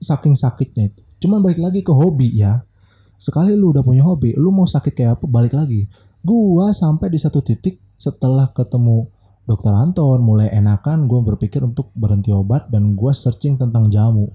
Saking 0.00 0.34
sakitnya 0.34 0.90
itu. 0.90 1.02
Cuman 1.22 1.44
balik 1.44 1.62
lagi 1.62 1.80
ke 1.86 1.92
hobi 1.92 2.34
ya. 2.34 2.66
Sekali 3.14 3.54
lu 3.54 3.70
udah 3.70 3.86
punya 3.86 4.02
hobi, 4.02 4.34
lu 4.34 4.50
mau 4.50 4.66
sakit 4.66 4.92
kayak 4.92 5.12
apa 5.20 5.24
balik 5.30 5.54
lagi. 5.54 5.86
Gua 6.24 6.72
sampai 6.74 7.08
di 7.08 7.16
satu 7.20 7.40
titik 7.40 7.80
setelah 7.94 8.50
ketemu 8.50 9.08
dokter 9.44 9.72
Anton 9.72 10.24
mulai 10.24 10.48
enakan 10.52 11.04
gue 11.04 11.20
berpikir 11.20 11.60
untuk 11.60 11.92
berhenti 11.92 12.32
obat 12.32 12.68
dan 12.72 12.96
gue 12.96 13.12
searching 13.12 13.60
tentang 13.60 13.92
jamu. 13.92 14.32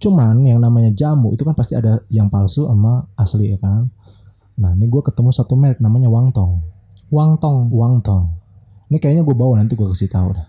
Cuman 0.00 0.46
yang 0.46 0.62
namanya 0.62 0.94
jamu 0.94 1.34
itu 1.34 1.42
kan 1.44 1.52
pasti 1.52 1.76
ada 1.76 2.00
yang 2.08 2.30
palsu 2.30 2.64
sama 2.70 3.04
asli 3.18 3.52
ya 3.52 3.58
kan. 3.60 3.90
Nah 4.62 4.72
ini 4.72 4.86
gue 4.86 5.02
ketemu 5.04 5.30
satu 5.34 5.58
merek 5.58 5.82
namanya 5.82 6.08
Wangtong. 6.08 6.62
Wang 7.10 7.36
Tong. 7.42 7.68
Wangtong. 7.68 8.24
Ini 8.88 8.96
kayaknya 9.02 9.22
gue 9.26 9.36
bawa 9.36 9.58
nanti 9.58 9.74
gue 9.74 9.86
kasih 9.90 10.08
tahu 10.08 10.32
dah. 10.32 10.46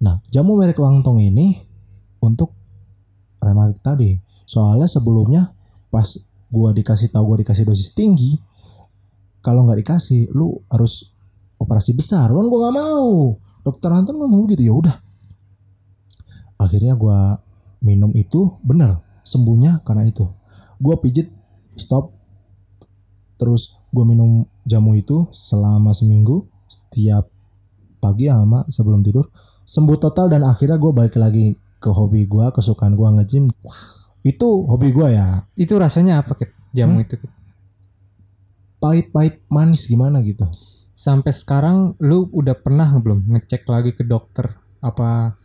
Nah 0.00 0.22
jamu 0.30 0.54
merek 0.56 0.78
Wangtong 0.78 1.20
ini 1.20 1.58
untuk 2.22 2.54
rematik 3.42 3.82
tadi. 3.82 4.16
Soalnya 4.46 4.86
sebelumnya 4.86 5.42
pas 5.90 6.06
gue 6.46 6.70
dikasih 6.78 7.10
tahu 7.10 7.34
gue 7.34 7.38
dikasih 7.42 7.66
dosis 7.66 7.90
tinggi, 7.92 8.38
kalau 9.42 9.66
nggak 9.66 9.82
dikasih 9.82 10.30
lu 10.30 10.62
harus 10.70 11.15
operasi 11.60 11.96
besar. 11.96 12.28
Kan 12.28 12.46
gue 12.46 12.58
nggak 12.60 12.76
mau. 12.76 13.36
Dokter 13.66 13.90
Anton 13.90 14.16
ngomong 14.20 14.46
gitu 14.54 14.62
ya 14.62 14.74
udah. 14.74 14.96
Akhirnya 16.56 16.96
gue 16.96 17.18
minum 17.84 18.10
itu 18.16 18.56
bener 18.64 19.02
sembuhnya 19.26 19.82
karena 19.84 20.06
itu. 20.08 20.24
Gue 20.78 20.96
pijit 21.02 21.28
stop 21.76 22.16
terus 23.36 23.76
gue 23.92 24.04
minum 24.04 24.48
jamu 24.64 24.96
itu 24.96 25.28
selama 25.30 25.92
seminggu 25.92 26.48
setiap 26.66 27.28
pagi 28.00 28.32
sama 28.32 28.64
sebelum 28.68 29.04
tidur 29.04 29.28
sembuh 29.68 29.98
total 30.00 30.32
dan 30.32 30.42
akhirnya 30.44 30.80
gue 30.80 30.92
balik 30.92 31.16
lagi 31.20 31.52
ke 31.80 31.90
hobi 31.92 32.24
gue 32.24 32.46
kesukaan 32.48 32.96
gue 32.96 33.08
nge-gym 33.20 33.52
itu 34.24 34.48
hobi 34.66 34.90
gue 34.90 35.08
ya 35.12 35.44
Itu 35.54 35.76
rasanya 35.78 36.24
apa 36.24 36.34
Kit? 36.34 36.50
Jamu 36.72 36.98
Hmm? 37.00 37.04
itu 37.04 37.14
pahit-pahit 38.80 39.44
manis 39.48 39.88
gimana 39.88 40.20
gitu 40.24 40.44
Sampai 40.96 41.28
sekarang 41.30 41.92
lu 42.00 42.32
udah 42.32 42.56
pernah 42.56 42.88
belum 42.96 43.28
ngecek 43.28 43.68
lagi 43.68 43.92
ke 43.92 44.00
dokter? 44.00 44.56
Apa 44.80 45.36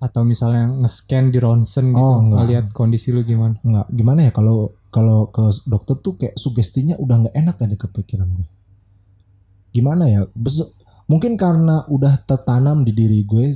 atau 0.00 0.24
misalnya 0.24 0.66
nge-scan 0.80 1.28
di 1.28 1.38
ronsen 1.38 1.92
gitu 1.92 2.00
Oh, 2.00 2.24
enggak. 2.24 2.38
ngeliat 2.42 2.66
kondisi 2.72 3.12
lu 3.12 3.20
gimana? 3.20 3.54
nggak 3.60 3.86
gimana 3.92 4.20
ya 4.26 4.32
kalau 4.32 4.72
kalau 4.88 5.28
ke 5.28 5.44
dokter 5.68 5.94
tuh 6.00 6.16
kayak 6.16 6.34
sugestinya 6.34 6.96
udah 6.96 7.28
nggak 7.28 7.36
enak 7.36 7.56
aja 7.60 7.76
kepikiran 7.78 8.26
gue. 8.26 8.48
Gimana 9.70 10.08
ya 10.08 10.26
Bes- 10.32 10.72
mungkin 11.06 11.36
karena 11.36 11.84
udah 11.86 12.16
tertanam 12.24 12.82
di 12.82 12.90
diri 12.90 13.22
gue 13.22 13.54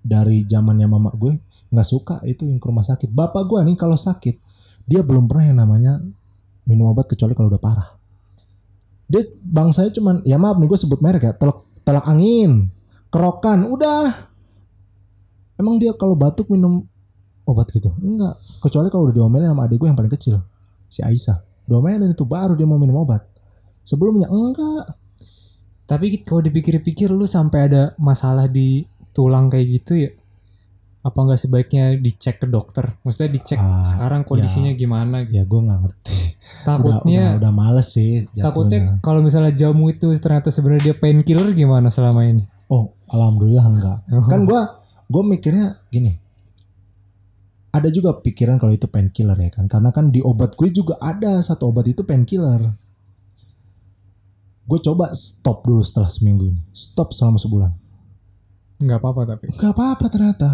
dari 0.00 0.42
zamannya 0.42 0.88
mama 0.88 1.12
gue 1.12 1.38
nggak 1.70 1.86
suka 1.86 2.18
itu 2.24 2.48
yang 2.48 2.58
ke 2.58 2.66
rumah 2.66 2.82
sakit. 2.82 3.12
Bapak 3.12 3.44
gue 3.44 3.60
nih 3.62 3.76
kalau 3.76 3.94
sakit 3.94 4.40
dia 4.84 5.04
belum 5.04 5.28
pernah 5.28 5.44
yang 5.46 5.58
namanya 5.60 6.00
minum 6.64 6.90
obat 6.90 7.06
kecuali 7.06 7.36
kalau 7.36 7.52
udah 7.52 7.60
parah 7.62 7.88
dia 9.04 9.22
bangsanya 9.44 9.92
cuman 9.92 10.24
ya 10.24 10.40
maaf 10.40 10.56
nih 10.56 10.68
gue 10.68 10.78
sebut 10.80 11.00
merek 11.04 11.22
ya 11.28 11.32
telak 11.36 11.60
telak 11.84 12.04
angin 12.08 12.72
kerokan 13.14 13.70
udah. 13.70 14.10
Emang 15.54 15.78
dia 15.78 15.94
kalau 15.94 16.18
batuk 16.18 16.50
minum 16.50 16.82
obat 17.46 17.70
gitu? 17.70 17.94
Enggak 18.02 18.34
kecuali 18.58 18.90
kalau 18.90 19.06
udah 19.06 19.14
diomelin 19.14 19.54
sama 19.54 19.70
adik 19.70 19.78
gue 19.78 19.86
yang 19.86 19.94
paling 19.94 20.10
kecil 20.10 20.42
si 20.90 20.98
Aisyah. 21.06 21.38
Diomelin 21.70 22.10
itu 22.10 22.26
baru 22.26 22.58
dia 22.58 22.66
mau 22.66 22.74
minum 22.74 23.06
obat. 23.06 23.22
Sebelumnya 23.86 24.26
enggak. 24.26 24.98
Tapi 25.84 26.26
kalau 26.26 26.42
dipikir-pikir 26.42 27.12
lu 27.12 27.28
sampai 27.28 27.70
ada 27.70 27.82
masalah 28.00 28.50
di 28.50 28.82
tulang 29.14 29.46
kayak 29.46 29.66
gitu 29.78 29.92
ya? 29.94 30.10
Apa 31.04 31.18
nggak 31.20 31.36
sebaiknya 31.36 32.00
dicek 32.00 32.40
ke 32.40 32.46
dokter? 32.48 32.96
Maksudnya 33.04 33.28
dicek 33.30 33.60
Ah, 33.60 33.84
sekarang 33.84 34.24
kondisinya 34.24 34.72
gimana 34.72 35.28
gitu. 35.28 35.36
ya 35.36 35.44
gue 35.44 35.60
nggak 35.60 35.80
ngerti. 35.84 36.16
Udah, 36.16 36.64
Takutnya 36.64 37.22
udah 37.28 37.38
udah 37.44 37.52
males 37.52 37.88
sih 37.92 38.24
takutnya 38.32 38.80
jatuhnya 38.80 39.04
kalau 39.04 39.20
misalnya 39.20 39.52
jamu 39.52 39.92
itu 39.92 40.08
ternyata 40.16 40.48
sebenarnya 40.48 40.92
dia 40.92 40.96
painkiller 40.96 41.52
gimana 41.52 41.92
selama 41.92 42.24
ini? 42.24 42.44
oh 42.66 42.96
alhamdulillah 43.06 43.66
enggak. 43.68 43.98
Kan 44.24 44.48
gue 44.48 44.60
gue 45.04 45.22
mikirnya 45.28 45.84
gini. 45.92 46.16
Ada 47.68 47.90
juga 47.90 48.16
pikiran 48.16 48.56
kalau 48.56 48.72
itu 48.72 48.88
painkiller 48.88 49.36
ya 49.36 49.50
kan? 49.52 49.68
Karena 49.68 49.92
kan 49.92 50.08
di 50.08 50.24
obat 50.24 50.56
gue 50.56 50.72
juga 50.72 50.96
ada 50.98 51.36
satu 51.38 51.68
obat 51.68 51.84
itu 51.84 52.00
painkiller. 52.00 52.64
Gue 54.64 54.80
coba 54.80 55.12
stop 55.12 55.68
dulu 55.68 55.84
setelah 55.84 56.08
seminggu 56.08 56.48
ini. 56.48 56.62
Stop 56.72 57.12
selama 57.12 57.36
sebulan. 57.36 57.72
Nggak 58.80 58.98
apa-apa 58.98 59.22
tapi. 59.28 59.44
nggak 59.52 59.72
apa-apa 59.74 60.06
ternyata 60.08 60.48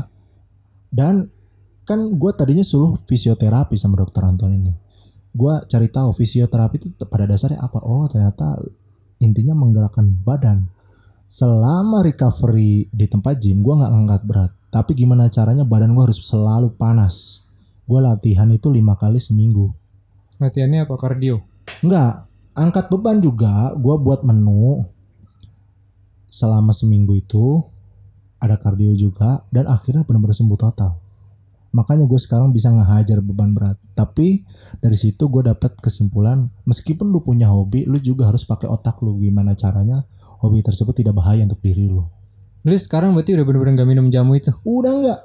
dan 0.90 1.30
kan 1.86 1.98
gue 2.06 2.32
tadinya 2.34 2.62
suruh 2.62 2.94
fisioterapi 2.94 3.74
sama 3.74 3.98
dokter 3.98 4.22
Anton 4.22 4.54
ini. 4.54 4.74
Gue 5.30 5.54
cari 5.66 5.86
tahu 5.90 6.10
fisioterapi 6.14 6.76
itu 6.78 6.90
pada 7.06 7.26
dasarnya 7.26 7.62
apa? 7.62 7.82
Oh 7.82 8.06
ternyata 8.10 8.58
intinya 9.22 9.54
menggerakkan 9.54 10.06
badan. 10.06 10.70
Selama 11.30 12.02
recovery 12.02 12.90
di 12.90 13.06
tempat 13.06 13.38
gym 13.38 13.62
gue 13.62 13.74
nggak 13.74 13.90
ngangkat 13.90 14.22
berat. 14.26 14.52
Tapi 14.70 14.94
gimana 14.94 15.30
caranya 15.30 15.66
badan 15.66 15.94
gue 15.94 16.02
harus 16.10 16.22
selalu 16.22 16.74
panas? 16.74 17.46
Gue 17.86 17.98
latihan 18.02 18.46
itu 18.50 18.70
lima 18.70 18.94
kali 18.94 19.18
seminggu. 19.18 19.70
Latihannya 20.38 20.86
apa? 20.86 20.94
Kardio? 20.94 21.42
Enggak, 21.82 22.26
angkat 22.54 22.86
beban 22.86 23.18
juga. 23.18 23.74
Gue 23.78 23.98
buat 23.98 24.22
menu 24.22 24.86
selama 26.30 26.70
seminggu 26.70 27.18
itu 27.18 27.66
ada 28.40 28.56
kardio 28.56 28.96
juga 28.96 29.44
dan 29.52 29.68
akhirnya 29.68 30.02
benar-benar 30.02 30.34
sembuh 30.34 30.58
total. 30.58 30.96
Makanya 31.70 32.02
gue 32.10 32.18
sekarang 32.18 32.50
bisa 32.50 32.72
ngehajar 32.74 33.22
beban 33.22 33.54
berat. 33.54 33.78
Tapi 33.94 34.42
dari 34.82 34.96
situ 34.98 35.30
gue 35.30 35.46
dapat 35.46 35.78
kesimpulan 35.78 36.50
meskipun 36.66 37.14
lu 37.14 37.22
punya 37.22 37.46
hobi, 37.46 37.86
lu 37.86 38.00
juga 38.02 38.26
harus 38.26 38.42
pakai 38.42 38.66
otak 38.66 38.98
lu 39.06 39.22
gimana 39.22 39.54
caranya 39.54 40.02
hobi 40.42 40.64
tersebut 40.66 40.96
tidak 40.96 41.14
bahaya 41.14 41.46
untuk 41.46 41.62
diri 41.62 41.86
lu. 41.86 42.02
Lu 42.66 42.76
sekarang 42.76 43.14
berarti 43.14 43.38
udah 43.38 43.44
bener-bener 43.46 43.72
nggak 43.78 43.88
minum 43.88 44.06
jamu 44.10 44.34
itu? 44.34 44.50
Udah 44.66 44.92
enggak. 44.92 45.20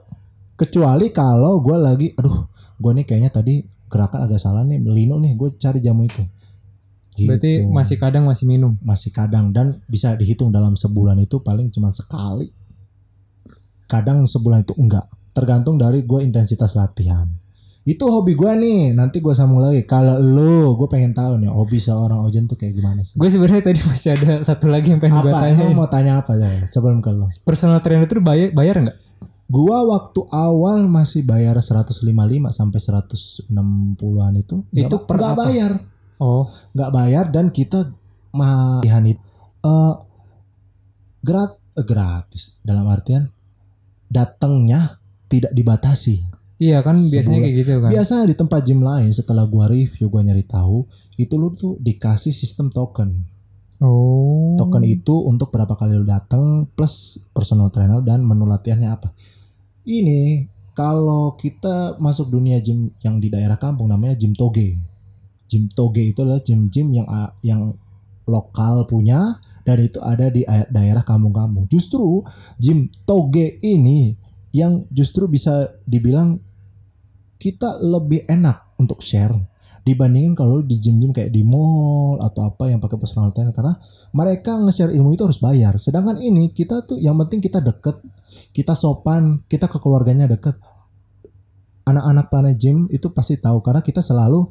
Kecuali 0.55 1.11
kalau 1.11 1.59
gue 1.59 1.75
lagi, 1.75 2.07
aduh, 2.15 2.47
gue 2.79 2.91
nih 3.01 3.05
kayaknya 3.09 3.31
tadi 3.33 3.59
gerakan 3.91 4.23
agak 4.23 4.39
salah 4.39 4.63
nih, 4.63 4.79
lino 4.79 5.19
nih, 5.19 5.35
gue 5.35 5.49
cari 5.59 5.83
jamu 5.83 6.07
itu. 6.07 6.23
Gitu. 7.15 7.27
Berarti 7.31 7.51
masih 7.67 7.97
kadang 7.99 8.23
masih 8.27 8.45
minum. 8.47 8.75
masih 8.83 9.11
kadang 9.11 9.55
dan 9.55 9.79
bisa 9.87 10.15
dihitung 10.19 10.51
dalam 10.51 10.75
sebulan 10.75 11.15
itu 11.23 11.39
paling 11.39 11.71
cuma 11.71 11.91
sekali. 11.95 12.51
Kadang 13.95 14.27
sebulan 14.27 14.67
itu 14.67 14.75
enggak. 14.75 15.07
Tergantung 15.31 15.79
dari 15.79 16.03
gue 16.03 16.19
intensitas 16.19 16.75
latihan. 16.75 17.27
Itu 17.85 18.09
hobi 18.09 18.33
gue 18.33 18.51
nih. 18.57 18.81
Nanti 18.97 19.21
gue 19.21 19.31
sambung 19.31 19.61
lagi. 19.61 19.85
Kalau 19.85 20.17
lo, 20.17 20.73
gue 20.75 20.87
pengen 20.89 21.13
tahu 21.13 21.37
nih 21.37 21.47
hobi 21.47 21.77
seorang 21.77 22.19
Ojen 22.25 22.49
tuh 22.49 22.57
kayak 22.59 22.75
gimana 22.75 23.05
sih? 23.05 23.15
Gue 23.15 23.29
sebenarnya 23.29 23.71
tadi 23.71 23.79
masih 23.85 24.17
ada 24.17 24.41
satu 24.41 24.67
lagi 24.67 24.91
yang 24.91 24.99
pengen 24.99 25.21
gue 25.21 25.31
Apa? 25.31 25.47
tanya. 25.47 25.63
Emang 25.63 25.77
mau 25.77 25.87
tanya 25.87 26.13
apa 26.19 26.33
ya 26.35 26.65
sebelum 26.67 26.99
ke 26.99 27.13
lo? 27.13 27.29
Personal 27.47 27.79
trainer 27.79 28.09
itu 28.09 28.19
bayar 28.19 28.51
bayar 28.51 28.75
nggak? 28.83 28.97
Gua 29.45 29.85
waktu 29.85 30.25
awal 30.33 30.89
masih 30.89 31.21
bayar 31.21 31.53
155 31.61 32.01
sampai 32.49 32.79
160-an 32.81 34.33
itu. 34.41 34.65
Itu 34.73 35.05
per 35.05 35.21
nggak 35.21 35.33
apa? 35.37 35.43
bayar. 35.45 35.71
Oh, 36.17 36.49
nggak 36.73 36.89
bayar 36.89 37.25
dan 37.29 37.53
kita 37.53 37.93
malihan 38.33 39.05
itu 39.05 39.21
eh, 39.63 39.93
grat 41.21 41.51
eh, 41.77 41.85
gratis 41.85 42.57
dalam 42.65 42.89
artian 42.89 43.29
datangnya 44.09 45.01
tidak 45.27 45.51
dibatasi. 45.53 46.21
iya 46.55 46.79
kan 46.79 46.95
biasanya 46.95 47.35
Sebulan. 47.35 47.43
kayak 47.43 47.55
gitu 47.59 47.71
kan. 47.83 47.89
Biasanya 47.91 48.23
di 48.31 48.35
tempat 48.39 48.59
gym 48.63 48.79
lain 48.79 49.11
setelah 49.11 49.43
gua 49.43 49.67
review 49.67 50.07
gua 50.07 50.23
nyari 50.23 50.47
tahu 50.47 50.87
itu 51.19 51.35
lu 51.35 51.51
tuh 51.51 51.75
dikasih 51.83 52.31
sistem 52.31 52.71
token. 52.71 53.27
Oh. 53.83 54.55
Token 54.55 54.87
itu 54.87 55.15
untuk 55.27 55.51
berapa 55.51 55.75
kali 55.75 55.99
lu 55.99 56.07
datang 56.07 56.63
plus 56.71 57.27
personal 57.35 57.67
trainer 57.67 57.99
dan 57.99 58.23
menu 58.23 58.47
latihannya 58.47 58.87
apa. 58.87 59.11
Ini 59.83 60.47
kalau 60.71 61.35
kita 61.35 61.99
masuk 61.99 62.31
dunia 62.31 62.63
gym 62.63 62.91
yang 63.03 63.19
di 63.19 63.27
daerah 63.27 63.59
kampung 63.59 63.91
namanya 63.91 64.15
gym 64.15 64.31
toge. 64.31 64.79
Gym 65.51 65.67
toge 65.71 66.07
itu 66.07 66.23
adalah 66.23 66.39
gym-gym 66.39 66.87
yang 66.95 67.07
yang 67.43 67.75
lokal 68.25 68.87
punya 68.89 69.37
dan 69.65 69.81
itu 69.81 69.97
ada 69.99 70.29
di 70.29 70.45
daerah 70.69 71.01
kampung-kampung. 71.01 71.65
Justru 71.67 72.21
gym 72.61 72.87
toge 73.03 73.57
ini 73.65 74.13
yang 74.53 74.85
justru 74.93 75.27
bisa 75.27 75.73
dibilang 75.83 76.39
kita 77.35 77.81
lebih 77.83 78.23
enak 78.29 78.77
untuk 78.79 79.03
share 79.03 79.35
dibandingin 79.85 80.33
kalau 80.33 80.65
di 80.65 80.81
gym-gym 80.81 81.13
kayak 81.13 81.29
di 81.29 81.45
mall 81.45 82.17
atau 82.17 82.49
apa 82.49 82.73
yang 82.73 82.81
pakai 82.81 82.97
personal 82.97 83.29
trainer 83.29 83.53
karena 83.53 83.77
mereka 84.17 84.57
nge-share 84.57 84.89
ilmu 84.89 85.13
itu 85.13 85.29
harus 85.29 85.37
bayar. 85.37 85.77
Sedangkan 85.77 86.17
ini 86.17 86.49
kita 86.49 86.81
tuh 86.89 86.97
yang 86.97 87.13
penting 87.21 87.37
kita 87.37 87.61
deket, 87.61 88.01
kita 88.49 88.73
sopan, 88.73 89.45
kita 89.45 89.69
ke 89.69 89.77
keluarganya 89.77 90.25
deket. 90.25 90.57
Anak-anak 91.85 92.33
planet 92.33 92.55
gym 92.57 92.89
itu 92.89 93.13
pasti 93.13 93.37
tahu 93.37 93.61
karena 93.61 93.85
kita 93.85 94.01
selalu 94.01 94.49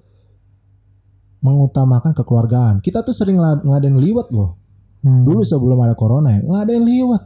mengutamakan 1.42 2.14
kekeluargaan. 2.14 2.78
Kita 2.78 3.02
tuh 3.02 3.10
sering 3.10 3.42
ngadain 3.42 3.98
liwat 3.98 4.30
loh. 4.30 4.63
Hmm. 5.04 5.22
Dulu 5.28 5.44
sebelum 5.44 5.76
ada 5.84 5.92
corona 5.92 6.32
ya, 6.32 6.40
ngadain 6.40 6.80
liwat. 6.80 7.22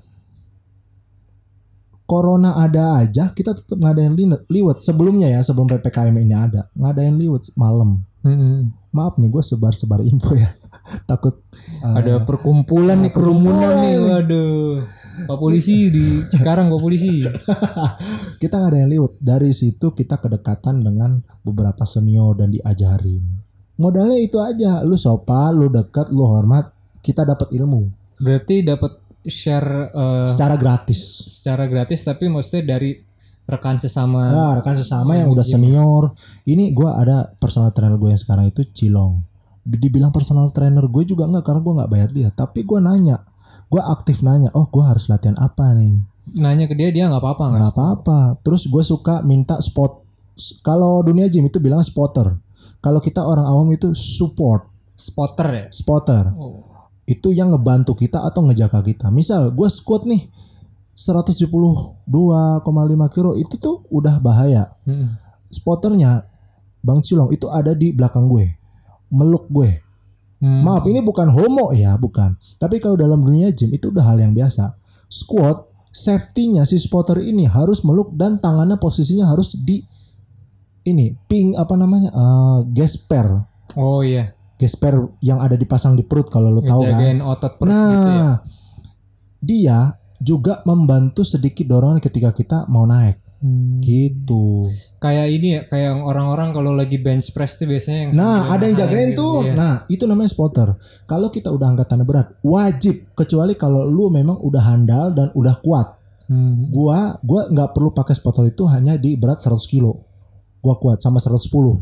Corona 2.09 2.59
ada 2.59 3.05
aja, 3.05 3.31
kita 3.31 3.55
tetap 3.55 3.79
ngadain 3.79 4.19
li- 4.19 4.45
liwat. 4.51 4.83
Sebelumnya 4.83 5.31
ya, 5.31 5.41
sebelum 5.47 5.71
PPKM 5.71 6.17
ini 6.19 6.35
ada, 6.35 6.67
ngadain 6.75 7.15
liwat 7.15 7.55
malam. 7.55 8.03
Mm-mm. 8.27 8.75
Maaf 8.91 9.15
nih, 9.21 9.31
gue 9.31 9.45
sebar-sebar 9.45 10.03
info 10.03 10.35
ya. 10.35 10.51
Takut 11.11 11.39
uh, 11.85 11.95
Ada 12.01 12.25
perkumpulan 12.27 12.99
nih 13.05 13.13
kerumunan 13.15 13.79
nih. 13.79 13.95
Waduh. 14.03 14.83
Pak 15.29 15.39
polisi 15.39 15.91
di 15.93 16.25
Cikarang 16.27 16.73
Pak 16.73 16.81
polisi. 16.81 17.23
kita 18.43 18.57
ngadain 18.59 18.91
liwat. 18.91 19.21
Dari 19.23 19.53
situ 19.55 19.95
kita 19.95 20.19
kedekatan 20.19 20.83
dengan 20.83 21.21
beberapa 21.45 21.85
senior 21.87 22.35
dan 22.35 22.51
diajarin. 22.51 23.23
Modalnya 23.79 24.19
itu 24.19 24.43
aja, 24.43 24.83
lu 24.83 24.99
sopan, 24.99 25.55
lu 25.55 25.71
dekat, 25.71 26.11
lu 26.11 26.27
hormat, 26.27 26.75
kita 27.01 27.23
dapat 27.23 27.51
ilmu 27.53 27.89
Berarti 28.19 28.67
dapat 28.67 28.99
share 29.23 29.91
eh, 29.91 30.27
secara 30.27 30.57
gratis. 30.59 31.01
secara 31.29 31.65
gratis 31.67 32.03
tapi 32.03 32.27
maksudnya 32.27 32.75
dari 32.75 32.99
rekan 33.49 33.81
sesama. 33.81 34.29
Nah, 34.29 34.53
rekan 34.61 34.77
sesama 34.77 35.17
yang 35.17 35.33
udah 35.33 35.41
senior. 35.41 36.13
Ini 36.45 36.77
gua 36.77 37.01
ada 37.01 37.33
personal 37.33 37.73
trainer 37.73 37.97
gue 37.97 38.13
yang 38.13 38.21
sekarang 38.21 38.53
itu 38.53 38.61
Cilong. 38.61 39.25
Dibilang 39.65 40.13
personal 40.13 40.53
trainer 40.53 40.85
gue 40.85 41.05
juga 41.09 41.25
nggak 41.25 41.45
karena 41.45 41.61
gue 41.65 41.75
nggak 41.81 41.91
bayar 41.91 42.09
dia. 42.13 42.29
Tapi 42.29 42.61
gue 42.61 42.77
nanya, 42.77 43.25
gue 43.69 43.81
aktif 43.81 44.21
nanya. 44.21 44.53
Oh, 44.53 44.69
gue 44.69 44.85
harus 44.85 45.09
latihan 45.09 45.33
apa 45.41 45.73
nih? 45.73 45.97
Nanya 46.37 46.69
ke 46.69 46.77
dia 46.77 46.93
dia 46.93 47.09
nggak 47.09 47.25
apa-apa 47.25 47.45
nggak? 47.49 47.61
Nggak 47.65 47.73
apa-apa. 47.73 48.21
Terus 48.45 48.69
gue 48.69 48.85
suka 48.85 49.25
minta 49.25 49.57
spot. 49.65 50.05
Kalau 50.61 51.01
dunia 51.01 51.25
gym 51.33 51.49
itu 51.49 51.57
bilang 51.57 51.81
spotter. 51.81 52.37
Kalau 52.85 53.01
kita 53.01 53.25
orang 53.25 53.49
awam 53.49 53.73
itu 53.73 53.97
support, 53.97 54.69
Spotter 54.93 55.49
ya. 55.49 55.67
spotter. 55.73 56.37
Oh. 56.37 56.68
Itu 57.09 57.33
yang 57.33 57.57
ngebantu 57.57 57.97
kita 57.97 58.21
atau 58.29 58.45
ngejaga 58.45 58.85
kita. 58.85 59.09
Misal 59.09 59.49
gue 59.57 59.69
squat 59.73 60.05
nih 60.05 60.29
172,5 60.93 62.05
kilo 63.15 63.33
itu 63.39 63.55
tuh 63.57 63.89
udah 63.89 64.21
bahaya. 64.21 64.77
Mm-mm. 64.85 65.09
spotternya 65.49 66.29
Bang 66.85 67.01
Cilong 67.01 67.33
itu 67.33 67.49
ada 67.49 67.73
di 67.73 67.97
belakang 67.97 68.29
gue. 68.29 68.45
Meluk 69.09 69.49
gue. 69.49 69.89
Hmm. 70.39 70.63
Maaf 70.63 70.87
ini 70.87 71.03
bukan 71.03 71.33
homo 71.33 71.75
ya, 71.75 71.99
bukan. 71.99 72.39
Tapi 72.61 72.79
kalau 72.79 72.95
dalam 72.95 73.19
dunia 73.19 73.51
gym 73.51 73.75
itu 73.75 73.91
udah 73.91 74.07
hal 74.07 74.23
yang 74.23 74.31
biasa. 74.31 74.79
Squat, 75.11 75.67
safety-nya 75.91 76.63
si 76.63 76.79
spotter 76.79 77.19
ini 77.19 77.49
harus 77.51 77.83
meluk 77.83 78.15
dan 78.15 78.39
tangannya 78.39 78.79
posisinya 78.79 79.27
harus 79.27 79.59
di 79.59 79.83
ini, 80.87 81.13
ping 81.27 81.59
apa 81.59 81.75
namanya? 81.75 82.11
eh 82.15 82.59
gesper. 82.71 83.27
Oh 83.75 84.01
iya. 84.01 84.38
Gesper 84.59 84.95
yang 85.23 85.39
ada 85.39 85.55
dipasang 85.55 85.95
di 85.95 86.03
perut 86.03 86.27
kalau 86.27 86.51
lo 86.51 86.61
tahu 86.61 86.83
kan. 86.83 87.23
Otot 87.23 87.53
perut 87.57 87.71
Nah, 87.71 87.89
gitu 87.89 88.11
ya. 88.11 88.31
dia 89.39 89.79
juga 90.19 90.67
membantu 90.67 91.23
sedikit 91.23 91.63
dorongan 91.65 92.03
ketika 92.03 92.35
kita 92.35 92.67
mau 92.67 92.83
naik. 92.83 93.23
Hmm. 93.39 93.79
Gitu. 93.79 94.67
Kayak 94.99 95.27
ini 95.31 95.49
ya, 95.55 95.61
kayak 95.63 95.95
orang-orang 95.95 96.51
kalau 96.51 96.75
lagi 96.75 96.99
bench 96.99 97.31
press 97.31 97.55
tuh 97.55 97.71
biasanya 97.71 97.99
yang 98.03 98.11
Nah, 98.19 98.51
ada 98.51 98.67
yang 98.67 98.75
jagain 98.75 99.15
gitu, 99.15 99.23
tuh. 99.23 99.37
iya. 99.47 99.55
Nah, 99.55 99.75
itu 99.87 100.11
namanya 100.11 100.27
spotter. 100.27 100.75
Kalau 101.07 101.31
kita 101.31 101.55
udah 101.55 101.71
angkatannya 101.71 102.03
berat, 102.03 102.35
wajib 102.43 103.15
kecuali 103.15 103.55
kalau 103.55 103.87
lu 103.87 104.11
memang 104.11 104.43
udah 104.43 104.63
handal 104.67 105.15
dan 105.15 105.31
udah 105.39 105.55
kuat. 105.63 105.87
Hmm. 106.27 106.67
Gua 106.69 107.15
gua 107.23 107.47
nggak 107.47 107.79
perlu 107.79 107.95
pakai 107.95 108.19
spotter 108.19 108.51
itu 108.51 108.67
hanya 108.67 108.99
di 108.99 109.15
berat 109.15 109.39
100 109.39 109.71
kilo. 109.71 110.03
Gua 110.59 110.75
kuat 110.75 110.99
sama 110.99 111.23
110. 111.23 111.79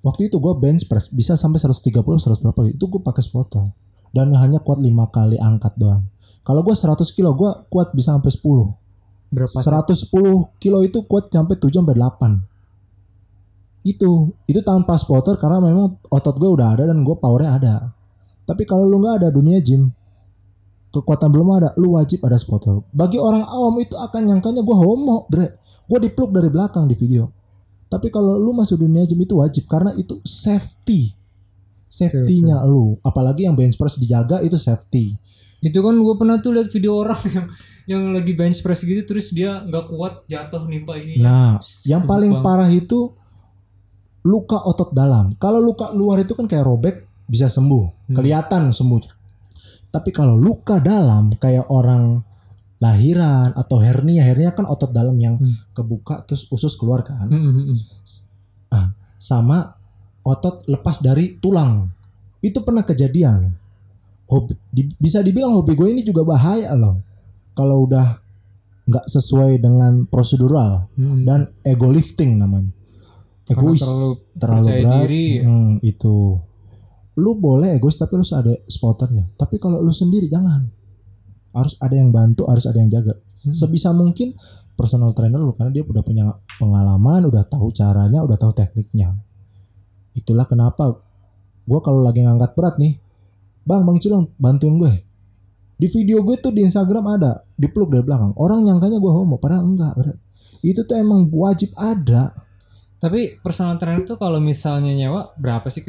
Waktu 0.00 0.32
itu 0.32 0.40
gua 0.40 0.56
bench 0.56 0.88
press 0.88 1.12
bisa 1.12 1.36
sampai 1.36 1.60
130 1.60 2.00
100 2.00 2.40
berapa 2.40 2.60
gitu. 2.68 2.76
Itu 2.76 2.84
gua 2.88 3.00
pakai 3.04 3.22
spotter. 3.24 3.64
Dan 4.10 4.34
hanya 4.34 4.58
kuat 4.58 4.80
5 4.82 4.88
kali 5.12 5.36
angkat 5.38 5.76
doang. 5.76 6.08
Kalau 6.42 6.64
gua 6.64 6.74
100 6.74 7.12
kilo, 7.12 7.36
gua 7.36 7.68
kuat 7.68 7.92
bisa 7.92 8.16
sampai 8.16 8.32
10. 8.32 8.80
Berapa? 9.30 9.58
110 9.62 10.58
kilo 10.58 10.78
itu 10.82 10.98
kuat 11.06 11.30
sampai 11.30 11.54
7 11.54 11.84
sampai 11.84 11.94
8. 11.94 12.50
Itu, 13.80 14.36
itu 14.44 14.60
tanpa 14.60 14.98
spotter 15.00 15.40
karena 15.40 15.56
memang 15.62 15.96
otot 16.12 16.36
gue 16.36 16.50
udah 16.52 16.76
ada 16.76 16.84
dan 16.92 17.00
gue 17.00 17.16
powernya 17.16 17.50
ada. 17.56 17.74
Tapi 18.44 18.68
kalau 18.68 18.84
lu 18.84 19.00
nggak 19.00 19.24
ada 19.24 19.28
dunia 19.32 19.56
gym, 19.64 19.88
kekuatan 20.92 21.32
belum 21.32 21.48
ada, 21.56 21.72
lu 21.80 21.96
wajib 21.96 22.20
ada 22.26 22.36
spotter. 22.36 22.82
Bagi 22.92 23.16
orang 23.16 23.46
awam 23.46 23.78
itu 23.80 23.96
akan 23.96 24.20
nyangkanya 24.28 24.60
gue 24.60 24.76
homo, 24.76 25.24
bre. 25.32 25.48
Gue 25.88 25.98
dipeluk 26.02 26.34
dari 26.34 26.52
belakang 26.52 26.84
di 26.90 26.98
video. 26.98 27.30
Tapi 27.90 28.06
kalau 28.08 28.38
lu 28.38 28.54
masuk 28.54 28.86
dunia 28.86 29.02
gym 29.02 29.18
itu 29.18 29.34
wajib 29.34 29.66
karena 29.66 29.90
itu 29.98 30.22
safety. 30.22 31.18
Safety-nya 31.90 32.62
lu, 32.70 32.94
apalagi 33.02 33.50
yang 33.50 33.58
bench 33.58 33.74
press 33.74 33.98
dijaga 33.98 34.38
itu 34.46 34.54
safety. 34.54 35.18
Itu 35.58 35.82
kan 35.82 35.98
gue 35.98 36.14
pernah 36.14 36.38
tuh 36.38 36.54
lihat 36.54 36.70
video 36.70 37.02
orang 37.02 37.18
yang 37.34 37.46
yang 37.90 38.02
lagi 38.14 38.32
bench 38.38 38.62
press 38.62 38.86
gitu 38.86 39.02
terus 39.02 39.34
dia 39.34 39.66
nggak 39.66 39.90
kuat 39.90 40.22
jatuh 40.30 40.70
nimpa 40.70 40.94
ini. 40.94 41.18
Nah, 41.18 41.58
yang 41.82 42.06
paling 42.06 42.38
banget. 42.38 42.46
parah 42.46 42.70
itu 42.70 43.10
luka 44.22 44.62
otot 44.62 44.94
dalam. 44.94 45.34
Kalau 45.34 45.58
luka 45.58 45.90
luar 45.90 46.22
itu 46.22 46.38
kan 46.38 46.46
kayak 46.46 46.62
robek 46.62 46.96
bisa 47.26 47.50
sembuh, 47.50 48.14
kelihatan 48.14 48.70
sembuh. 48.70 49.18
Tapi 49.90 50.10
kalau 50.14 50.38
luka 50.38 50.78
dalam 50.78 51.34
kayak 51.34 51.66
orang 51.74 52.22
lahiran 52.80 53.52
atau 53.52 53.76
hernia, 53.76 54.24
hernia 54.24 54.50
kan 54.50 54.64
otot 54.64 54.88
dalam 54.88 55.14
yang 55.14 55.36
kebuka 55.70 56.24
terus 56.24 56.48
usus 56.48 56.74
keluar 56.74 57.00
kan. 57.00 57.28
Hmm, 57.28 57.36
hmm, 57.38 57.64
hmm. 57.66 57.76
Ah, 58.68 58.88
sama 59.14 59.76
otot 60.22 60.64
lepas 60.64 60.98
dari 60.98 61.36
tulang. 61.36 61.92
Itu 62.38 62.60
pernah 62.60 62.80
kejadian. 62.80 63.52
Hobi, 64.26 64.56
di- 64.66 64.88
bisa 64.96 65.20
dibilang 65.20 65.52
hobi 65.52 65.74
gue 65.74 65.88
ini 65.90 66.00
juga 66.00 66.24
bahaya 66.24 66.72
loh. 66.72 67.04
Kalau 67.52 67.84
udah 67.84 68.16
nggak 68.86 69.06
sesuai 69.06 69.60
dengan 69.60 70.02
prosedural 70.04 70.88
Hmm. 70.94 71.22
dan 71.22 71.40
ego 71.60 71.86
lifting 71.86 72.34
namanya. 72.34 72.72
Karena 73.44 73.60
Egois, 73.66 73.82
terlalu 73.82 74.10
terlalu, 74.34 74.66
berat. 74.72 74.98
diri. 75.04 75.26
Hmm, 75.42 75.72
itu. 75.82 76.16
Lu 77.14 77.36
boleh 77.36 77.74
egois 77.74 77.92
tapi 77.94 78.14
lu 78.14 78.22
harus 78.22 78.32
ada 78.32 78.54
spotternya. 78.64 79.28
Tapi 79.34 79.58
kalau 79.58 79.82
lu 79.82 79.90
sendiri 79.90 80.30
jangan. 80.30 80.64
Harus 81.50 81.74
ada 81.82 81.94
yang 81.98 82.14
bantu, 82.14 82.46
harus 82.46 82.64
ada 82.66 82.78
yang 82.78 82.90
jaga. 82.90 83.16
Hmm. 83.16 83.54
Sebisa 83.54 83.90
mungkin 83.90 84.34
personal 84.74 85.12
trainer 85.12 85.38
lu 85.42 85.52
karena 85.52 85.74
dia 85.74 85.84
udah 85.84 86.02
punya 86.04 86.30
pengalaman, 86.56 87.26
udah 87.26 87.44
tahu 87.46 87.68
caranya, 87.74 88.22
udah 88.22 88.38
tahu 88.38 88.52
tekniknya. 88.54 89.14
Itulah 90.14 90.46
kenapa 90.46 91.00
gue 91.66 91.80
kalau 91.84 92.02
lagi 92.02 92.26
ngangkat 92.26 92.56
berat 92.58 92.76
nih 92.82 92.98
bang 93.62 93.86
bang 93.86 93.98
Cilong 94.02 94.34
bantuin 94.40 94.74
gue 94.80 94.90
di 95.78 95.86
video 95.86 96.24
gue 96.26 96.34
tuh 96.40 96.50
di 96.50 96.66
Instagram 96.66 97.04
ada 97.14 97.46
dipeluk 97.54 97.94
dari 97.94 98.02
belakang 98.02 98.34
orang 98.40 98.66
nyangkanya 98.66 98.98
gue 98.98 99.12
homo 99.12 99.38
padahal 99.38 99.70
enggak 99.70 99.94
itu 100.66 100.82
tuh 100.82 100.96
emang 100.98 101.30
wajib 101.30 101.70
ada 101.78 102.34
Tapi 103.00 103.40
personal 103.40 103.80
trainer 103.80 104.04
tuh 104.04 104.20
kalau 104.20 104.36
misalnya 104.44 104.92
nyewa 104.92 105.32
berapa 105.40 105.64
sih? 105.72 105.80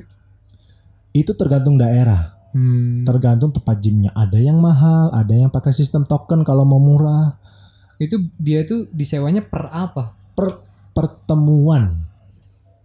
Itu 1.11 1.35
tergantung 1.35 1.75
daerah 1.75 2.39
Hmm. 2.51 3.07
tergantung 3.07 3.55
tempat 3.55 3.79
gymnya 3.79 4.11
ada 4.11 4.35
yang 4.35 4.59
mahal 4.59 5.07
ada 5.15 5.31
yang 5.31 5.47
pakai 5.47 5.71
sistem 5.71 6.03
token 6.03 6.43
kalau 6.43 6.67
mau 6.67 6.83
murah 6.83 7.39
Itu 8.01 8.33
dia 8.35 8.65
tuh 8.65 8.89
disewanya 8.91 9.45
per 9.45 9.71
apa? 9.71 10.17
per 10.35 10.59
pertemuan 10.91 12.11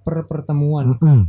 Per 0.06 0.22
pertemuan. 0.30 0.94
Mm-mm. 0.94 1.26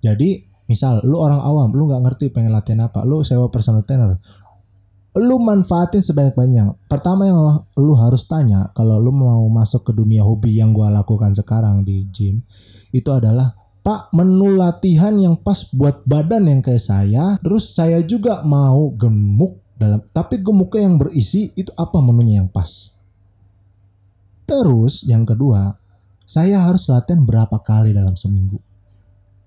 Jadi 0.00 0.40
misal 0.64 1.04
lu 1.04 1.20
orang 1.20 1.44
awam, 1.44 1.76
lu 1.76 1.92
nggak 1.92 2.08
ngerti 2.08 2.24
pengen 2.32 2.56
latihan 2.56 2.88
apa, 2.88 3.04
lu 3.04 3.20
sewa 3.20 3.52
personal 3.52 3.84
trainer. 3.84 4.16
Lu 5.18 5.36
manfaatin 5.42 6.00
sebanyak-banyak. 6.00 6.88
Pertama 6.88 7.28
yang 7.28 7.68
lu 7.76 7.92
harus 8.00 8.24
tanya 8.24 8.70
kalau 8.72 8.96
lu 8.96 9.12
mau 9.12 9.44
masuk 9.50 9.90
ke 9.90 9.92
dunia 9.92 10.22
hobi 10.24 10.56
yang 10.56 10.72
gua 10.72 10.88
lakukan 10.88 11.36
sekarang 11.36 11.82
di 11.84 12.06
gym 12.08 12.40
itu 12.94 13.10
adalah 13.12 13.52
Pak 13.88 14.12
menu 14.12 14.52
latihan 14.52 15.16
yang 15.16 15.40
pas 15.40 15.64
buat 15.72 16.04
badan 16.04 16.44
yang 16.44 16.60
kayak 16.60 16.84
saya, 16.84 17.40
terus 17.40 17.72
saya 17.72 18.04
juga 18.04 18.44
mau 18.44 18.92
gemuk 18.92 19.64
dalam 19.80 20.04
tapi 20.12 20.44
gemuknya 20.44 20.92
yang 20.92 21.00
berisi 21.00 21.56
itu 21.56 21.72
apa 21.72 21.96
menunya 22.04 22.44
yang 22.44 22.52
pas. 22.52 22.92
Terus 24.44 25.08
yang 25.08 25.24
kedua, 25.24 25.72
saya 26.20 26.68
harus 26.68 26.84
latihan 26.92 27.24
berapa 27.24 27.64
kali 27.64 27.96
dalam 27.96 28.12
seminggu. 28.12 28.60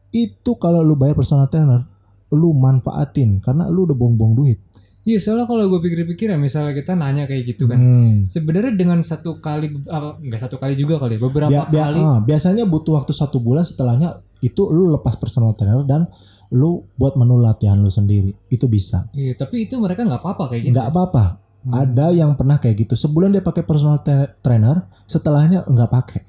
Itu 0.09 0.57
kalau 0.57 0.81
lu 0.81 0.97
bayar 0.97 1.13
personal 1.13 1.45
trainer, 1.45 1.85
lu 2.33 2.57
manfaatin 2.57 3.45
karena 3.45 3.69
lu 3.69 3.85
udah 3.85 3.93
buang-buang 3.93 4.33
duit. 4.33 4.57
Iya 5.01 5.17
soalnya 5.17 5.49
kalau 5.49 5.65
gue 5.65 5.81
pikir-pikir 5.81 6.29
ya 6.29 6.37
misalnya 6.37 6.77
kita 6.77 6.93
nanya 6.93 7.25
kayak 7.25 7.43
gitu 7.49 7.65
kan. 7.65 7.81
Hmm. 7.81 8.13
Sebenarnya 8.29 8.77
dengan 8.77 9.01
satu 9.01 9.41
kali 9.41 9.73
apa 9.89 10.21
enggak 10.21 10.45
satu 10.45 10.61
kali 10.61 10.77
juga 10.77 11.01
kali 11.01 11.17
beberapa 11.17 11.49
Bia- 11.49 11.65
bia- 11.65 11.89
kali. 11.89 11.99
ah, 11.99 12.17
biasanya 12.21 12.69
butuh 12.69 13.01
waktu 13.01 13.09
satu 13.09 13.41
bulan 13.41 13.65
setelahnya 13.65 14.21
itu 14.45 14.69
lu 14.69 14.93
lepas 14.93 15.17
personal 15.17 15.57
trainer 15.57 15.81
dan 15.89 16.05
lu 16.53 16.85
buat 16.95 17.17
menu 17.17 17.41
latihan 17.41 17.81
lu 17.81 17.89
sendiri. 17.89 18.29
Itu 18.47 18.69
bisa. 18.69 19.09
Iya, 19.17 19.33
tapi 19.33 19.65
itu 19.65 19.81
mereka 19.81 20.05
nggak 20.05 20.21
apa-apa 20.21 20.53
kayak 20.53 20.61
gitu. 20.69 20.73
Nggak 20.77 20.87
apa-apa. 20.93 21.25
Ada 21.61 22.09
yang 22.09 22.33
pernah 22.33 22.57
kayak 22.57 22.85
gitu. 22.85 22.93
Sebulan 22.97 23.33
dia 23.33 23.41
pakai 23.41 23.61
personal 23.61 24.01
tra- 24.01 24.33
trainer, 24.41 24.85
setelahnya 25.05 25.65
nggak 25.65 25.89
pakai. 25.89 26.21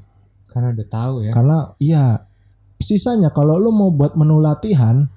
Karena 0.48 0.72
udah 0.72 0.88
tahu 0.88 1.14
ya. 1.24 1.32
Karena 1.32 1.58
iya 1.76 2.04
sisanya 2.76 3.32
kalau 3.32 3.56
lu 3.56 3.72
mau 3.72 3.88
buat 3.88 4.12
menu 4.14 4.36
latihan, 4.38 5.08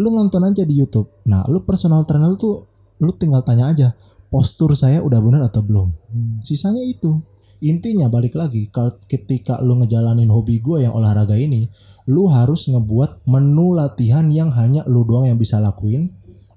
lu 0.00 0.08
nonton 0.08 0.44
aja 0.46 0.62
di 0.64 0.78
YouTube. 0.78 1.08
Nah, 1.28 1.44
lu 1.50 1.64
personal 1.66 2.06
trainer 2.08 2.32
tuh 2.38 2.64
lu 3.02 3.12
tinggal 3.18 3.42
tanya 3.42 3.68
aja 3.68 3.88
postur 4.32 4.72
saya 4.72 5.04
udah 5.04 5.20
benar 5.20 5.44
atau 5.44 5.60
belum. 5.60 5.92
Sisanya 6.40 6.80
itu. 6.80 7.20
Intinya 7.62 8.10
balik 8.10 8.34
lagi 8.34 8.66
kalau 8.74 8.98
ketika 9.06 9.62
lu 9.62 9.78
ngejalanin 9.78 10.26
hobi 10.26 10.58
gue 10.58 10.82
yang 10.82 10.98
olahraga 10.98 11.38
ini, 11.38 11.70
lu 12.10 12.26
harus 12.26 12.66
ngebuat 12.66 13.22
menu 13.30 13.70
latihan 13.78 14.26
yang 14.34 14.50
hanya 14.50 14.82
lu 14.90 15.06
doang 15.06 15.30
yang 15.30 15.38
bisa 15.38 15.62
lakuin, 15.62 16.10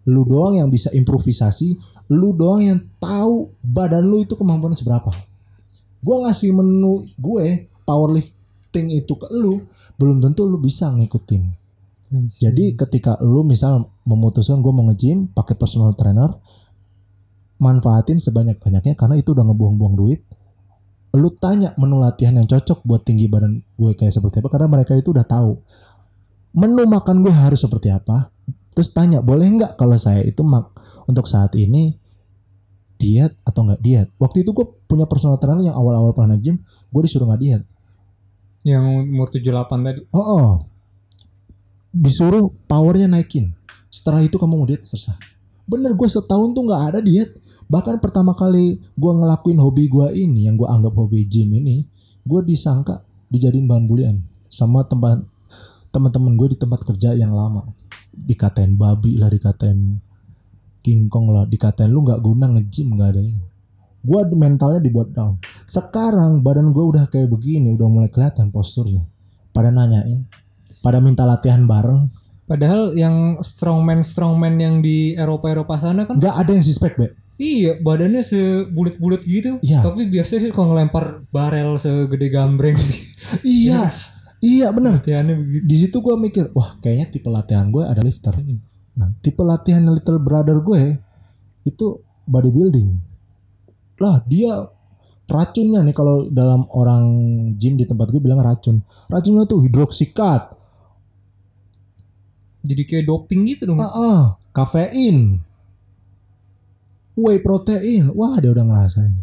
lu 0.09 0.25
doang 0.25 0.57
yang 0.57 0.73
bisa 0.73 0.89
improvisasi, 0.89 1.77
lu 2.09 2.33
doang 2.33 2.61
yang 2.65 2.79
tahu 2.97 3.53
badan 3.61 4.01
lu 4.01 4.25
itu 4.25 4.33
kemampuannya 4.33 4.73
seberapa. 4.73 5.13
Gue 6.01 6.15
ngasih 6.25 6.57
menu 6.57 7.05
gue 7.21 7.69
powerlifting 7.86 8.89
itu 8.89 9.13
ke 9.13 9.29
lu, 9.29 9.61
belum 10.01 10.25
tentu 10.25 10.49
lu 10.49 10.57
bisa 10.57 10.89
ngikutin. 10.89 11.64
Jadi 12.14 12.78
ketika 12.78 13.18
lu 13.26 13.41
misal 13.41 13.89
memutuskan 14.06 14.62
gue 14.62 14.70
mau 14.70 14.86
nge-gym 14.91 15.26
pakai 15.34 15.58
personal 15.58 15.89
trainer, 15.97 16.30
manfaatin 17.58 18.22
sebanyak-banyaknya 18.22 18.93
karena 18.93 19.16
itu 19.18 19.34
udah 19.34 19.45
ngebuang-buang 19.47 19.95
duit. 19.97 20.22
Lu 21.16 21.32
tanya 21.32 21.72
menu 21.80 21.97
latihan 21.97 22.36
yang 22.36 22.45
cocok 22.45 22.84
buat 22.84 23.08
tinggi 23.08 23.32
badan 23.32 23.58
gue 23.58 23.91
kayak 23.95 24.12
seperti 24.14 24.43
apa 24.43 24.51
karena 24.51 24.68
mereka 24.70 24.93
itu 24.93 25.16
udah 25.16 25.26
tahu. 25.26 25.58
Menu 26.56 26.86
makan 26.86 27.24
gue 27.26 27.34
harus 27.34 27.64
seperti 27.64 27.89
apa. 27.89 28.30
Terus 28.76 28.91
tanya, 28.91 29.24
boleh 29.24 29.47
nggak 29.56 29.80
kalau 29.80 29.95
saya 29.95 30.20
itu 30.22 30.43
mak 30.43 30.76
untuk 31.08 31.24
saat 31.32 31.56
ini 31.56 31.95
diet 32.99 33.39
atau 33.47 33.64
nggak 33.64 33.80
diet? 33.80 34.08
Waktu 34.20 34.43
itu 34.43 34.51
gue 34.51 34.68
punya 34.84 35.08
personal 35.08 35.39
trainer 35.39 35.72
yang 35.72 35.76
awal-awal 35.80 36.12
pernah 36.12 36.36
gym, 36.36 36.60
gue 36.91 37.01
disuruh 37.08 37.28
nggak 37.32 37.41
diet. 37.41 37.64
Yang 38.68 38.84
umur 39.08 39.28
78 39.32 39.88
tadi. 39.88 39.99
Oh, 40.12 40.20
oh. 40.20 40.74
Disuruh 41.96 42.52
powernya 42.68 43.08
naikin. 43.08 43.56
Setelah 43.88 44.20
itu 44.20 44.36
kamu 44.36 44.60
mau 44.60 44.68
diet 44.68 44.84
terserah. 44.84 45.16
Bener 45.64 45.96
gue 45.96 46.08
setahun 46.12 46.52
tuh 46.52 46.64
nggak 46.68 46.84
ada 46.91 47.00
diet. 47.00 47.32
Bahkan 47.72 48.04
pertama 48.04 48.36
kali 48.36 48.78
gue 48.78 49.12
ngelakuin 49.16 49.58
hobi 49.58 49.88
gue 49.88 50.08
ini, 50.20 50.46
yang 50.46 50.60
gue 50.60 50.68
anggap 50.68 50.93
hobi 50.93 51.26
gym 51.26 51.56
ini, 51.56 51.88
gue 52.28 52.41
disangka 52.43 53.02
dijadiin 53.32 53.66
bahan 53.66 53.89
bulian 53.89 54.22
sama 54.46 54.86
tempat 54.86 55.24
teman-teman 55.89 56.38
gue 56.38 56.54
di 56.54 56.58
tempat 56.60 56.84
kerja 56.84 57.16
yang 57.16 57.34
lama. 57.34 57.66
Dikatain 58.12 58.76
babi 58.76 59.18
lah, 59.18 59.32
dikatain 59.32 59.98
King 60.86 61.10
Kong 61.10 61.34
lah, 61.34 61.50
dikatain 61.50 61.89
lu 61.89 62.06
nggak 62.06 62.22
guna 62.22 62.52
nge-gym 62.54 62.93
nggak 62.93 63.10
ada 63.16 63.22
ini. 63.24 63.43
Gue 64.06 64.22
mentalnya 64.38 64.78
dibuat 64.78 65.10
down. 65.18 65.41
Sekarang 65.66 66.46
badan 66.46 66.70
gue 66.70 66.86
udah 66.86 67.10
kayak 67.10 67.26
begini, 67.26 67.74
udah 67.74 67.89
mulai 67.89 68.14
kelihatan 68.14 68.54
posturnya. 68.54 69.02
Pada 69.50 69.74
nanyain, 69.74 70.30
pada 70.86 71.01
minta 71.01 71.25
latihan 71.25 71.65
bareng. 71.65 72.13
Padahal 72.45 72.93
yang 72.93 73.41
strongman 73.41 74.05
strongman 74.05 74.61
yang 74.61 74.86
di 74.86 75.17
Eropa 75.17 75.49
Eropa 75.49 75.81
sana 75.81 76.05
kan 76.05 76.21
Nggak 76.21 76.36
ada 76.45 76.51
yang 76.53 76.61
suspek, 76.61 76.93
Be. 76.93 77.07
iya 77.41 77.73
badannya 77.81 78.21
sebulat-bulat 78.21 79.25
gitu. 79.25 79.57
Iya. 79.65 79.81
Tapi 79.81 80.05
biasanya 80.05 80.39
sih 80.45 80.51
kalau 80.53 80.77
ngelempar 80.77 81.25
barel 81.33 81.73
segede 81.81 82.29
gambreng 82.29 82.77
Iya, 83.41 83.89
iya 84.45 84.69
bener. 84.69 85.01
latihannya 85.01 85.36
begitu. 85.41 85.63
Di 85.65 85.75
situ 85.75 85.97
gue 86.05 86.13
mikir, 86.21 86.53
wah 86.53 86.77
kayaknya 86.77 87.09
tipe 87.09 87.33
latihan 87.33 87.73
gue 87.73 87.81
ada 87.81 88.05
lifter. 88.05 88.38
Hmm. 88.38 88.61
Nah, 88.95 89.09
tipe 89.19 89.41
latihan 89.41 89.81
little 89.89 90.21
brother 90.21 90.61
gue 90.61 91.01
itu 91.65 91.86
bodybuilding. 92.29 92.89
Lah 93.99 94.21
dia 94.29 94.53
racunnya 95.25 95.81
nih 95.81 95.95
kalau 95.97 96.29
dalam 96.29 96.69
orang 96.71 97.03
gym 97.57 97.75
di 97.75 97.89
tempat 97.89 98.13
gue 98.13 98.21
bilang 98.21 98.39
racun. 98.39 98.86
Racunnya 99.09 99.49
tuh 99.49 99.65
hidroksikat, 99.65 100.55
Jadi 102.66 102.82
kayak 102.84 103.05
doping 103.05 103.45
gitu 103.45 103.63
dong. 103.66 103.78
ah, 103.78 103.88
ah, 103.88 104.22
kafein, 104.51 105.39
whey 107.16 107.38
protein. 107.39 108.11
Wah 108.11 108.36
dia 108.38 108.51
udah 108.51 108.66
ngerasain. 108.66 109.16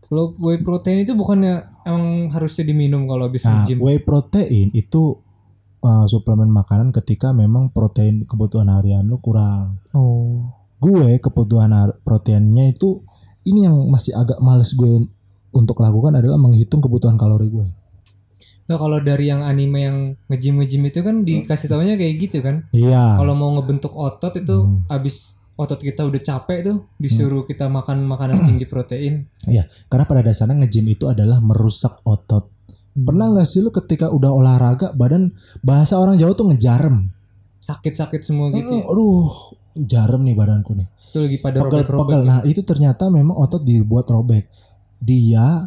Kalau 0.00 0.32
whey 0.40 0.58
protein 0.58 1.04
itu 1.04 1.12
bukannya 1.12 1.54
emang 1.84 2.04
harusnya 2.30 2.64
diminum 2.64 3.04
kalau 3.04 3.28
habis 3.28 3.44
Nah, 3.44 3.60
nge-gym. 3.60 3.76
whey 3.78 4.00
protein 4.00 4.72
itu 4.72 5.20
uh, 5.78 6.04
suplemen 6.06 6.48
makanan 6.48 6.90
ketika 6.90 7.30
memang 7.30 7.68
protein 7.68 8.24
kebutuhan 8.24 8.68
harian 8.68 9.04
lu 9.04 9.18
kurang. 9.18 9.78
Oh. 9.92 10.54
gue 10.78 11.18
kebutuhan 11.18 11.74
proteinnya 11.98 12.70
itu 12.70 13.02
ini 13.42 13.66
yang 13.66 13.90
masih 13.90 14.14
agak 14.14 14.38
males 14.38 14.70
gue 14.70 14.86
un- 14.86 15.10
untuk 15.50 15.74
lakukan 15.76 16.14
adalah 16.14 16.38
menghitung 16.38 16.78
kebutuhan 16.78 17.18
kalori 17.18 17.50
gue. 17.50 17.66
Nah, 18.68 18.76
kalau 18.76 19.00
dari 19.00 19.26
yang 19.26 19.40
anime 19.40 19.78
yang 19.80 19.96
nge-gym 20.28 20.60
nge-gym 20.60 20.82
itu 20.84 21.00
kan 21.00 21.24
dikasih 21.24 21.66
taunya 21.66 21.96
kayak 21.96 22.14
gitu 22.20 22.38
kan. 22.40 22.68
Iya. 22.70 23.16
Kalau 23.16 23.32
mau 23.32 23.48
ngebentuk 23.56 23.92
otot 23.92 24.36
itu 24.36 24.56
Hmm. 24.60 24.84
habis 24.86 25.40
otot 25.56 25.80
kita 25.80 26.04
udah 26.04 26.20
capek 26.20 26.58
tuh 26.62 26.76
disuruh 26.96 27.42
kita 27.42 27.66
makan 27.66 28.04
makanan 28.04 28.44
tinggi 28.44 28.68
protein. 28.68 29.26
Iya, 29.44 29.64
karena 29.88 30.04
pada 30.04 30.20
dasarnya 30.20 30.60
nge-gym 30.60 30.86
itu 30.86 31.08
adalah 31.08 31.40
merusak 31.40 31.96
otot. 32.04 32.52
Pernah 32.92 33.32
nggak 33.32 33.46
sih 33.46 33.62
lu 33.62 33.70
ketika 33.70 34.10
udah 34.10 34.30
olahraga 34.30 34.92
badan 34.92 35.32
bahasa 35.60 35.96
orang 35.96 36.14
Jawa 36.14 36.34
tuh 36.34 36.52
ngejarem. 36.52 37.08
Sakit-sakit 37.58 38.20
semua 38.20 38.52
gitu. 38.52 38.70
ya. 38.70 38.84
Hmm, 38.84 38.90
aduh, 38.90 39.30
jarem 39.74 40.22
nih 40.22 40.34
badanku 40.34 40.76
nih. 40.76 40.86
Itu 41.08 41.24
lagi 41.24 41.38
pada 41.38 41.58
robek-robek. 41.58 42.20
Nah, 42.22 42.40
itu 42.44 42.60
ternyata 42.62 43.08
memang 43.08 43.34
otot 43.34 43.62
dibuat 43.62 44.06
robek. 44.06 44.46
Dia 44.98 45.62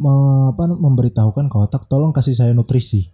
me- 0.00 0.56
apa, 0.56 0.64
memberitahukan 0.72 1.52
ke 1.52 1.56
otak 1.60 1.84
tolong 1.86 2.16
kasih 2.16 2.32
saya 2.32 2.56
nutrisi. 2.56 3.12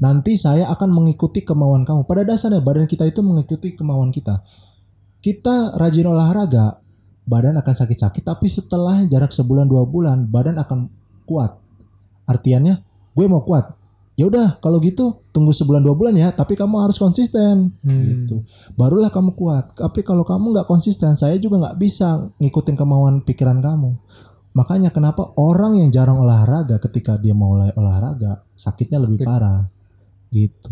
Nanti 0.00 0.38
saya 0.38 0.70
akan 0.72 0.88
mengikuti 0.94 1.44
kemauan 1.44 1.84
kamu. 1.84 2.08
Pada 2.08 2.22
dasarnya 2.24 2.62
badan 2.64 2.88
kita 2.88 3.04
itu 3.04 3.20
mengikuti 3.20 3.74
kemauan 3.76 4.14
kita. 4.14 4.40
Kita 5.20 5.76
rajin 5.76 6.08
olahraga, 6.08 6.80
badan 7.26 7.58
akan 7.58 7.74
sakit-sakit. 7.74 8.22
Tapi 8.22 8.46
setelah 8.46 9.02
jarak 9.06 9.34
sebulan 9.34 9.66
dua 9.66 9.84
bulan, 9.84 10.30
badan 10.30 10.56
akan 10.58 10.88
kuat. 11.26 11.58
Artiannya, 12.26 12.78
gue 13.12 13.26
mau 13.26 13.42
kuat. 13.42 13.74
Ya 14.14 14.28
udah, 14.28 14.60
kalau 14.60 14.78
gitu 14.78 15.24
tunggu 15.34 15.50
sebulan 15.50 15.82
dua 15.82 15.98
bulan 15.98 16.14
ya. 16.14 16.30
Tapi 16.30 16.54
kamu 16.54 16.78
harus 16.78 16.96
konsisten. 17.00 17.74
Hmm. 17.82 18.02
Gitu. 18.06 18.44
Barulah 18.78 19.10
kamu 19.10 19.34
kuat. 19.34 19.74
Tapi 19.74 20.06
kalau 20.06 20.22
kamu 20.22 20.54
nggak 20.58 20.68
konsisten, 20.70 21.18
saya 21.18 21.34
juga 21.42 21.58
nggak 21.58 21.76
bisa 21.78 22.30
ngikutin 22.38 22.78
kemauan 22.78 23.26
pikiran 23.26 23.58
kamu. 23.58 23.98
Makanya 24.52 24.92
kenapa 24.92 25.32
orang 25.40 25.80
yang 25.80 25.88
jarang 25.88 26.20
olahraga 26.20 26.76
ketika 26.76 27.16
dia 27.16 27.32
mau 27.32 27.56
mulai 27.56 27.72
olahraga 27.72 28.44
sakitnya 28.52 29.00
lebih 29.00 29.24
parah. 29.24 29.64
Gitu. 30.28 30.68